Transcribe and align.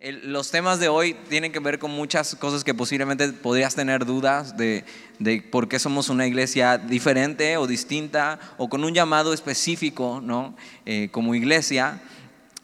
los 0.00 0.50
temas 0.50 0.80
de 0.80 0.88
hoy 0.88 1.14
tienen 1.28 1.52
que 1.52 1.58
ver 1.58 1.78
con 1.78 1.90
muchas 1.90 2.34
cosas 2.34 2.64
que 2.64 2.72
posiblemente 2.72 3.28
podrías 3.34 3.74
tener 3.74 4.06
dudas 4.06 4.56
de, 4.56 4.84
por 5.50 5.68
qué 5.68 5.78
somos 5.78 6.08
una 6.08 6.26
iglesia 6.26 6.78
diferente 6.78 7.58
o 7.58 7.66
distinta 7.66 8.40
o 8.56 8.70
con 8.70 8.82
un 8.82 8.94
llamado 8.94 9.34
específico, 9.34 10.20
¿no? 10.22 10.56
Eh, 10.86 11.10
como 11.12 11.34
iglesia. 11.34 12.00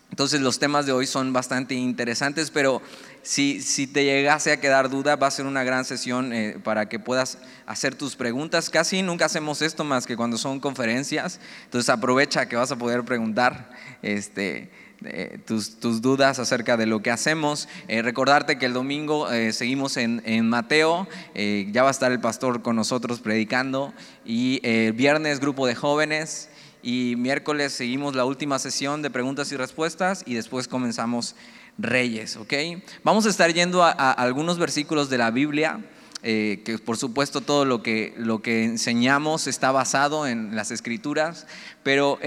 Entonces 0.08 0.40
los 0.40 0.58
temas 0.58 0.86
de 0.86 0.92
hoy 0.92 1.06
son 1.06 1.34
bastante 1.34 1.74
interesantes, 1.74 2.50
pero 2.50 2.80
si, 3.22 3.60
si 3.60 3.86
te 3.86 4.04
llegase 4.04 4.50
a 4.52 4.58
quedar 4.58 4.88
duda, 4.88 5.16
va 5.16 5.26
a 5.26 5.30
ser 5.30 5.44
una 5.44 5.62
gran 5.62 5.84
sesión 5.84 6.32
eh, 6.32 6.58
para 6.64 6.88
que 6.88 6.98
puedas 6.98 7.36
hacer 7.66 7.94
tus 7.94 8.16
preguntas. 8.16 8.70
Casi 8.70 9.02
nunca 9.02 9.26
hacemos 9.26 9.60
esto 9.60 9.84
más 9.84 10.06
que 10.06 10.16
cuando 10.16 10.38
son 10.38 10.58
conferencias, 10.58 11.38
entonces 11.64 11.90
aprovecha 11.90 12.48
que 12.48 12.56
vas 12.56 12.72
a 12.72 12.76
poder 12.76 13.04
preguntar. 13.04 13.68
Este, 14.00 14.70
eh, 15.04 15.38
tus, 15.46 15.78
dudas 16.00 16.38
acerca 16.38 16.76
de 16.76 16.86
lo 16.86 17.02
que 17.02 17.10
hacemos. 17.10 17.68
Eh, 17.86 18.00
recordarte 18.00 18.58
que 18.58 18.66
el 18.66 18.72
domingo 18.72 19.30
eh, 19.30 19.52
seguimos 19.52 19.96
en, 19.98 20.48
Mateo, 20.48 21.06
ya 21.34 21.82
va 21.82 21.88
a 21.88 21.90
estar 21.90 22.12
el 22.12 22.20
pastor 22.20 22.62
con 22.62 22.76
nosotros 22.76 23.20
predicando 23.20 23.92
y 24.24 24.60
el 24.62 24.92
viernes 24.92 25.40
grupo 25.40 25.66
de 25.66 25.74
jóvenes 25.74 26.48
y 26.82 27.14
miércoles 27.18 27.72
seguimos 27.72 28.14
la 28.14 28.24
última 28.24 28.58
sesión 28.58 29.02
de 29.02 29.10
preguntas 29.10 29.52
y 29.52 29.56
respuestas 29.56 30.22
y 30.26 30.34
después 30.34 30.68
comenzamos 30.68 31.34
Reyes, 31.78 32.36
¿ok? 32.36 32.54
Vamos 33.04 33.26
a 33.26 33.28
estar 33.28 33.52
yendo 33.52 33.82
a, 33.82 33.90
algunos 33.90 34.58
versículos 34.58 35.10
de 35.10 35.18
la 35.18 35.30
Biblia. 35.30 35.80
que 36.22 36.80
por 36.84 36.96
supuesto 36.96 37.40
todo 37.40 37.64
lo 37.64 37.82
que, 37.82 38.14
lo 38.16 38.40
que 38.40 38.64
enseñamos 38.64 39.46
está 39.46 39.70
basado 39.72 40.26
en 40.26 40.56
las 40.56 40.70
escrituras, 40.70 41.46
pero 41.82 42.18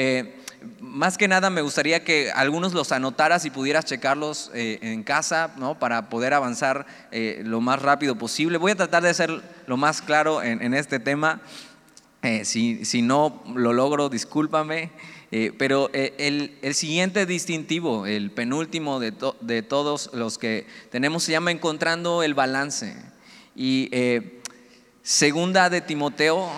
más 0.81 1.17
que 1.17 1.27
nada 1.27 1.49
me 1.49 1.61
gustaría 1.61 2.03
que 2.03 2.31
algunos 2.31 2.73
los 2.73 2.91
anotaras 2.91 3.45
y 3.45 3.49
pudieras 3.49 3.85
checarlos 3.85 4.51
eh, 4.53 4.79
en 4.81 5.03
casa, 5.03 5.53
¿no? 5.57 5.77
Para 5.77 6.09
poder 6.09 6.33
avanzar 6.33 6.85
eh, 7.11 7.41
lo 7.45 7.61
más 7.61 7.81
rápido 7.81 8.15
posible. 8.15 8.57
Voy 8.57 8.71
a 8.71 8.75
tratar 8.75 9.03
de 9.03 9.13
ser 9.13 9.41
lo 9.67 9.77
más 9.77 10.01
claro 10.01 10.41
en, 10.41 10.73
este 10.73 10.99
tema. 10.99 11.41
Eh, 12.21 12.43
si, 12.43 12.85
si, 12.85 13.01
no 13.01 13.43
lo 13.55 13.73
logro, 13.73 14.09
discúlpame. 14.09 14.91
pero 15.57 15.89
el, 15.93 16.57
el, 16.61 16.73
siguiente 16.73 17.25
distintivo, 17.25 18.05
el 18.05 18.31
penúltimo 18.31 18.99
de, 18.99 19.13
de, 19.41 19.61
todos 19.61 20.09
los 20.13 20.37
que 20.37 20.65
tenemos, 20.91 21.23
se 21.23 21.31
llama 21.31 21.51
encontrando 21.51 22.23
el 22.23 22.33
balance. 22.33 22.95
Y 23.55 23.91
segunda 25.03 25.69
de 25.69 25.81
Timoteo, 25.81 26.49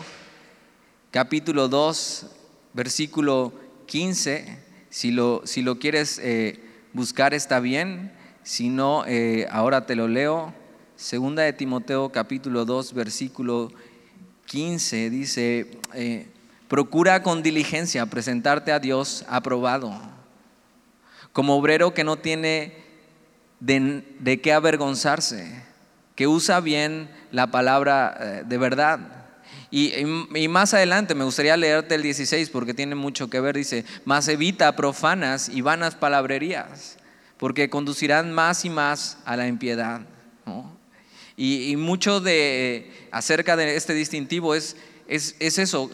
capítulo 1.11 1.67
2, 1.67 2.27
versículo 2.73 3.60
15, 3.91 4.57
si 4.89 5.11
lo, 5.11 5.41
si 5.43 5.61
lo 5.61 5.77
quieres 5.77 6.17
eh, 6.23 6.61
buscar 6.93 7.33
está 7.33 7.59
bien, 7.59 8.13
si 8.41 8.69
no, 8.69 9.03
eh, 9.05 9.49
ahora 9.51 9.85
te 9.85 9.97
lo 9.97 10.07
leo. 10.07 10.53
Segunda 10.95 11.43
de 11.43 11.51
Timoteo 11.51 12.09
capítulo 12.09 12.63
2, 12.63 12.93
versículo 12.93 13.69
15, 14.45 15.09
dice, 15.09 15.77
eh, 15.93 16.27
procura 16.69 17.21
con 17.21 17.43
diligencia 17.43 18.05
presentarte 18.05 18.71
a 18.71 18.79
Dios 18.79 19.25
aprobado, 19.27 19.93
como 21.33 21.57
obrero 21.57 21.93
que 21.93 22.05
no 22.05 22.15
tiene 22.15 22.77
de, 23.59 24.05
de 24.19 24.39
qué 24.39 24.53
avergonzarse, 24.53 25.65
que 26.15 26.27
usa 26.27 26.61
bien 26.61 27.09
la 27.33 27.51
palabra 27.51 28.43
de 28.45 28.57
verdad 28.57 29.20
y, 29.71 30.47
más 30.49 30.73
adelante 30.73 31.15
me 31.15 31.23
gustaría 31.23 31.55
leerte 31.55 31.95
el 31.95 32.03
16 32.03 32.49
porque 32.49 32.73
tiene 32.73 32.93
mucho 32.95 33.29
que 33.29 33.39
ver. 33.39 33.55
Dice, 33.55 33.85
más 34.03 34.27
evita 34.27 34.75
profanas 34.75 35.47
y 35.47 35.61
vanas 35.61 35.95
palabrerías, 35.95 36.97
porque 37.37 37.69
conducirán 37.69 38.33
más 38.33 38.65
y 38.65 38.69
más 38.69 39.17
a 39.23 39.37
la 39.37 39.47
impiedad. 39.47 40.01
Y, 41.37 41.75
mucho 41.77 42.19
de 42.19 42.91
acerca 43.11 43.55
de 43.55 43.77
este 43.77 43.93
distintivo 43.93 44.53
es, 44.53 44.75
es, 45.07 45.37
es, 45.39 45.57
eso. 45.57 45.89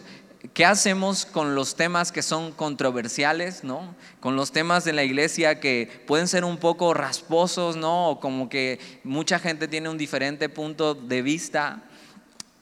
¿Qué 0.54 0.64
hacemos 0.64 1.24
con 1.24 1.54
los 1.54 1.76
temas 1.76 2.10
que 2.10 2.22
son 2.22 2.52
controversiales, 2.52 3.62
no? 3.62 3.94
Con 4.20 4.34
los 4.34 4.50
temas 4.50 4.84
de 4.84 4.92
la 4.92 5.04
iglesia 5.04 5.60
que 5.60 6.02
pueden 6.06 6.26
ser 6.26 6.44
un 6.44 6.58
poco 6.58 6.94
rasposos, 6.94 7.76
¿no? 7.76 8.10
O 8.10 8.20
como 8.20 8.48
que 8.48 8.80
mucha 9.04 9.38
gente 9.38 9.68
tiene 9.68 9.88
un 9.88 9.98
diferente 9.98 10.48
punto 10.48 10.94
de 10.94 11.22
vista. 11.22 11.87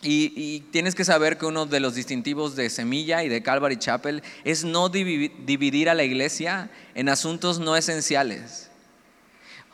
Y, 0.08 0.60
tienes 0.70 0.94
que 0.94 1.04
saber 1.04 1.36
que 1.36 1.46
uno 1.46 1.66
de 1.66 1.80
los 1.80 1.96
distintivos 1.96 2.54
de 2.54 2.70
Semilla 2.70 3.24
y 3.24 3.28
de 3.28 3.42
Calvary 3.42 3.76
Chapel 3.76 4.22
es 4.44 4.64
no 4.64 4.88
dividir 4.88 5.90
a 5.90 5.94
la 5.94 6.04
iglesia 6.04 6.70
en 6.94 7.08
asuntos 7.08 7.58
no 7.58 7.76
esenciales. 7.76 8.70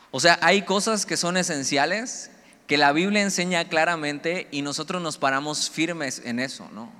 O 0.09 0.19
sea, 0.19 0.39
hay 0.41 0.63
cosas 0.63 1.05
que 1.05 1.17
son 1.17 1.37
esenciales 1.37 2.31
que 2.65 2.77
la 2.77 2.93
Biblia 2.93 3.21
enseña 3.21 3.67
claramente 3.69 4.47
y 4.49 4.63
nosotros 4.63 5.03
nos 5.03 5.19
paramos 5.19 5.69
firmes 5.69 6.21
en 6.25 6.39
eso, 6.39 6.67
¿no? 6.73 6.91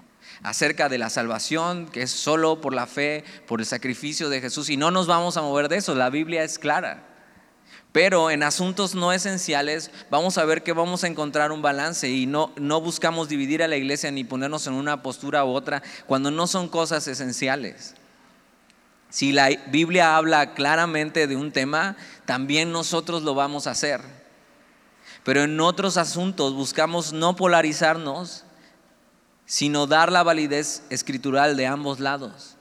Acerca 0.44 0.88
de 0.88 1.00
la 1.00 1.10
salvación, 1.10 1.88
que 1.88 2.04
es 2.04 2.12
solo 2.12 2.62
por 2.62 2.76
la 2.76 2.86
fe, 2.86 3.24
por 3.48 3.62
el 3.62 3.66
sacrificio 3.66 4.30
de 4.30 4.42
Jesús, 4.42 4.70
y 4.70 4.78
no 4.78 4.92
nos 4.92 5.08
vamos 5.08 5.38
a 5.38 5.42
mover 5.42 5.70
de 5.70 5.78
eso, 5.78 5.96
la 5.96 6.12
Biblia 6.12 6.44
es 6.44 6.60
clara. 6.60 7.13
Pero 7.94 8.32
en 8.32 8.42
asuntos 8.42 8.96
no 8.96 9.14
esenciales 9.14 9.92
vamos 10.10 10.40
a 10.40 10.46
ver 10.46 10.64
que 10.64 10.74
vamos 10.74 11.04
a 11.04 11.08
encontrar 11.08 11.52
un 11.52 11.62
balance 11.62 12.10
y 12.10 12.26
no, 12.26 12.52
no 12.58 12.82
buscamos 12.82 13.30
dividir 13.30 13.62
a 13.62 13.68
la 13.68 13.78
iglesia 13.78 14.10
ni 14.12 14.24
ponernos 14.24 14.66
en 14.66 14.74
una 14.74 15.04
postura 15.04 15.46
u 15.46 15.50
otra 15.50 15.84
cuando 16.08 16.32
no 16.32 16.48
son 16.48 16.68
cosas 16.68 17.08
esenciales. 17.08 17.94
Si 19.10 19.32
la 19.32 19.50
Biblia 19.68 20.18
habla 20.18 20.56
claramente 20.56 21.28
de 21.28 21.36
un 21.36 21.52
tema, 21.52 21.96
también 22.26 22.72
nosotros 22.72 23.22
lo 23.22 23.36
vamos 23.36 23.68
a 23.68 23.72
hacer. 23.72 24.02
Pero 25.24 25.44
en 25.44 25.60
otros 25.60 25.98
asuntos 25.98 26.56
buscamos 26.56 27.14
no 27.14 27.36
polarizarnos, 27.36 28.44
sino 29.46 29.86
dar 29.86 30.12
la 30.12 30.24
validez 30.24 30.82
escritural 30.90 31.56
de 31.56 31.68
ambos 31.68 32.00
lados. 32.00 32.53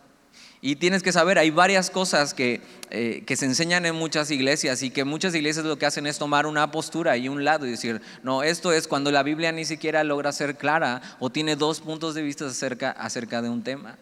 Y 0.64 0.76
tienes 0.76 1.02
que 1.02 1.10
saber, 1.10 1.40
hay 1.40 1.50
varias 1.50 1.90
cosas 1.90 2.34
que, 2.34 2.60
eh, 2.90 3.24
que, 3.26 3.34
se 3.34 3.46
enseñan 3.46 3.84
en 3.84 3.96
muchas 3.96 4.30
iglesias 4.30 4.84
y 4.84 4.90
que 4.90 5.02
muchas 5.02 5.34
iglesias 5.34 5.64
lo 5.64 5.76
que 5.76 5.86
hacen 5.86 6.06
es 6.06 6.18
tomar 6.18 6.46
una 6.46 6.70
postura 6.70 7.16
y 7.16 7.28
un 7.28 7.44
lado 7.44 7.66
y 7.66 7.72
decir, 7.72 8.00
no, 8.22 8.44
esto 8.44 8.72
es 8.72 8.86
cuando 8.86 9.10
la 9.10 9.24
Biblia 9.24 9.50
ni 9.50 9.64
siquiera 9.64 10.04
logra 10.04 10.30
ser 10.30 10.56
clara 10.56 11.02
o 11.18 11.30
tiene 11.30 11.56
dos 11.56 11.80
puntos 11.80 12.14
de 12.14 12.22
vista 12.22 12.46
acerca, 12.46 12.92
acerca 12.92 13.42
de 13.42 13.48
un 13.48 13.64
tema. 13.64 13.98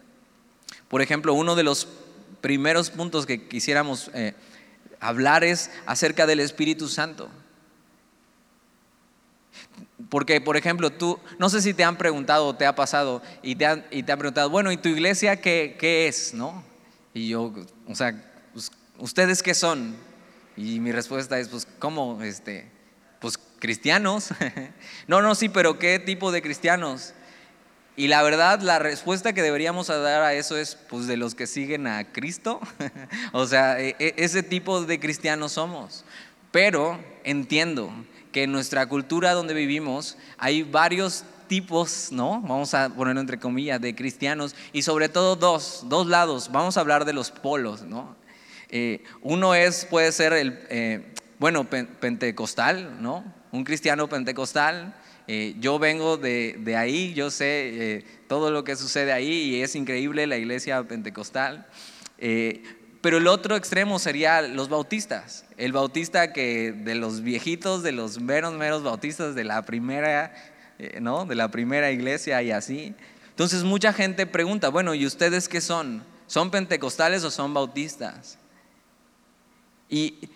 Por 0.87 1.01
ejemplo, 1.01 1.33
uno 1.33 1.55
de 1.55 1.63
los 1.63 1.87
primeros 2.41 2.91
puntos 2.91 3.25
que 3.25 3.47
quisiéramos 3.47 4.11
eh, 4.13 4.35
hablar 4.99 5.43
es 5.43 5.71
acerca 5.87 6.27
del 6.27 6.39
Espíritu 6.41 6.89
Santo. 6.89 7.31
Porque, 10.11 10.41
por 10.41 10.57
ejemplo, 10.57 10.89
tú, 10.89 11.17
no 11.39 11.49
sé 11.49 11.61
si 11.61 11.73
te 11.73 11.85
han 11.85 11.97
preguntado 11.97 12.45
o 12.47 12.53
te 12.53 12.65
ha 12.65 12.75
pasado 12.75 13.21
y 13.41 13.55
te 13.55 13.65
han, 13.65 13.85
y 13.91 14.03
te 14.03 14.11
han 14.11 14.19
preguntado, 14.19 14.49
bueno, 14.49 14.69
¿y 14.69 14.75
tu 14.75 14.89
iglesia 14.89 15.39
qué, 15.39 15.77
qué 15.79 16.09
es? 16.09 16.33
¿No? 16.33 16.65
Y 17.13 17.29
yo, 17.29 17.53
o 17.87 17.95
sea, 17.95 18.21
pues, 18.51 18.73
¿ustedes 18.97 19.41
qué 19.41 19.53
son? 19.53 19.95
Y 20.57 20.81
mi 20.81 20.91
respuesta 20.91 21.39
es, 21.39 21.47
pues, 21.47 21.65
¿cómo? 21.79 22.21
Este, 22.23 22.69
pues, 23.21 23.39
cristianos. 23.59 24.31
no, 25.07 25.21
no, 25.21 25.33
sí, 25.33 25.47
pero 25.47 25.79
¿qué 25.79 25.97
tipo 25.97 26.33
de 26.33 26.41
cristianos? 26.41 27.13
Y 27.95 28.09
la 28.09 28.21
verdad, 28.21 28.59
la 28.59 28.79
respuesta 28.79 29.31
que 29.31 29.41
deberíamos 29.41 29.87
dar 29.87 30.23
a 30.23 30.33
eso 30.33 30.57
es, 30.57 30.75
pues, 30.89 31.07
de 31.07 31.15
los 31.15 31.35
que 31.35 31.47
siguen 31.47 31.87
a 31.87 32.11
Cristo. 32.11 32.59
o 33.31 33.47
sea, 33.47 33.79
e, 33.79 33.95
e, 33.97 34.15
ese 34.17 34.43
tipo 34.43 34.83
de 34.83 34.99
cristianos 34.99 35.53
somos. 35.53 36.03
Pero 36.51 36.99
entiendo 37.23 37.93
que 38.31 38.43
en 38.43 38.51
nuestra 38.51 38.87
cultura 38.87 39.33
donde 39.33 39.53
vivimos 39.53 40.17
hay 40.37 40.63
varios 40.63 41.23
tipos, 41.47 42.11
¿no? 42.11 42.41
Vamos 42.41 42.73
a 42.73 42.89
ponerlo 42.89 43.19
entre 43.19 43.37
comillas, 43.37 43.81
de 43.81 43.93
cristianos 43.93 44.55
y 44.71 44.83
sobre 44.83 45.09
todo 45.09 45.35
dos, 45.35 45.83
dos 45.89 46.07
lados. 46.07 46.49
Vamos 46.51 46.77
a 46.77 46.79
hablar 46.79 47.03
de 47.03 47.11
los 47.11 47.29
polos, 47.29 47.81
¿no? 47.83 48.15
Eh, 48.69 49.03
uno 49.21 49.53
es, 49.53 49.85
puede 49.85 50.13
ser 50.13 50.31
el, 50.31 50.57
eh, 50.69 51.13
bueno, 51.39 51.69
pentecostal, 51.69 53.01
¿no? 53.01 53.25
Un 53.51 53.65
cristiano 53.65 54.07
pentecostal. 54.07 54.95
Eh, 55.27 55.55
yo 55.59 55.77
vengo 55.77 56.15
de, 56.15 56.55
de, 56.59 56.77
ahí, 56.77 57.13
yo 57.13 57.29
sé 57.29 58.05
todo 58.29 58.49
lo 58.49 58.63
que 58.63 58.77
sucede 58.77 59.11
ahí 59.11 59.29
y 59.29 59.61
es 59.61 59.75
increíble 59.75 60.27
la 60.27 60.37
iglesia 60.37 60.81
pentecostal. 60.83 61.67
Pero 63.01 63.17
el 63.17 63.27
otro 63.27 63.55
extremo 63.55 63.97
sería 63.97 64.41
los 64.43 64.69
bautistas. 64.69 65.45
El 65.57 65.73
bautista 65.73 66.33
que 66.33 66.71
de 66.71 66.95
los 66.95 67.21
viejitos, 67.21 67.81
de 67.81 67.91
los 67.91 68.19
meros, 68.19 68.53
meros 68.53 68.83
bautistas 68.83 69.33
de 69.33 69.43
la 69.43 69.63
primera, 69.63 70.33
eh, 70.77 70.99
¿no? 71.01 71.25
De 71.25 71.35
la 71.35 71.49
primera 71.49 71.91
iglesia 71.91 72.41
y 72.43 72.51
así. 72.51 72.93
Entonces 73.29 73.63
mucha 73.63 73.91
gente 73.91 74.27
pregunta, 74.27 74.69
bueno, 74.69 74.93
¿y 74.93 75.07
ustedes 75.07 75.49
qué 75.49 75.61
son? 75.61 76.03
¿Son 76.27 76.51
pentecostales 76.51 77.23
o 77.23 77.31
son 77.31 77.53
bautistas? 77.55 78.37
Y, 79.89 80.29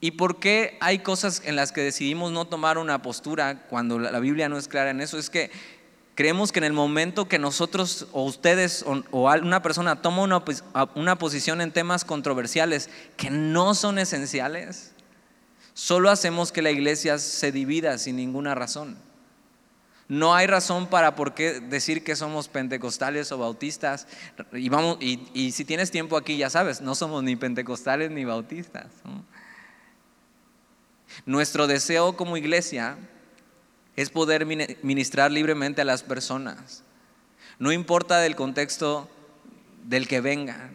¿Y 0.00 0.12
por 0.12 0.38
qué 0.38 0.76
hay 0.80 0.98
cosas 0.98 1.42
en 1.46 1.56
las 1.56 1.72
que 1.72 1.80
decidimos 1.80 2.30
no 2.30 2.44
tomar 2.44 2.76
una 2.76 3.00
postura 3.00 3.62
cuando 3.68 3.98
la 3.98 4.18
Biblia 4.20 4.50
no 4.50 4.58
es 4.58 4.68
clara 4.68 4.90
en 4.90 5.00
eso? 5.00 5.16
Es 5.16 5.30
que 5.30 5.50
Creemos 6.14 6.52
que 6.52 6.58
en 6.58 6.64
el 6.64 6.72
momento 6.72 7.26
que 7.26 7.38
nosotros 7.38 8.06
o 8.12 8.24
ustedes 8.24 8.84
o, 8.86 9.02
una 9.12 9.62
persona 9.62 10.02
toma 10.02 10.22
una, 10.22 10.42
una 10.94 11.16
posición 11.16 11.60
en 11.60 11.72
temas 11.72 12.04
controversiales 12.04 12.90
que 13.16 13.30
no 13.30 13.74
son 13.74 13.98
esenciales, 13.98 14.92
Solo 15.74 16.10
hacemos 16.10 16.52
que 16.52 16.62
la 16.62 16.70
iglesia 16.70 17.18
se 17.18 17.50
divida 17.50 17.96
sin 17.98 18.16
ninguna 18.16 18.54
razón. 18.54 18.96
No 20.08 20.34
hay 20.34 20.46
razón 20.46 20.88
para 20.88 21.14
por 21.14 21.32
qué 21.32 21.60
decir 21.60 22.04
que 22.04 22.16
somos 22.16 22.48
pentecostales 22.48 23.32
o 23.32 23.38
bautistas. 23.38 24.06
Y, 24.52 24.68
vamos, 24.68 24.98
y, 25.00 25.52
si 25.52 25.64
tienes 25.64 25.90
tiempo 25.90 26.18
aquí, 26.18 26.36
ya 26.36 26.50
sabes, 26.50 26.82
no 26.82 26.94
somos 26.94 27.22
ni 27.22 27.36
pentecostales 27.36 28.10
ni 28.10 28.26
bautistas. 28.26 28.88
Nuestro 31.24 31.66
deseo 31.66 32.16
como 32.16 32.36
iglesia 32.36 32.98
es 33.96 34.10
poder 34.10 34.46
ministrar 34.82 35.30
libremente 35.30 35.82
a 35.82 35.84
las 35.84 36.02
personas. 36.02 36.82
No 37.58 37.72
importa 37.72 38.20
del 38.20 38.36
contexto 38.36 39.08
del 39.84 40.08
que 40.08 40.20
vengan. 40.20 40.70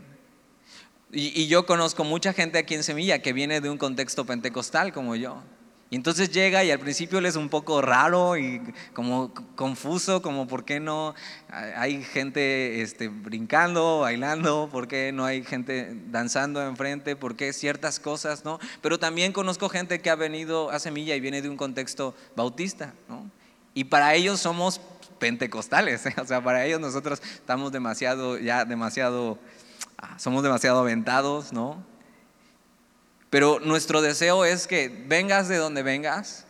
Y, 1.11 1.41
y 1.41 1.47
yo 1.47 1.65
conozco 1.65 2.03
mucha 2.03 2.33
gente 2.33 2.57
aquí 2.57 2.75
en 2.75 2.83
Semilla 2.83 3.19
que 3.19 3.33
viene 3.33 3.61
de 3.61 3.69
un 3.69 3.77
contexto 3.77 4.25
pentecostal 4.25 4.93
como 4.93 5.15
yo. 5.15 5.41
Y 5.89 5.95
entonces 5.95 6.31
llega 6.31 6.65
y 6.65 6.71
al 6.71 6.79
principio 6.79 7.21
le 7.21 7.29
es 7.29 7.37
un 7.37 7.47
poco 7.47 7.81
raro 7.81 8.35
y 8.37 8.61
como 8.93 9.33
confuso, 9.55 10.21
como 10.21 10.45
por 10.45 10.65
qué 10.65 10.81
no 10.81 11.15
hay 11.49 12.03
gente 12.03 12.81
este, 12.81 13.07
brincando, 13.07 14.01
bailando, 14.01 14.67
por 14.69 14.89
qué 14.89 15.13
no 15.13 15.23
hay 15.23 15.43
gente 15.43 15.95
danzando 16.07 16.61
enfrente, 16.61 17.15
por 17.15 17.37
qué 17.37 17.53
ciertas 17.53 18.01
cosas, 18.01 18.43
¿no? 18.43 18.59
Pero 18.81 18.99
también 18.99 19.31
conozco 19.31 19.69
gente 19.69 19.99
que 19.99 20.09
ha 20.09 20.15
venido 20.15 20.71
a 20.71 20.79
Semilla 20.79 21.15
y 21.15 21.21
viene 21.21 21.41
de 21.41 21.47
un 21.47 21.55
contexto 21.55 22.13
bautista, 22.35 22.93
¿no? 23.07 23.31
Y 23.73 23.85
para 23.85 24.13
ellos 24.13 24.41
somos 24.41 24.81
pentecostales, 25.19 26.05
¿eh? 26.05 26.15
o 26.21 26.25
sea, 26.25 26.43
para 26.43 26.65
ellos 26.65 26.81
nosotros 26.81 27.21
estamos 27.23 27.71
demasiado, 27.71 28.37
ya 28.37 28.65
demasiado, 28.65 29.39
ah, 29.97 30.19
somos 30.19 30.43
demasiado 30.43 30.79
aventados, 30.79 31.53
¿no? 31.53 31.81
Pero 33.29 33.59
nuestro 33.59 34.01
deseo 34.01 34.45
es 34.45 34.67
que 34.67 34.89
vengas 35.07 35.47
de 35.47 35.57
donde 35.57 35.83
vengas, 35.83 36.45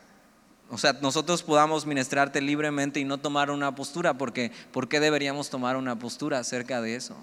o 0.70 0.78
sea, 0.78 0.94
nosotros 1.02 1.44
podamos 1.44 1.86
ministrarte 1.86 2.42
libremente 2.42 3.00
y 3.00 3.06
no 3.06 3.18
tomar 3.18 3.52
una 3.52 3.74
postura, 3.74 4.16
porque 4.16 4.52
¿por 4.72 4.90
qué 4.90 5.00
deberíamos 5.00 5.50
tomar 5.50 5.78
una 5.78 5.98
postura 5.98 6.40
acerca 6.40 6.82
de 6.82 6.96
eso? 6.96 7.16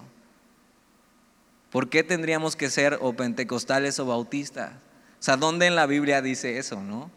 ¿Por 1.69 1.89
qué 1.89 2.03
tendríamos 2.03 2.55
que 2.55 2.69
ser 2.69 2.97
o 3.01 3.13
pentecostales 3.13 3.99
o 3.99 4.05
bautistas? 4.05 4.71
O 5.19 5.23
sea, 5.25 5.37
¿dónde 5.37 5.67
en 5.67 5.75
la 5.75 5.85
Biblia 5.85 6.21
dice 6.21 6.57
eso, 6.57 6.81
no? 6.81 7.11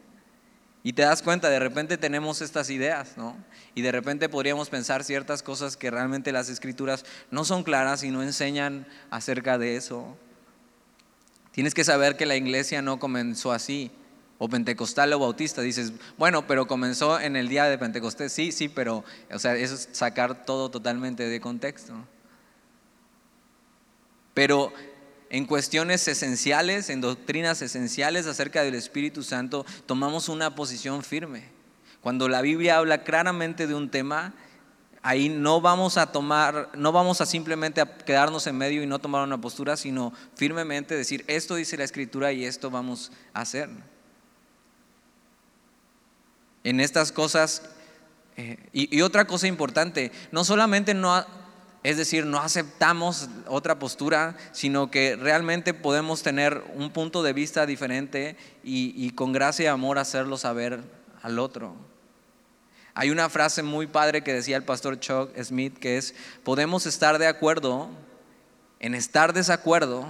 Y 0.82 0.92
te 0.92 1.02
das 1.02 1.22
cuenta, 1.22 1.50
de 1.50 1.58
repente 1.58 1.98
tenemos 1.98 2.40
estas 2.40 2.70
ideas, 2.70 3.16
¿no? 3.16 3.36
Y 3.74 3.82
de 3.82 3.92
repente 3.92 4.28
podríamos 4.28 4.68
pensar 4.68 5.04
ciertas 5.04 5.42
cosas 5.42 5.76
que 5.76 5.90
realmente 5.90 6.32
las 6.32 6.48
escrituras 6.48 7.04
no 7.30 7.44
son 7.44 7.64
claras 7.64 8.04
y 8.04 8.10
no 8.10 8.22
enseñan 8.22 8.86
acerca 9.10 9.58
de 9.58 9.76
eso. 9.76 10.16
Tienes 11.58 11.74
que 11.74 11.82
saber 11.82 12.16
que 12.16 12.24
la 12.24 12.36
iglesia 12.36 12.82
no 12.82 13.00
comenzó 13.00 13.50
así, 13.50 13.90
o 14.38 14.48
pentecostal 14.48 15.12
o 15.12 15.18
bautista. 15.18 15.60
Dices, 15.60 15.92
bueno, 16.16 16.46
pero 16.46 16.68
comenzó 16.68 17.18
en 17.18 17.34
el 17.34 17.48
día 17.48 17.64
de 17.64 17.76
Pentecostés. 17.76 18.32
Sí, 18.32 18.52
sí, 18.52 18.68
pero 18.68 19.02
o 19.28 19.38
sea, 19.40 19.56
eso 19.56 19.74
es 19.74 19.88
sacar 19.90 20.44
todo 20.44 20.70
totalmente 20.70 21.28
de 21.28 21.40
contexto. 21.40 21.94
Pero 24.34 24.72
en 25.30 25.46
cuestiones 25.46 26.06
esenciales, 26.06 26.90
en 26.90 27.00
doctrinas 27.00 27.60
esenciales 27.60 28.28
acerca 28.28 28.62
del 28.62 28.76
Espíritu 28.76 29.24
Santo, 29.24 29.66
tomamos 29.86 30.28
una 30.28 30.54
posición 30.54 31.02
firme. 31.02 31.42
Cuando 32.02 32.28
la 32.28 32.40
Biblia 32.40 32.76
habla 32.76 33.02
claramente 33.02 33.66
de 33.66 33.74
un 33.74 33.90
tema, 33.90 34.32
ahí 35.02 35.28
no 35.28 35.60
vamos 35.60 35.96
a 35.96 36.12
tomar, 36.12 36.70
no 36.74 36.92
vamos 36.92 37.20
a 37.20 37.26
simplemente 37.26 37.82
quedarnos 38.04 38.46
en 38.46 38.56
medio 38.56 38.82
y 38.82 38.86
no 38.86 38.98
tomar 38.98 39.24
una 39.24 39.40
postura, 39.40 39.76
sino 39.76 40.12
firmemente 40.34 40.96
decir, 40.96 41.24
esto 41.26 41.54
dice 41.54 41.76
la 41.76 41.84
escritura 41.84 42.32
y 42.32 42.44
esto 42.44 42.70
vamos 42.70 43.12
a 43.32 43.40
hacer. 43.42 43.68
En 46.64 46.80
estas 46.80 47.12
cosas, 47.12 47.62
eh, 48.36 48.58
y, 48.72 49.00
otra 49.00 49.26
cosa 49.26 49.46
importante, 49.46 50.12
no 50.32 50.44
solamente 50.44 50.94
no, 50.94 51.24
es 51.82 51.96
decir, 51.96 52.26
no 52.26 52.38
aceptamos 52.38 53.28
otra 53.46 53.78
postura, 53.78 54.36
sino 54.52 54.90
que 54.90 55.16
realmente 55.16 55.74
podemos 55.74 56.22
tener 56.22 56.62
un 56.74 56.90
punto 56.90 57.22
de 57.22 57.32
vista 57.32 57.66
diferente 57.66 58.36
y, 58.64 58.92
y 58.96 59.10
con 59.10 59.32
gracia 59.32 59.64
y 59.64 59.66
amor 59.68 59.98
hacerlo 59.98 60.36
saber 60.36 60.82
al 61.22 61.38
otro. 61.38 61.87
Hay 62.98 63.10
una 63.10 63.28
frase 63.28 63.62
muy 63.62 63.86
padre 63.86 64.24
que 64.24 64.32
decía 64.32 64.56
el 64.56 64.64
pastor 64.64 64.98
Chuck 64.98 65.30
Smith 65.40 65.78
que 65.78 65.98
es, 65.98 66.16
podemos 66.42 66.84
estar 66.84 67.18
de 67.18 67.28
acuerdo 67.28 67.88
en 68.80 68.92
estar 68.96 69.32
desacuerdo, 69.32 70.04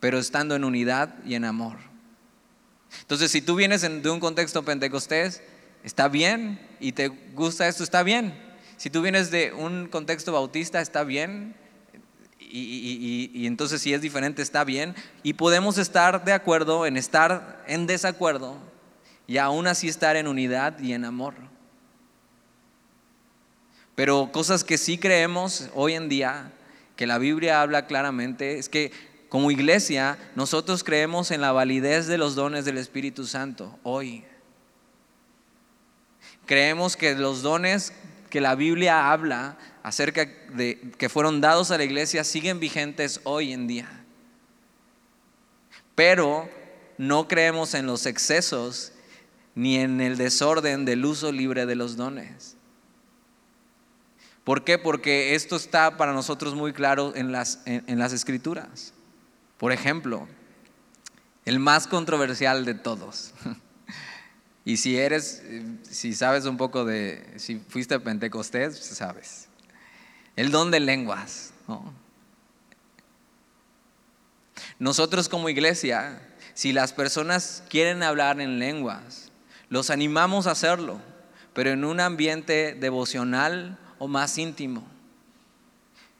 pero 0.00 0.18
estando 0.18 0.56
en 0.56 0.64
unidad 0.64 1.14
y 1.24 1.36
en 1.36 1.44
amor. 1.44 1.76
Entonces, 3.00 3.30
si 3.30 3.40
tú 3.40 3.54
vienes 3.54 3.82
de 3.82 4.10
un 4.10 4.18
contexto 4.18 4.64
pentecostés, 4.64 5.40
está 5.84 6.08
bien, 6.08 6.58
y 6.80 6.90
te 6.90 7.06
gusta 7.06 7.68
esto, 7.68 7.84
está 7.84 8.02
bien. 8.02 8.34
Si 8.76 8.90
tú 8.90 9.02
vienes 9.02 9.30
de 9.30 9.52
un 9.52 9.86
contexto 9.86 10.32
bautista, 10.32 10.80
está 10.80 11.04
bien, 11.04 11.54
y, 12.40 13.30
y, 13.32 13.46
entonces 13.46 13.80
si 13.80 13.94
es 13.94 14.00
diferente, 14.00 14.42
está 14.42 14.64
bien. 14.64 14.96
Y 15.22 15.34
podemos 15.34 15.78
estar 15.78 16.24
de 16.24 16.32
acuerdo 16.32 16.86
en 16.86 16.96
estar 16.96 17.62
en 17.68 17.86
desacuerdo, 17.86 18.71
y 19.32 19.38
aún 19.38 19.66
así 19.66 19.88
estar 19.88 20.16
en 20.16 20.28
unidad 20.28 20.78
y 20.78 20.92
en 20.92 21.06
amor. 21.06 21.32
Pero 23.94 24.30
cosas 24.30 24.62
que 24.62 24.76
sí 24.76 24.98
creemos 24.98 25.70
hoy 25.72 25.94
en 25.94 26.10
día, 26.10 26.52
que 26.96 27.06
la 27.06 27.16
Biblia 27.16 27.62
habla 27.62 27.86
claramente, 27.86 28.58
es 28.58 28.68
que 28.68 28.92
como 29.30 29.50
iglesia 29.50 30.18
nosotros 30.36 30.84
creemos 30.84 31.30
en 31.30 31.40
la 31.40 31.50
validez 31.50 32.08
de 32.08 32.18
los 32.18 32.34
dones 32.34 32.66
del 32.66 32.76
Espíritu 32.76 33.24
Santo 33.24 33.78
hoy. 33.84 34.22
Creemos 36.44 36.98
que 36.98 37.14
los 37.14 37.40
dones 37.40 37.94
que 38.28 38.42
la 38.42 38.54
Biblia 38.54 39.10
habla 39.10 39.56
acerca 39.82 40.26
de 40.52 40.92
que 40.98 41.08
fueron 41.08 41.40
dados 41.40 41.70
a 41.70 41.78
la 41.78 41.84
iglesia 41.84 42.22
siguen 42.24 42.60
vigentes 42.60 43.22
hoy 43.24 43.54
en 43.54 43.66
día. 43.66 44.04
Pero 45.94 46.50
no 46.98 47.28
creemos 47.28 47.72
en 47.72 47.86
los 47.86 48.04
excesos 48.04 48.91
ni 49.54 49.76
en 49.76 50.00
el 50.00 50.16
desorden 50.16 50.84
del 50.84 51.04
uso 51.04 51.32
libre 51.32 51.66
de 51.66 51.74
los 51.74 51.96
dones. 51.96 52.56
¿Por 54.44 54.64
qué? 54.64 54.78
Porque 54.78 55.34
esto 55.34 55.56
está 55.56 55.96
para 55.96 56.12
nosotros 56.12 56.54
muy 56.54 56.72
claro 56.72 57.14
en 57.14 57.30
las, 57.30 57.60
en, 57.64 57.98
las 57.98 58.12
escrituras. 58.12 58.92
Por 59.58 59.70
ejemplo, 59.70 60.26
el 61.44 61.58
más 61.58 61.86
controversial 61.86 62.64
de 62.64 62.74
todos. 62.74 63.34
Y 64.64 64.76
si 64.76 64.96
eres, 64.96 65.42
si 65.90 66.14
sabes 66.14 66.44
un 66.44 66.56
poco 66.56 66.84
de, 66.84 67.34
si 67.34 67.56
fuiste 67.56 67.96
a 67.96 67.98
Pentecostés, 67.98 68.78
sabes. 68.78 69.48
El 70.36 70.52
don 70.52 70.70
de 70.70 70.78
lenguas. 70.78 71.52
Nosotros 74.78 75.28
como 75.28 75.48
iglesia, 75.48 76.22
si 76.54 76.72
las 76.72 76.92
personas 76.92 77.64
quieren 77.68 78.04
hablar 78.04 78.40
en 78.40 78.60
lenguas, 78.60 79.31
los 79.72 79.88
animamos 79.88 80.46
a 80.46 80.50
hacerlo, 80.50 81.00
pero 81.54 81.70
en 81.70 81.86
un 81.86 81.98
ambiente 81.98 82.76
devocional 82.78 83.78
o 83.98 84.06
más 84.06 84.36
íntimo. 84.36 84.86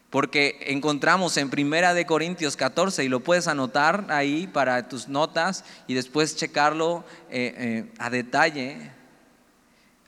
Porque 0.09 0.59
encontramos 0.69 1.37
en 1.37 1.51
Primera 1.51 1.93
de 1.93 2.07
Corintios 2.07 2.57
14, 2.57 3.05
y 3.05 3.11
lo 3.11 3.21
puedes 3.21 3.49
anotar 3.49 4.07
ahí 4.09 4.47
para 4.47 4.89
tus 4.89 5.07
notas 5.07 5.67
y 5.87 5.93
después 5.93 6.35
checarlo 6.35 7.05
eh, 7.29 7.55
eh, 7.59 7.93
a 7.99 8.09
detalle. 8.09 8.91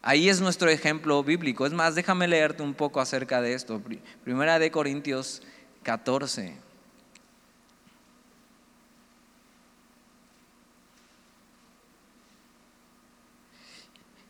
Ahí 0.01 0.31
es 0.31 0.41
nuestro 0.41 0.71
ejemplo 0.71 1.23
bíblico. 1.23 1.67
Es 1.67 1.73
más, 1.75 1.95
déjame 1.95 2.27
leerte 2.27 2.63
un 2.63 2.73
poco 2.73 2.99
acerca 2.99 3.43
de 3.43 3.53
esto. 3.53 3.79
Primera 4.25 4.59
de 4.59 4.71
Corintios 4.71 5.43
14. 5.83 6.64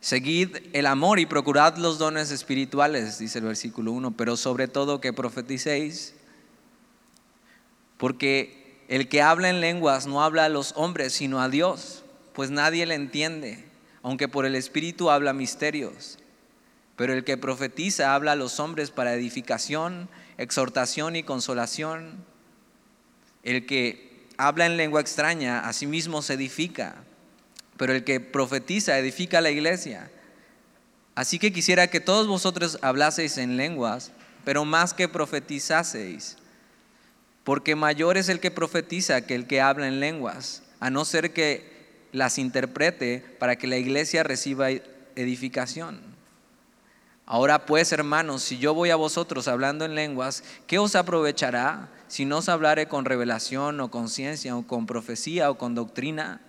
Seguid 0.05 0.57
el 0.73 0.85
amor 0.85 1.17
y 1.17 1.25
procurad 1.25 1.77
los 1.77 1.97
dones 1.97 2.29
espirituales, 2.29 3.17
dice 3.17 3.39
el 3.39 3.45
versículo 3.45 3.91
1, 3.91 4.11
pero 4.11 4.37
sobre 4.37 4.67
todo 4.67 5.01
que 5.01 5.13
profeticéis, 5.13 6.13
porque 7.97 8.83
el 8.87 9.09
que 9.09 9.23
habla 9.23 9.49
en 9.49 9.61
lenguas 9.61 10.05
no 10.05 10.23
habla 10.23 10.45
a 10.45 10.49
los 10.49 10.73
hombres, 10.75 11.13
sino 11.13 11.41
a 11.41 11.49
Dios, 11.49 12.03
pues 12.33 12.51
nadie 12.51 12.85
le 12.85 12.93
entiende, 12.93 13.65
aunque 14.03 14.27
por 14.27 14.45
el 14.45 14.53
Espíritu 14.53 15.09
habla 15.09 15.33
misterios. 15.33 16.19
Pero 16.95 17.13
el 17.13 17.23
que 17.23 17.37
profetiza 17.37 18.13
habla 18.13 18.33
a 18.33 18.35
los 18.35 18.59
hombres 18.59 18.91
para 18.91 19.15
edificación, 19.15 20.07
exhortación 20.37 21.15
y 21.15 21.23
consolación. 21.23 22.23
El 23.41 23.65
que 23.65 24.27
habla 24.37 24.67
en 24.67 24.77
lengua 24.77 25.01
extraña, 25.01 25.67
a 25.67 25.73
sí 25.73 25.87
mismo 25.87 26.21
se 26.21 26.35
edifica 26.35 27.04
pero 27.77 27.93
el 27.93 28.03
que 28.03 28.19
profetiza 28.19 28.97
edifica 28.97 29.41
la 29.41 29.51
iglesia. 29.51 30.09
Así 31.15 31.39
que 31.39 31.53
quisiera 31.53 31.87
que 31.87 31.99
todos 31.99 32.27
vosotros 32.27 32.77
hablaseis 32.81 33.37
en 33.37 33.57
lenguas, 33.57 34.11
pero 34.43 34.65
más 34.65 34.93
que 34.93 35.07
profetizaseis, 35.07 36.37
porque 37.43 37.75
mayor 37.75 38.17
es 38.17 38.29
el 38.29 38.39
que 38.39 38.51
profetiza 38.51 39.21
que 39.21 39.35
el 39.35 39.47
que 39.47 39.61
habla 39.61 39.87
en 39.87 39.99
lenguas, 39.99 40.63
a 40.79 40.89
no 40.89 41.05
ser 41.05 41.33
que 41.33 41.73
las 42.11 42.37
interprete 42.37 43.23
para 43.39 43.55
que 43.57 43.67
la 43.67 43.77
iglesia 43.77 44.23
reciba 44.23 44.69
edificación. 45.15 45.99
Ahora 47.25 47.65
pues, 47.65 47.91
hermanos, 47.91 48.43
si 48.43 48.59
yo 48.59 48.73
voy 48.73 48.91
a 48.91 48.95
vosotros 48.95 49.47
hablando 49.47 49.83
en 49.83 49.95
lenguas, 49.95 50.43
¿qué 50.67 50.77
os 50.77 50.95
aprovechará 50.95 51.89
si 52.07 52.25
no 52.25 52.37
os 52.37 52.49
hablaré 52.49 52.87
con 52.87 53.03
revelación 53.03 53.79
o 53.79 53.89
con 53.89 54.09
ciencia 54.09 54.55
o 54.55 54.67
con 54.67 54.85
profecía 54.85 55.49
o 55.49 55.57
con 55.57 55.73
doctrina? 55.73 56.41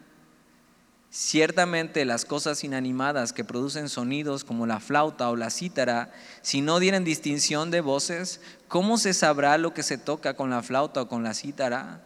Ciertamente 1.19 2.05
las 2.05 2.27
cosas 2.27 2.63
inanimadas 2.63 3.33
que 3.33 3.43
producen 3.43 3.89
sonidos 3.89 4.45
como 4.45 4.67
la 4.67 4.81
flauta 4.81 5.31
o 5.31 5.35
la 5.35 5.49
cítara, 5.49 6.13
si 6.43 6.61
no 6.61 6.79
dieren 6.79 7.05
distinción 7.05 7.71
de 7.71 7.81
voces, 7.81 8.43
¿cómo 8.69 8.99
se 8.99 9.15
sabrá 9.15 9.57
lo 9.57 9.73
que 9.73 9.83
se 9.83 9.97
toca 9.97 10.35
con 10.35 10.51
la 10.51 10.63
flauta 10.63 11.01
o 11.01 11.09
con 11.09 11.23
la 11.23 11.33
cítara? 11.33 12.03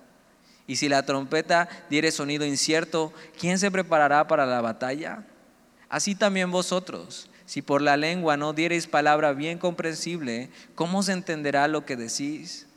Y 0.68 0.76
si 0.76 0.88
la 0.88 1.04
trompeta 1.06 1.68
diere 1.90 2.12
sonido 2.12 2.46
incierto, 2.46 3.12
¿quién 3.36 3.58
se 3.58 3.72
preparará 3.72 4.28
para 4.28 4.46
la 4.46 4.60
batalla? 4.60 5.26
Así 5.88 6.14
también 6.14 6.52
vosotros, 6.52 7.28
si 7.46 7.62
por 7.62 7.82
la 7.82 7.96
lengua 7.96 8.36
no 8.36 8.52
diereis 8.52 8.86
palabra 8.86 9.32
bien 9.32 9.58
comprensible, 9.58 10.50
¿cómo 10.76 11.02
se 11.02 11.14
entenderá 11.14 11.66
lo 11.66 11.84
que 11.84 11.96
decís? 11.96 12.68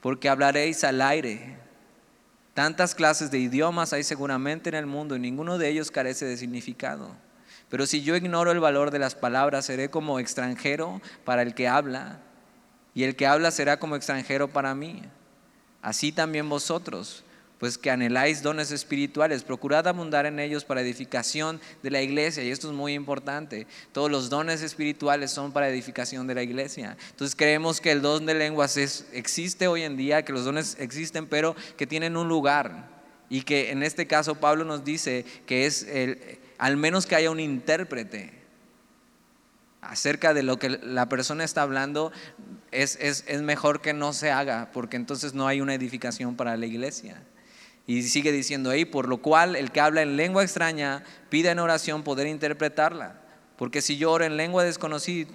Porque 0.00 0.28
hablaréis 0.28 0.82
al 0.82 1.00
aire 1.00 1.67
Tantas 2.58 2.96
clases 2.96 3.30
de 3.30 3.38
idiomas 3.38 3.92
hay 3.92 4.02
seguramente 4.02 4.68
en 4.68 4.74
el 4.74 4.86
mundo 4.86 5.14
y 5.14 5.20
ninguno 5.20 5.58
de 5.58 5.68
ellos 5.68 5.92
carece 5.92 6.24
de 6.24 6.36
significado. 6.36 7.14
Pero 7.68 7.86
si 7.86 8.02
yo 8.02 8.16
ignoro 8.16 8.50
el 8.50 8.58
valor 8.58 8.90
de 8.90 8.98
las 8.98 9.14
palabras, 9.14 9.66
seré 9.66 9.90
como 9.90 10.18
extranjero 10.18 11.00
para 11.24 11.42
el 11.42 11.54
que 11.54 11.68
habla, 11.68 12.18
y 12.96 13.04
el 13.04 13.14
que 13.14 13.28
habla 13.28 13.52
será 13.52 13.78
como 13.78 13.94
extranjero 13.94 14.48
para 14.48 14.74
mí. 14.74 15.02
Así 15.82 16.10
también 16.10 16.48
vosotros, 16.48 17.22
pues 17.58 17.76
que 17.76 17.90
anheláis 17.90 18.42
dones 18.42 18.70
espirituales, 18.70 19.42
procurad 19.42 19.86
abundar 19.88 20.26
en 20.26 20.38
ellos 20.38 20.64
para 20.64 20.80
edificación 20.80 21.60
de 21.82 21.90
la 21.90 22.00
iglesia. 22.00 22.44
Y 22.44 22.50
esto 22.50 22.68
es 22.68 22.74
muy 22.74 22.94
importante. 22.94 23.66
Todos 23.92 24.10
los 24.10 24.30
dones 24.30 24.62
espirituales 24.62 25.32
son 25.32 25.52
para 25.52 25.68
edificación 25.68 26.26
de 26.28 26.36
la 26.36 26.42
iglesia. 26.42 26.96
Entonces 27.10 27.34
creemos 27.34 27.80
que 27.80 27.90
el 27.90 28.00
don 28.00 28.26
de 28.26 28.34
lenguas 28.34 28.76
existe 28.76 29.66
hoy 29.66 29.82
en 29.82 29.96
día, 29.96 30.24
que 30.24 30.32
los 30.32 30.44
dones 30.44 30.76
existen, 30.78 31.26
pero 31.26 31.56
que 31.76 31.86
tienen 31.86 32.16
un 32.16 32.28
lugar. 32.28 32.96
Y 33.28 33.42
que 33.42 33.72
en 33.72 33.82
este 33.82 34.06
caso 34.06 34.36
Pablo 34.36 34.64
nos 34.64 34.84
dice 34.84 35.24
que 35.44 35.66
es 35.66 35.82
el, 35.82 36.38
al 36.58 36.76
menos 36.76 37.06
que 37.06 37.16
haya 37.16 37.30
un 37.30 37.40
intérprete 37.40 38.38
acerca 39.80 40.32
de 40.32 40.42
lo 40.42 40.58
que 40.58 40.70
la 40.70 41.08
persona 41.08 41.44
está 41.44 41.62
hablando, 41.62 42.12
es, 42.70 42.96
es 43.00 43.42
mejor 43.42 43.80
que 43.80 43.94
no 43.94 44.12
se 44.12 44.30
haga, 44.30 44.70
porque 44.72 44.96
entonces 44.96 45.34
no 45.34 45.46
hay 45.46 45.60
una 45.60 45.74
edificación 45.74 46.36
para 46.36 46.56
la 46.56 46.66
iglesia. 46.66 47.22
Y 47.88 48.02
sigue 48.02 48.32
diciendo 48.32 48.68
ahí, 48.68 48.84
por 48.84 49.08
lo 49.08 49.16
cual 49.16 49.56
el 49.56 49.72
que 49.72 49.80
habla 49.80 50.02
en 50.02 50.18
lengua 50.18 50.42
extraña 50.42 51.02
pide 51.30 51.48
en 51.48 51.58
oración 51.58 52.02
poder 52.02 52.26
interpretarla. 52.26 53.18
Porque 53.56 53.80
si 53.80 53.96
yo 53.96 54.12
oro 54.12 54.26
en 54.26 54.36
lengua 54.36 54.62
desconocida, 54.62 55.30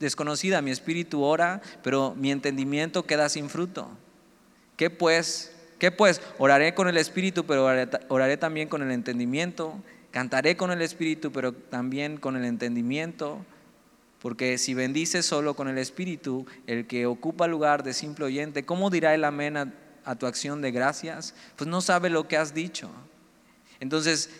desconocida, 0.00 0.60
mi 0.62 0.72
espíritu 0.72 1.22
ora, 1.22 1.62
pero 1.84 2.16
mi 2.16 2.32
entendimiento 2.32 3.06
queda 3.06 3.28
sin 3.28 3.48
fruto. 3.48 3.88
¿Qué 4.76 4.90
pues? 4.90 5.54
¿Qué 5.78 5.92
pues? 5.92 6.20
Oraré 6.38 6.74
con 6.74 6.88
el 6.88 6.96
espíritu, 6.96 7.46
pero 7.46 7.66
oraré, 7.66 7.88
oraré 8.08 8.36
también 8.36 8.68
con 8.68 8.82
el 8.82 8.90
entendimiento. 8.90 9.80
Cantaré 10.10 10.56
con 10.56 10.72
el 10.72 10.82
espíritu, 10.82 11.30
pero 11.30 11.52
también 11.52 12.16
con 12.16 12.34
el 12.34 12.44
entendimiento. 12.44 13.46
Porque 14.20 14.58
si 14.58 14.74
bendice 14.74 15.22
solo 15.22 15.54
con 15.54 15.68
el 15.68 15.78
espíritu, 15.78 16.46
el 16.66 16.88
que 16.88 17.06
ocupa 17.06 17.46
lugar 17.46 17.84
de 17.84 17.94
simple 17.94 18.24
oyente, 18.24 18.64
¿cómo 18.64 18.90
dirá 18.90 19.14
el 19.14 19.22
amén 19.22 19.56
a 19.56 19.72
tu 20.16 20.26
acción 20.26 20.60
de 20.60 20.70
gracias, 20.70 21.34
pues 21.56 21.68
no 21.68 21.80
sabe 21.80 22.10
lo 22.10 22.26
que 22.28 22.36
has 22.36 22.54
dicho. 22.54 22.90
Entonces, 23.80 24.30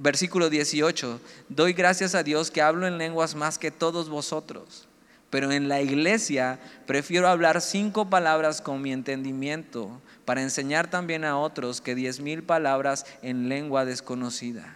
versículo 0.00 0.50
18, 0.50 1.20
doy 1.48 1.72
gracias 1.72 2.14
a 2.14 2.22
Dios 2.22 2.50
que 2.50 2.62
hablo 2.62 2.86
en 2.86 2.98
lenguas 2.98 3.34
más 3.34 3.58
que 3.58 3.70
todos 3.70 4.08
vosotros, 4.08 4.88
pero 5.30 5.52
en 5.52 5.68
la 5.68 5.80
iglesia 5.80 6.58
prefiero 6.86 7.28
hablar 7.28 7.60
cinco 7.60 8.08
palabras 8.08 8.60
con 8.60 8.80
mi 8.80 8.92
entendimiento 8.92 10.00
para 10.24 10.42
enseñar 10.42 10.88
también 10.88 11.24
a 11.24 11.38
otros 11.38 11.80
que 11.80 11.94
diez 11.94 12.20
mil 12.20 12.42
palabras 12.42 13.04
en 13.22 13.48
lengua 13.48 13.84
desconocida. 13.84 14.74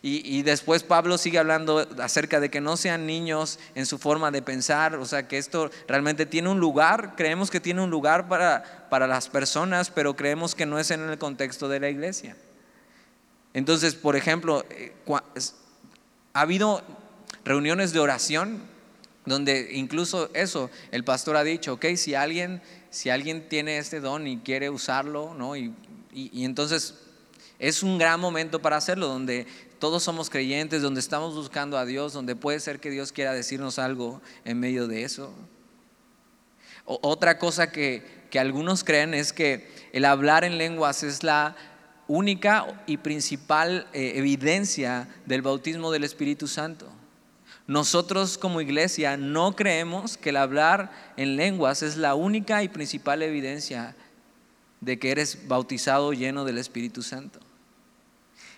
Y, 0.00 0.42
después 0.42 0.84
Pablo 0.84 1.18
sigue 1.18 1.38
hablando 1.38 1.86
acerca 2.00 2.40
de 2.40 2.50
que 2.50 2.60
no 2.60 2.76
sean 2.76 3.04
niños 3.06 3.58
en 3.74 3.84
su 3.84 3.98
forma 3.98 4.30
de 4.30 4.40
pensar, 4.40 4.94
o 4.94 5.04
sea, 5.04 5.26
que 5.26 5.38
esto 5.38 5.70
realmente 5.88 6.24
tiene 6.24 6.48
un 6.48 6.60
lugar, 6.60 7.14
creemos 7.16 7.50
que 7.50 7.60
tiene 7.60 7.82
un 7.82 7.90
lugar 7.90 8.28
para, 8.28 8.88
para 8.90 9.06
las 9.06 9.28
personas, 9.28 9.90
pero 9.90 10.14
creemos 10.14 10.54
que 10.54 10.66
no 10.66 10.78
es 10.78 10.90
en 10.92 11.00
el 11.02 11.18
contexto 11.18 11.68
de 11.68 11.80
la 11.80 11.90
iglesia. 11.90 12.36
Entonces, 13.54 13.94
por 13.94 14.16
ejemplo, 14.16 14.64
eh, 14.70 14.94
ha 16.32 16.40
habido 16.40 16.82
reuniones 17.44 17.92
de 17.92 18.00
oración 18.00 18.62
donde 19.24 19.68
incluso 19.72 20.30
eso, 20.32 20.70
el 20.90 21.04
pastor 21.04 21.36
ha 21.36 21.44
dicho, 21.44 21.74
ok, 21.74 21.86
si 21.96 22.14
alguien, 22.14 22.62
si 22.90 23.10
alguien 23.10 23.48
tiene 23.48 23.78
este 23.78 24.00
don 24.00 24.26
y 24.26 24.38
quiere 24.38 24.70
usarlo, 24.70 25.34
¿no? 25.34 25.54
y, 25.54 25.74
y 26.12 26.44
entonces 26.44 26.94
es 27.62 27.84
un 27.84 27.96
gran 27.96 28.18
momento 28.18 28.60
para 28.60 28.76
hacerlo, 28.76 29.06
donde 29.06 29.46
todos 29.82 30.04
somos 30.04 30.30
creyentes, 30.30 30.80
donde 30.80 31.00
estamos 31.00 31.34
buscando 31.34 31.76
a 31.76 31.84
Dios, 31.84 32.12
donde 32.12 32.36
puede 32.36 32.60
ser 32.60 32.78
que 32.78 32.88
Dios 32.88 33.10
quiera 33.10 33.32
decirnos 33.32 33.80
algo 33.80 34.22
en 34.44 34.60
medio 34.60 34.86
de 34.86 35.02
eso. 35.02 35.34
otra 36.84 37.36
cosa 37.36 37.72
que, 37.72 38.22
algunos 38.38 38.84
creen 38.84 39.12
es 39.12 39.32
que 39.32 39.68
el 39.92 40.04
hablar 40.04 40.44
en 40.44 40.56
lenguas 40.56 41.02
es 41.02 41.24
la 41.24 41.56
única 42.06 42.84
y 42.86 42.98
principal 42.98 43.88
eh, 43.92 44.12
evidencia 44.14 45.08
del 45.26 45.42
bautismo 45.42 45.90
del 45.90 46.04
Espíritu 46.04 46.46
Santo. 46.46 46.86
Nosotros 47.66 48.38
como 48.38 48.60
iglesia 48.60 49.16
no 49.16 49.56
creemos 49.56 50.16
que 50.16 50.30
el 50.30 50.36
hablar 50.36 50.92
en 51.16 51.34
lenguas 51.34 51.82
es 51.82 51.96
la 51.96 52.14
única 52.14 52.62
y 52.62 52.68
principal 52.68 53.20
evidencia 53.20 53.96
de 54.80 55.00
que 55.00 55.10
eres 55.10 55.48
bautizado 55.48 56.12
lleno 56.12 56.44
del 56.44 56.58
Espíritu 56.58 57.02
Santo. 57.02 57.40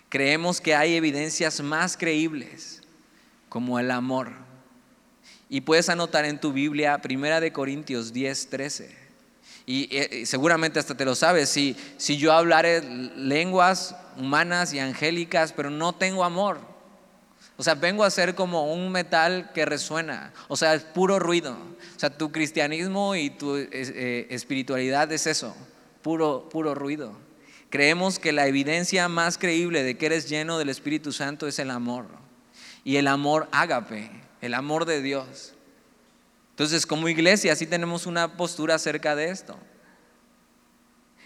Creemos 0.09 0.61
que 0.61 0.75
hay 0.75 0.95
evidencias 0.95 1.61
más 1.61 1.97
creíbles, 1.97 2.81
como 3.49 3.79
el 3.79 3.91
amor. 3.91 4.31
Y 5.49 5.61
puedes 5.61 5.89
anotar 5.89 6.25
en 6.25 6.39
tu 6.39 6.53
Biblia, 6.53 6.99
Primera 6.99 7.39
de 7.39 7.51
Corintios 7.51 8.13
10, 8.13 8.49
13. 8.49 9.05
Y, 9.67 9.89
seguramente 10.25 10.79
hasta 10.79 10.95
te 10.95 11.05
lo 11.05 11.15
sabes, 11.15 11.49
si, 11.49 11.75
si 11.97 12.17
yo 12.17 12.33
hablaré 12.33 12.81
lenguas 12.81 13.95
humanas 14.17 14.73
y 14.73 14.79
angélicas, 14.79 15.53
pero 15.53 15.69
no 15.69 15.93
tengo 15.93 16.23
amor. 16.23 16.59
O 17.57 17.63
sea, 17.63 17.75
vengo 17.75 18.03
a 18.03 18.11
ser 18.11 18.35
como 18.35 18.73
un 18.73 18.91
metal 18.91 19.51
que 19.53 19.65
resuena. 19.65 20.33
O 20.47 20.57
sea, 20.57 20.73
es 20.73 20.83
puro 20.83 21.19
ruido. 21.19 21.53
O 21.95 21.99
sea, 21.99 22.09
tu 22.09 22.31
cristianismo 22.31 23.15
y 23.15 23.29
tu 23.29 23.55
eh, 23.55 24.27
espiritualidad 24.29 25.11
es 25.11 25.25
eso, 25.25 25.55
puro, 26.01 26.49
puro 26.49 26.75
ruido. 26.75 27.24
Creemos 27.75 28.19
que 28.19 28.31
la 28.31 28.47
evidencia 28.47 29.09
más 29.09 29.37
creíble 29.37 29.83
de 29.83 29.97
que 29.97 30.05
eres 30.05 30.29
lleno 30.29 30.57
del 30.57 30.69
Espíritu 30.69 31.11
Santo 31.11 31.45
es 31.45 31.59
el 31.59 31.69
amor. 31.69 32.07
Y 32.85 32.95
el 32.95 33.05
amor 33.05 33.49
ágape, 33.51 34.09
el 34.39 34.53
amor 34.53 34.85
de 34.85 35.01
Dios. 35.01 35.51
Entonces, 36.51 36.85
como 36.85 37.09
iglesia, 37.09 37.53
sí 37.53 37.65
tenemos 37.67 38.05
una 38.05 38.37
postura 38.37 38.75
acerca 38.75 39.13
de 39.13 39.29
esto. 39.29 39.57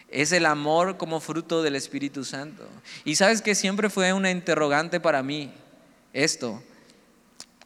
Es 0.08 0.32
el 0.32 0.48
amor 0.48 0.98
como 0.98 1.20
fruto 1.20 1.62
del 1.62 1.76
Espíritu 1.76 2.26
Santo. 2.26 2.68
Y 3.06 3.14
sabes 3.14 3.44
que 3.44 3.54
siempre 3.54 3.92
fue 3.92 4.12
una 4.12 4.32
interrogante 4.32 5.00
para 5.00 5.22
mí 5.22 5.54
esto 6.14 6.64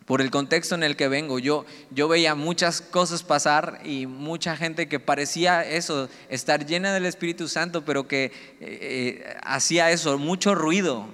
por 0.06 0.22
el 0.22 0.32
contexto 0.32 0.76
en 0.76 0.84
el 0.84 0.96
que 0.96 1.08
vengo. 1.08 1.40
Yo, 1.40 1.66
yo 1.92 2.08
veía 2.08 2.36
muchas 2.36 2.82
cosas 2.82 3.24
pasar 3.24 3.82
y 3.84 4.06
mucha 4.06 4.58
gente 4.58 4.88
que 4.88 5.00
parecía 5.00 5.64
eso, 5.64 6.10
estar 6.30 6.66
llena 6.66 6.94
del 6.94 7.06
Espíritu 7.06 7.48
Santo, 7.48 7.86
pero 7.86 8.08
que 8.08 8.26
eh, 8.26 8.32
eh, 8.60 9.38
hacía 9.44 9.92
eso, 9.92 10.18
mucho 10.18 10.56
ruido 10.56 11.08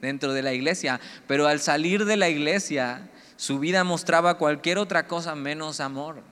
dentro 0.00 0.32
de 0.32 0.42
la 0.42 0.52
iglesia. 0.52 1.00
Pero 1.26 1.46
al 1.46 1.60
salir 1.60 2.04
de 2.04 2.16
la 2.16 2.28
iglesia, 2.28 3.10
su 3.36 3.58
vida 3.58 3.84
mostraba 3.84 4.38
cualquier 4.38 4.78
otra 4.78 5.06
cosa 5.06 5.34
menos 5.34 5.80
amor. 5.80 6.22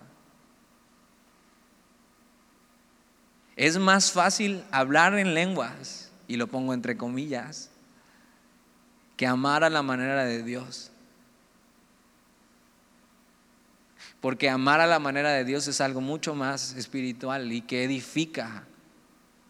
Es 3.57 3.79
más 3.79 4.11
fácil 4.11 4.65
hablar 4.73 5.17
en 5.17 5.35
lenguas, 5.35 6.11
y 6.27 6.37
lo 6.37 6.49
pongo 6.49 6.75
entre 6.75 6.97
comillas, 6.97 7.71
que 9.17 9.29
amar 9.29 9.63
a 9.63 9.71
la 9.71 9.83
manera 9.83 10.25
de 10.25 10.43
Dios. 10.43 10.91
Porque 14.25 14.49
amar 14.49 14.81
a 14.81 14.87
la 14.87 15.00
manera 15.00 15.33
de 15.33 15.45
Dios 15.45 15.69
es 15.69 15.83
algo 15.83 16.00
mucho 16.00 16.35
más 16.35 16.76
espiritual 16.76 17.52
y 17.52 17.61
que 17.61 17.85
edifica 17.85 18.64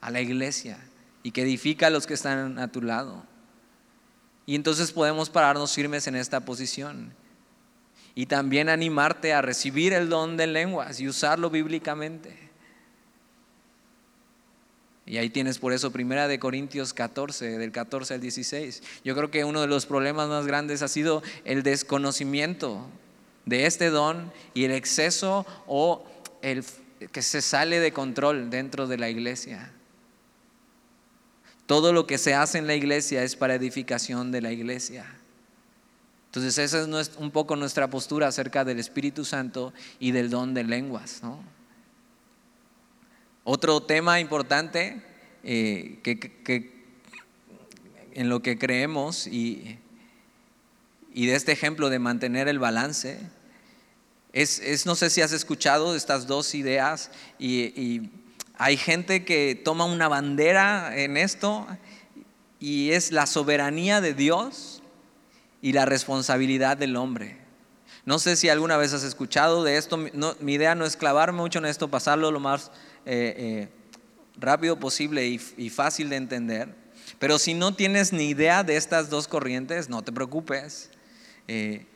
a 0.01 0.11
la 0.11 0.21
iglesia 0.21 0.81
y 1.23 1.31
que 1.31 1.43
edifica 1.43 1.87
a 1.87 1.91
los 1.91 2.09
que 2.09 2.15
están 2.15 2.59
a 2.59 2.67
tu 2.67 2.83
lado. 2.83 3.25
Y 4.47 4.57
entonces 4.57 4.91
podemos 4.91 5.31
pararnos 5.31 5.73
firmes 5.73 6.09
en 6.09 6.17
esta 6.17 6.41
posición. 6.41 7.15
Y 8.17 8.27
también 8.27 8.69
animarte 8.69 9.33
a 9.33 9.43
recibir 9.43 9.93
el 9.93 10.09
don 10.09 10.37
de 10.37 10.49
lenguas 10.49 10.99
y 10.99 11.07
usarlo 11.07 11.51
bíblicamente. 11.51 12.37
Y 15.07 15.19
ahí 15.19 15.31
tienes 15.31 15.61
por 15.61 15.73
eso 15.73 15.93
Primera 15.93 16.27
de 16.27 16.41
Corintios 16.41 16.93
14, 16.93 17.59
del 17.59 17.71
14 17.71 18.15
al 18.15 18.21
16. 18.21 18.83
Yo 19.05 19.15
creo 19.15 19.31
que 19.31 19.45
uno 19.45 19.61
de 19.61 19.69
los 19.69 19.87
problemas 19.87 20.29
más 20.29 20.49
grandes 20.49 20.83
ha 20.83 20.89
sido 20.89 21.23
el 21.45 21.63
desconocimiento 21.63 22.89
de 23.47 23.67
este 23.67 23.91
don 23.91 24.33
y 24.55 24.65
el 24.65 24.73
exceso 24.73 25.47
o 25.67 26.05
el 26.43 26.65
que 27.13 27.23
se 27.23 27.43
sale 27.43 27.81
de 27.81 27.93
control 27.93 28.51
dentro 28.51 28.87
de 28.87 28.99
la 28.99 29.11
iglesia. 29.11 29.71
Todo 31.67 31.93
lo 31.93 32.07
que 32.07 32.19
se 32.19 32.35
hace 32.35 32.59
en 32.59 32.67
la 32.67 32.75
iglesia 32.75 33.23
es 33.23 33.37
para 33.37 33.55
edificación 33.55 34.31
de 34.33 34.43
la 34.43 34.53
iglesia. 34.53 35.07
Entonces 36.27 36.59
esa 36.59 37.01
es 37.01 37.13
un 37.17 37.31
poco 37.31 37.57
nuestra 37.57 37.89
postura 37.89 38.27
acerca 38.27 38.65
del 38.65 38.81
Espíritu 38.81 39.25
Santo 39.25 39.73
y 40.01 40.11
del 40.11 40.31
don 40.31 40.53
de 40.53 40.65
lenguas. 40.65 41.23
Otro 43.45 43.81
tema 43.83 44.21
importante 44.21 45.01
eh, 45.45 46.01
que, 46.03 46.73
en 48.15 48.29
lo 48.29 48.43
que 48.43 48.59
creemos 48.59 49.27
y, 49.27 49.79
y, 51.13 51.27
de 51.27 51.37
este 51.37 51.53
ejemplo 51.53 51.89
de 51.89 51.99
mantener 51.99 52.49
el 52.49 52.59
balance 52.59 53.21
es, 54.35 54.59
es, 54.59 54.85
no 54.85 54.95
sé 54.95 55.09
si 55.09 55.23
has 55.23 55.33
escuchado 55.33 55.97
estas 55.97 56.27
dos 56.27 56.55
ideas 56.55 57.11
y 57.39 58.11
hay 58.59 58.77
gente 58.77 59.25
que 59.25 59.61
toma 59.65 59.87
una 59.87 60.09
bandera 60.09 60.97
en 60.97 61.17
esto 61.17 61.67
y 62.61 62.91
es 62.93 63.11
la 63.11 63.27
soberanía 63.27 64.01
de 64.01 64.15
Dios 64.15 64.83
y 65.61 65.73
la 65.73 65.87
responsabilidad 65.87 66.77
del 66.77 66.97
hombre. 66.97 67.39
No 68.05 68.19
sé 68.19 68.37
si 68.37 68.51
alguna 68.51 68.77
vez 68.77 68.93
has 68.93 69.03
escuchado 69.03 69.65
de 69.65 69.77
esto. 69.77 69.97
mi 69.97 70.53
idea 70.53 70.75
no 70.75 70.85
es 70.85 70.97
clavarme 70.97 71.41
mucho 71.41 71.59
en 71.59 71.65
esto, 71.65 71.89
pasarlo 71.89 72.31
lo 72.31 72.39
más 72.39 72.71
eh, 73.07 73.35
eh, 73.37 73.69
rápido 74.37 74.79
posible 74.79 75.27
y, 75.27 75.71
fácil 75.71 76.11
de 76.11 76.17
entender. 76.17 76.75
Pero 77.19 77.39
si 77.39 77.55
no 77.55 77.75
tienes 77.75 78.13
ni 78.13 78.29
idea 78.29 78.63
de 78.63 78.77
estas 78.77 79.09
dos 79.09 79.27
corrientes, 79.27 79.89
no 79.89 80.03
te 80.03 80.13
preocupes. 80.13 80.91
Eh, 81.49 81.87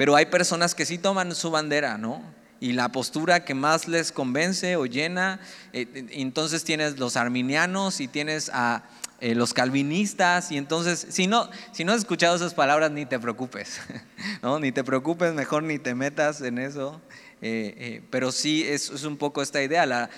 pero 0.00 0.16
hay 0.16 0.24
personas 0.24 0.74
que 0.74 0.86
sí 0.86 0.96
toman 0.96 1.34
su 1.34 1.50
bandera, 1.50 1.98
¿no? 1.98 2.22
y 2.58 2.72
la 2.72 2.88
postura 2.90 3.44
que 3.44 3.52
más 3.52 3.86
les 3.86 4.12
convence 4.12 4.76
o 4.76 4.86
llena. 4.86 5.40
Eh, 5.74 6.06
entonces 6.12 6.64
tienes 6.64 6.98
los 6.98 7.18
arminianos 7.18 8.00
y 8.00 8.08
tienes 8.08 8.50
a 8.54 8.82
eh, 9.20 9.34
los 9.34 9.52
calvinistas 9.52 10.52
y 10.52 10.56
entonces 10.56 11.06
si 11.10 11.26
no, 11.26 11.50
si 11.72 11.84
no 11.84 11.92
has 11.92 11.98
escuchado 11.98 12.34
esas 12.34 12.54
palabras 12.54 12.90
ni 12.92 13.04
te 13.04 13.18
preocupes, 13.18 13.78
¿no? 14.42 14.58
ni 14.58 14.72
te 14.72 14.84
preocupes, 14.84 15.34
mejor 15.34 15.64
ni 15.64 15.78
te 15.78 15.94
metas 15.94 16.40
en 16.40 16.56
eso. 16.56 16.98
Eh, 17.42 18.02
pero 18.08 18.32
sí 18.32 18.64
es, 18.66 18.88
un 19.04 19.18
poco 19.18 19.42
esta 19.42 19.62
idea, 19.62 19.84
la 19.84 20.08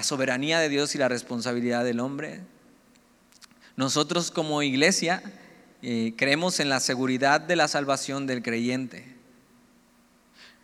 soberanía 0.00 0.58
de 0.58 0.70
Dios 0.70 0.94
y 0.94 0.98
la 0.98 1.08
responsabilidad 1.08 1.84
del 1.84 2.00
hombre. 2.00 2.40
Nosotros 3.76 4.30
como 4.30 4.62
iglesia 4.62 5.22
creemos 6.16 6.60
en 6.60 6.70
la 6.70 6.80
seguridad 6.80 7.42
de 7.42 7.56
la 7.56 7.68
salvación 7.68 8.26
del 8.26 8.42
creyente. 8.42 9.17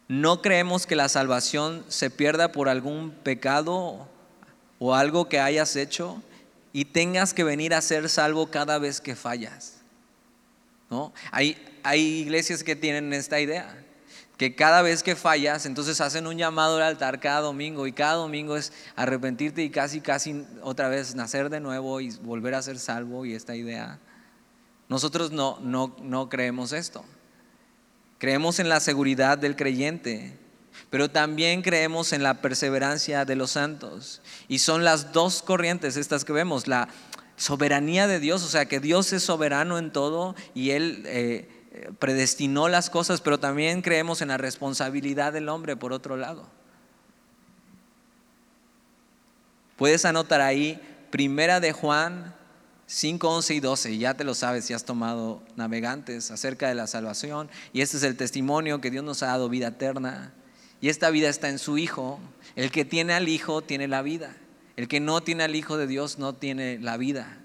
No 0.08 0.42
creemos 0.42 0.86
que 0.86 0.96
la 0.96 1.08
salvación 1.08 1.84
se 1.88 2.10
pierda 2.10 2.52
por 2.52 2.68
algún 2.68 3.10
pecado 3.10 4.06
o 4.78 4.94
algo 4.94 5.28
que 5.28 5.40
hayas 5.40 5.76
hecho 5.76 6.22
y 6.72 6.84
tengas 6.84 7.32
que 7.32 7.44
venir 7.44 7.72
a 7.72 7.80
ser 7.80 8.08
salvo 8.10 8.50
cada 8.50 8.78
vez 8.78 9.00
que 9.00 9.16
fallas. 9.16 9.78
¿No? 10.90 11.14
Hay, 11.30 11.56
hay 11.82 12.00
iglesias 12.00 12.62
que 12.62 12.76
tienen 12.76 13.12
esta 13.14 13.40
idea, 13.40 13.82
que 14.36 14.54
cada 14.54 14.82
vez 14.82 15.02
que 15.02 15.16
fallas, 15.16 15.64
entonces 15.64 16.00
hacen 16.02 16.26
un 16.26 16.36
llamado 16.36 16.76
al 16.76 16.82
altar 16.82 17.20
cada 17.20 17.40
domingo 17.40 17.86
y 17.86 17.92
cada 17.92 18.14
domingo 18.14 18.56
es 18.56 18.72
arrepentirte 18.96 19.62
y 19.62 19.70
casi, 19.70 20.00
casi 20.02 20.44
otra 20.60 20.88
vez 20.88 21.14
nacer 21.14 21.48
de 21.48 21.60
nuevo 21.60 22.00
y 22.00 22.10
volver 22.18 22.54
a 22.54 22.62
ser 22.62 22.78
salvo 22.78 23.24
y 23.24 23.34
esta 23.34 23.56
idea. 23.56 23.98
Nosotros 24.88 25.32
no, 25.32 25.58
no, 25.60 25.96
no 26.02 26.28
creemos 26.28 26.72
esto. 26.72 27.04
Creemos 28.24 28.58
en 28.58 28.70
la 28.70 28.80
seguridad 28.80 29.36
del 29.36 29.54
creyente, 29.54 30.32
pero 30.88 31.10
también 31.10 31.60
creemos 31.60 32.14
en 32.14 32.22
la 32.22 32.40
perseverancia 32.40 33.26
de 33.26 33.36
los 33.36 33.50
santos. 33.50 34.22
Y 34.48 34.60
son 34.60 34.82
las 34.82 35.12
dos 35.12 35.42
corrientes 35.42 35.98
estas 35.98 36.24
que 36.24 36.32
vemos, 36.32 36.66
la 36.66 36.88
soberanía 37.36 38.06
de 38.06 38.20
Dios, 38.20 38.42
o 38.42 38.48
sea 38.48 38.64
que 38.64 38.80
Dios 38.80 39.12
es 39.12 39.24
soberano 39.24 39.76
en 39.76 39.92
todo 39.92 40.34
y 40.54 40.70
Él 40.70 41.02
eh, 41.04 41.50
predestinó 41.98 42.68
las 42.68 42.88
cosas, 42.88 43.20
pero 43.20 43.38
también 43.38 43.82
creemos 43.82 44.22
en 44.22 44.28
la 44.28 44.38
responsabilidad 44.38 45.34
del 45.34 45.50
hombre 45.50 45.76
por 45.76 45.92
otro 45.92 46.16
lado. 46.16 46.46
Puedes 49.76 50.06
anotar 50.06 50.40
ahí, 50.40 50.80
primera 51.10 51.60
de 51.60 51.72
Juan 51.72 52.34
5, 52.86 53.28
11 53.28 53.54
y 53.54 53.60
12, 53.60 53.98
ya 53.98 54.14
te 54.14 54.24
lo 54.24 54.34
sabes 54.34 54.66
si 54.66 54.74
has 54.74 54.84
tomado 54.84 55.42
navegantes 55.56 56.30
acerca 56.30 56.68
de 56.68 56.74
la 56.74 56.86
salvación. 56.86 57.48
Y 57.72 57.80
este 57.80 57.96
es 57.96 58.02
el 58.02 58.16
testimonio 58.16 58.80
que 58.80 58.90
Dios 58.90 59.04
nos 59.04 59.22
ha 59.22 59.28
dado 59.28 59.48
vida 59.48 59.68
eterna. 59.68 60.32
Y 60.80 60.90
esta 60.90 61.10
vida 61.10 61.28
está 61.28 61.48
en 61.48 61.58
su 61.58 61.78
Hijo. 61.78 62.20
El 62.56 62.70
que 62.70 62.84
tiene 62.84 63.14
al 63.14 63.28
Hijo 63.28 63.62
tiene 63.62 63.88
la 63.88 64.02
vida. 64.02 64.36
El 64.76 64.86
que 64.86 65.00
no 65.00 65.22
tiene 65.22 65.44
al 65.44 65.56
Hijo 65.56 65.78
de 65.78 65.86
Dios 65.86 66.18
no 66.18 66.34
tiene 66.34 66.78
la 66.78 66.98
vida. 66.98 67.38